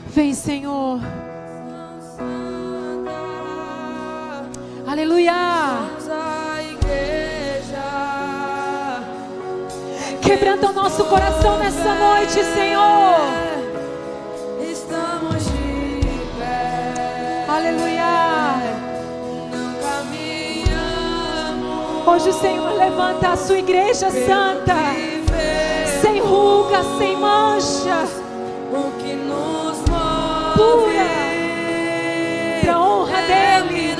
Vem, 0.07 0.33
Senhor. 0.33 0.99
Aleluia. 4.87 5.33
Quebranta 10.29 10.69
o 10.69 10.73
nosso 10.73 11.05
coração 11.05 11.57
nessa 11.57 11.95
noite, 11.95 12.33
Senhor. 12.53 13.17
Estamos 14.61 15.43
de 15.43 16.21
pé. 16.37 17.45
Aleluia. 17.47 18.05
Não 19.51 19.73
caminhamos. 19.81 21.57
Hoje 22.07 22.29
o 22.29 22.33
Senhor 22.33 22.77
levanta 22.77 23.29
a 23.29 23.35
sua 23.37 23.57
igreja 23.57 24.11
santa, 24.11 24.75
sem 25.99 26.19
ruga, 26.19 26.83
sem 26.99 27.17
mancha, 27.17 28.05
o 28.71 28.91
que 29.01 29.13
nos 29.13 29.79
move. 29.89 30.53
pura, 30.55 31.09
para 32.61 32.73
a 32.75 32.79
honra 32.79 33.17
É 33.17 33.61
dEle. 33.63 33.98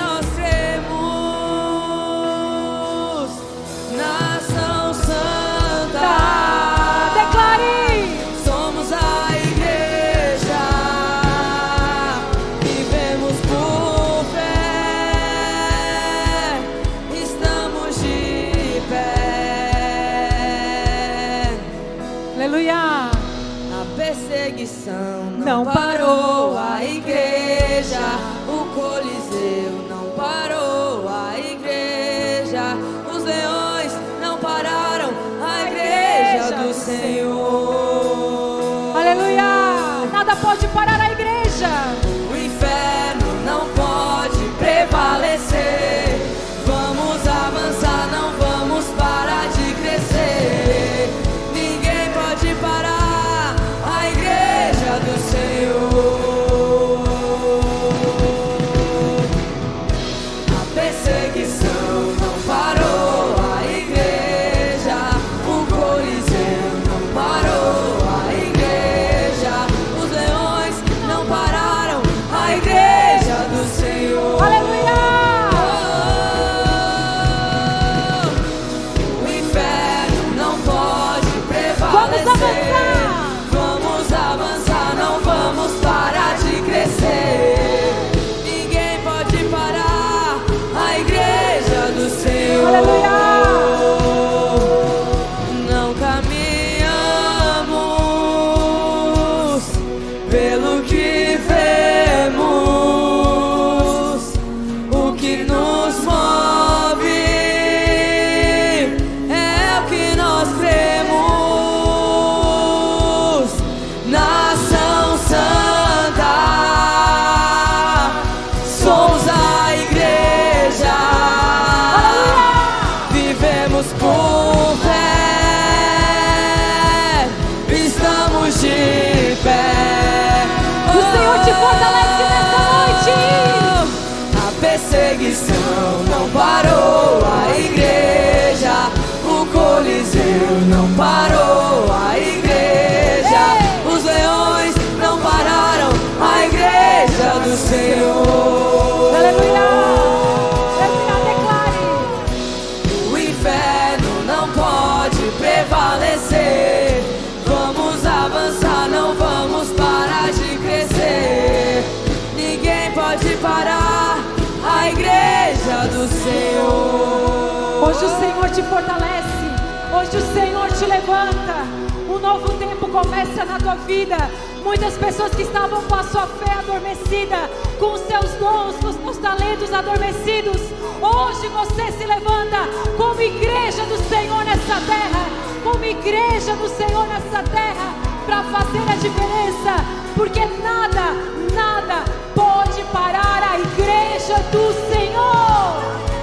Te 168.59 168.63
fortalece. 168.63 169.47
Hoje 169.95 170.17
o 170.17 170.33
Senhor 170.33 170.67
te 170.73 170.85
levanta. 170.85 171.63
Um 172.09 172.19
novo 172.19 172.49
tempo 172.57 172.89
começa 172.89 173.45
na 173.45 173.57
tua 173.57 173.75
vida. 173.75 174.17
Muitas 174.63 174.97
pessoas 174.97 175.33
que 175.33 175.43
estavam 175.43 175.81
com 175.83 175.95
a 175.95 176.03
sua 176.03 176.27
fé 176.27 176.51
adormecida, 176.59 177.49
com 177.79 177.93
os 177.93 178.01
seus 178.01 178.31
dons, 178.33 178.75
com 178.81 178.87
os 178.87 178.95
seus 178.97 179.17
talentos 179.19 179.71
adormecidos, 179.71 180.61
hoje 181.01 181.47
você 181.47 181.91
se 181.93 182.05
levanta 182.05 182.67
como 182.97 183.21
igreja 183.21 183.83
do 183.85 183.97
Senhor 184.09 184.43
nessa 184.43 184.75
terra, 184.85 185.25
como 185.63 185.85
igreja 185.85 186.53
do 186.55 186.67
Senhor 186.67 187.07
nessa 187.07 187.41
terra, 187.43 187.93
para 188.25 188.43
fazer 188.43 188.81
a 188.91 188.95
diferença, 188.95 189.75
porque 190.15 190.45
nada, 190.61 191.13
nada 191.55 192.03
pode 192.35 192.83
parar 192.91 193.41
a 193.41 193.57
igreja 193.57 194.35
do 194.51 194.93
Senhor. 194.93 196.18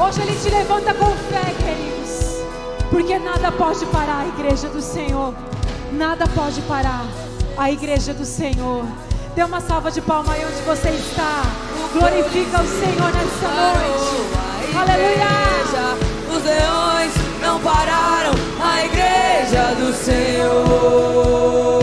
Hoje 0.00 0.22
Ele 0.22 0.38
te 0.40 0.48
levanta 0.48 0.94
com 0.94 1.06
fé, 1.06 1.42
queridos, 1.58 2.36
porque 2.88 3.18
nada 3.18 3.50
pode 3.50 3.84
parar 3.86 4.20
a 4.20 4.28
igreja 4.28 4.68
do 4.68 4.80
Senhor. 4.80 5.34
Nada 5.92 6.24
pode 6.28 6.62
parar 6.62 7.04
a 7.56 7.72
igreja 7.72 8.14
do 8.14 8.24
Senhor. 8.24 8.84
Dê 9.34 9.42
uma 9.42 9.60
salva 9.60 9.90
de 9.90 10.00
palmas 10.00 10.36
aí 10.36 10.44
onde 10.44 10.62
você 10.62 10.90
está. 10.90 11.42
Glorifica 11.92 12.62
o 12.62 12.66
Senhor 12.66 13.10
nessa 13.12 13.48
noite. 13.48 14.28
Aleluia! 14.76 15.48
Os 16.30 16.44
leões 16.44 17.12
não 17.40 17.58
pararam 17.60 18.34
a 18.62 18.84
igreja 18.84 19.74
do 19.74 19.92
Senhor. 19.92 21.77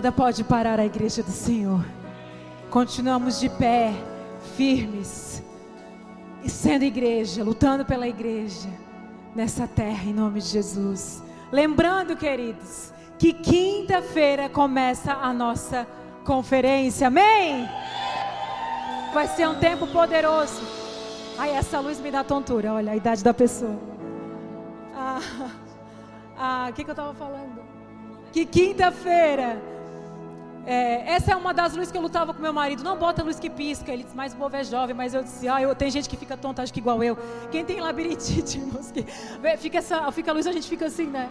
Nada 0.00 0.12
pode 0.12 0.42
parar 0.44 0.80
a 0.80 0.86
igreja 0.86 1.22
do 1.22 1.30
Senhor. 1.30 1.84
Continuamos 2.70 3.38
de 3.38 3.50
pé, 3.50 3.92
firmes, 4.56 5.42
e 6.42 6.48
sendo 6.48 6.84
igreja, 6.84 7.44
lutando 7.44 7.84
pela 7.84 8.08
igreja 8.08 8.70
nessa 9.36 9.68
terra, 9.68 10.04
em 10.04 10.14
nome 10.14 10.40
de 10.40 10.46
Jesus. 10.46 11.22
Lembrando, 11.52 12.16
queridos, 12.16 12.94
que 13.18 13.34
quinta-feira 13.34 14.48
começa 14.48 15.12
a 15.12 15.34
nossa 15.34 15.86
conferência, 16.24 17.08
amém? 17.08 17.68
Vai 19.12 19.28
ser 19.28 19.46
um 19.46 19.56
tempo 19.56 19.86
poderoso. 19.86 20.62
Ai, 21.36 21.50
essa 21.50 21.78
luz 21.78 22.00
me 22.00 22.10
dá 22.10 22.24
tontura, 22.24 22.72
olha 22.72 22.92
a 22.92 22.96
idade 22.96 23.22
da 23.22 23.34
pessoa. 23.34 23.78
Ah, 24.96 25.20
ah, 26.38 26.66
o 26.70 26.72
que, 26.72 26.84
que 26.84 26.90
eu 26.90 26.94
estava 26.94 27.12
falando? 27.12 27.60
Que 28.32 28.46
quinta-feira. 28.46 29.78
É, 30.70 31.14
essa 31.14 31.32
é 31.32 31.36
uma 31.36 31.52
das 31.52 31.74
luzes 31.74 31.90
que 31.90 31.98
eu 31.98 32.02
lutava 32.02 32.32
com 32.32 32.40
meu 32.40 32.52
marido. 32.52 32.84
Não 32.84 32.96
bota 32.96 33.24
luz 33.24 33.40
que 33.40 33.50
pisca. 33.50 33.90
Ele 33.90 34.04
disse, 34.04 34.14
mas 34.14 34.32
o 34.32 34.36
povo 34.36 34.54
é 34.54 34.62
jovem. 34.62 34.94
Mas 34.94 35.12
eu 35.12 35.24
disse, 35.24 35.48
ah, 35.48 35.60
eu, 35.60 35.74
tem 35.74 35.90
gente 35.90 36.08
que 36.08 36.16
fica 36.16 36.36
tonta, 36.36 36.62
acho 36.62 36.72
que 36.72 36.78
igual 36.78 37.02
eu. 37.02 37.18
Quem 37.50 37.64
tem 37.64 37.80
labirintite, 37.80 38.58
irmãos, 38.62 38.92
que, 38.92 39.04
fica, 39.58 39.78
essa, 39.78 40.12
fica 40.12 40.30
a 40.30 40.34
luz, 40.34 40.46
a 40.46 40.52
gente 40.52 40.68
fica 40.68 40.86
assim, 40.86 41.06
né? 41.06 41.28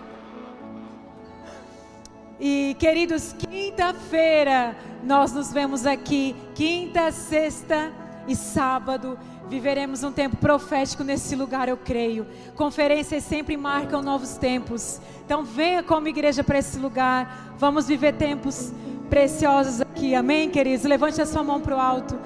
E 2.38 2.76
queridos, 2.78 3.32
quinta-feira 3.32 4.76
nós 5.06 5.32
nos 5.32 5.54
vemos 5.54 5.86
aqui, 5.86 6.36
quinta, 6.54 7.10
sexta 7.10 7.94
e 8.28 8.36
sábado. 8.36 9.18
Viveremos 9.48 10.04
um 10.04 10.12
tempo 10.12 10.36
profético 10.36 11.02
nesse 11.02 11.34
lugar, 11.38 11.70
eu 11.70 11.78
creio. 11.78 12.28
Conferências 12.56 13.24
sempre 13.24 13.56
marcam 13.56 14.02
novos 14.02 14.36
tempos. 14.36 15.00
Então 15.26 15.46
venha 15.46 15.82
como 15.82 16.10
igreja 16.10 16.44
para 16.44 16.60
esse 16.60 16.78
lugar. 16.78 17.54
Vamos 17.58 17.88
viver 17.88 18.16
tempos 18.16 18.74
preciosos 19.10 19.82
aqui. 19.82 20.14
Amém, 20.16 20.50
queridos? 20.50 20.86
Levante 20.86 21.22
a 21.22 21.26
sua 21.26 21.44
mão 21.44 21.60
para 21.60 21.76
o 21.76 21.80
alto. 21.80 22.18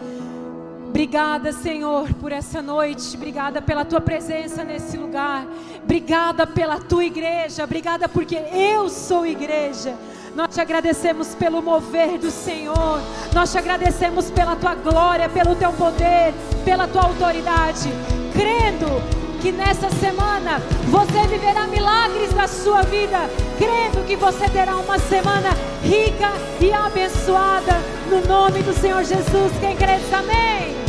Obrigada, 0.89 1.51
Senhor, 1.51 2.13
por 2.21 2.31
essa 2.31 2.61
noite. 2.61 3.15
Obrigada 3.15 3.61
pela 3.61 3.83
tua 3.83 3.99
presença 3.99 4.63
nesse 4.63 4.95
lugar. 4.95 5.47
Obrigada 5.83 6.45
pela 6.45 6.79
tua 6.79 7.03
igreja. 7.03 7.63
Obrigada 7.63 8.07
porque 8.07 8.35
eu 8.35 8.87
sou 8.89 9.25
igreja. 9.25 9.95
Nós 10.35 10.53
te 10.53 10.61
agradecemos 10.61 11.33
pelo 11.33 11.63
mover 11.63 12.19
do 12.19 12.29
Senhor. 12.29 13.01
Nós 13.33 13.51
te 13.51 13.57
agradecemos 13.57 14.29
pela 14.29 14.55
tua 14.55 14.75
glória, 14.75 15.27
pelo 15.29 15.55
teu 15.55 15.73
poder, 15.73 16.33
pela 16.63 16.87
tua 16.87 17.05
autoridade. 17.05 17.89
Crendo 18.33 19.22
que 19.43 19.51
nessa 19.51 19.89
semana 19.89 20.61
você 20.89 21.27
viverá 21.27 21.67
milagres 21.67 22.33
na 22.33 22.47
sua 22.47 22.81
vida. 22.83 23.29
Crendo 23.57 24.07
que 24.07 24.15
você 24.15 24.47
terá 24.47 24.77
uma 24.77 24.97
semana 24.97 25.49
rica 25.83 26.31
e 26.61 26.71
abençoada. 26.71 27.73
No 28.09 28.25
nome 28.25 28.63
do 28.63 28.73
Senhor 28.73 29.03
Jesus. 29.03 29.51
Quem 29.59 29.75
crê 29.75 29.99
amém. 30.15 30.82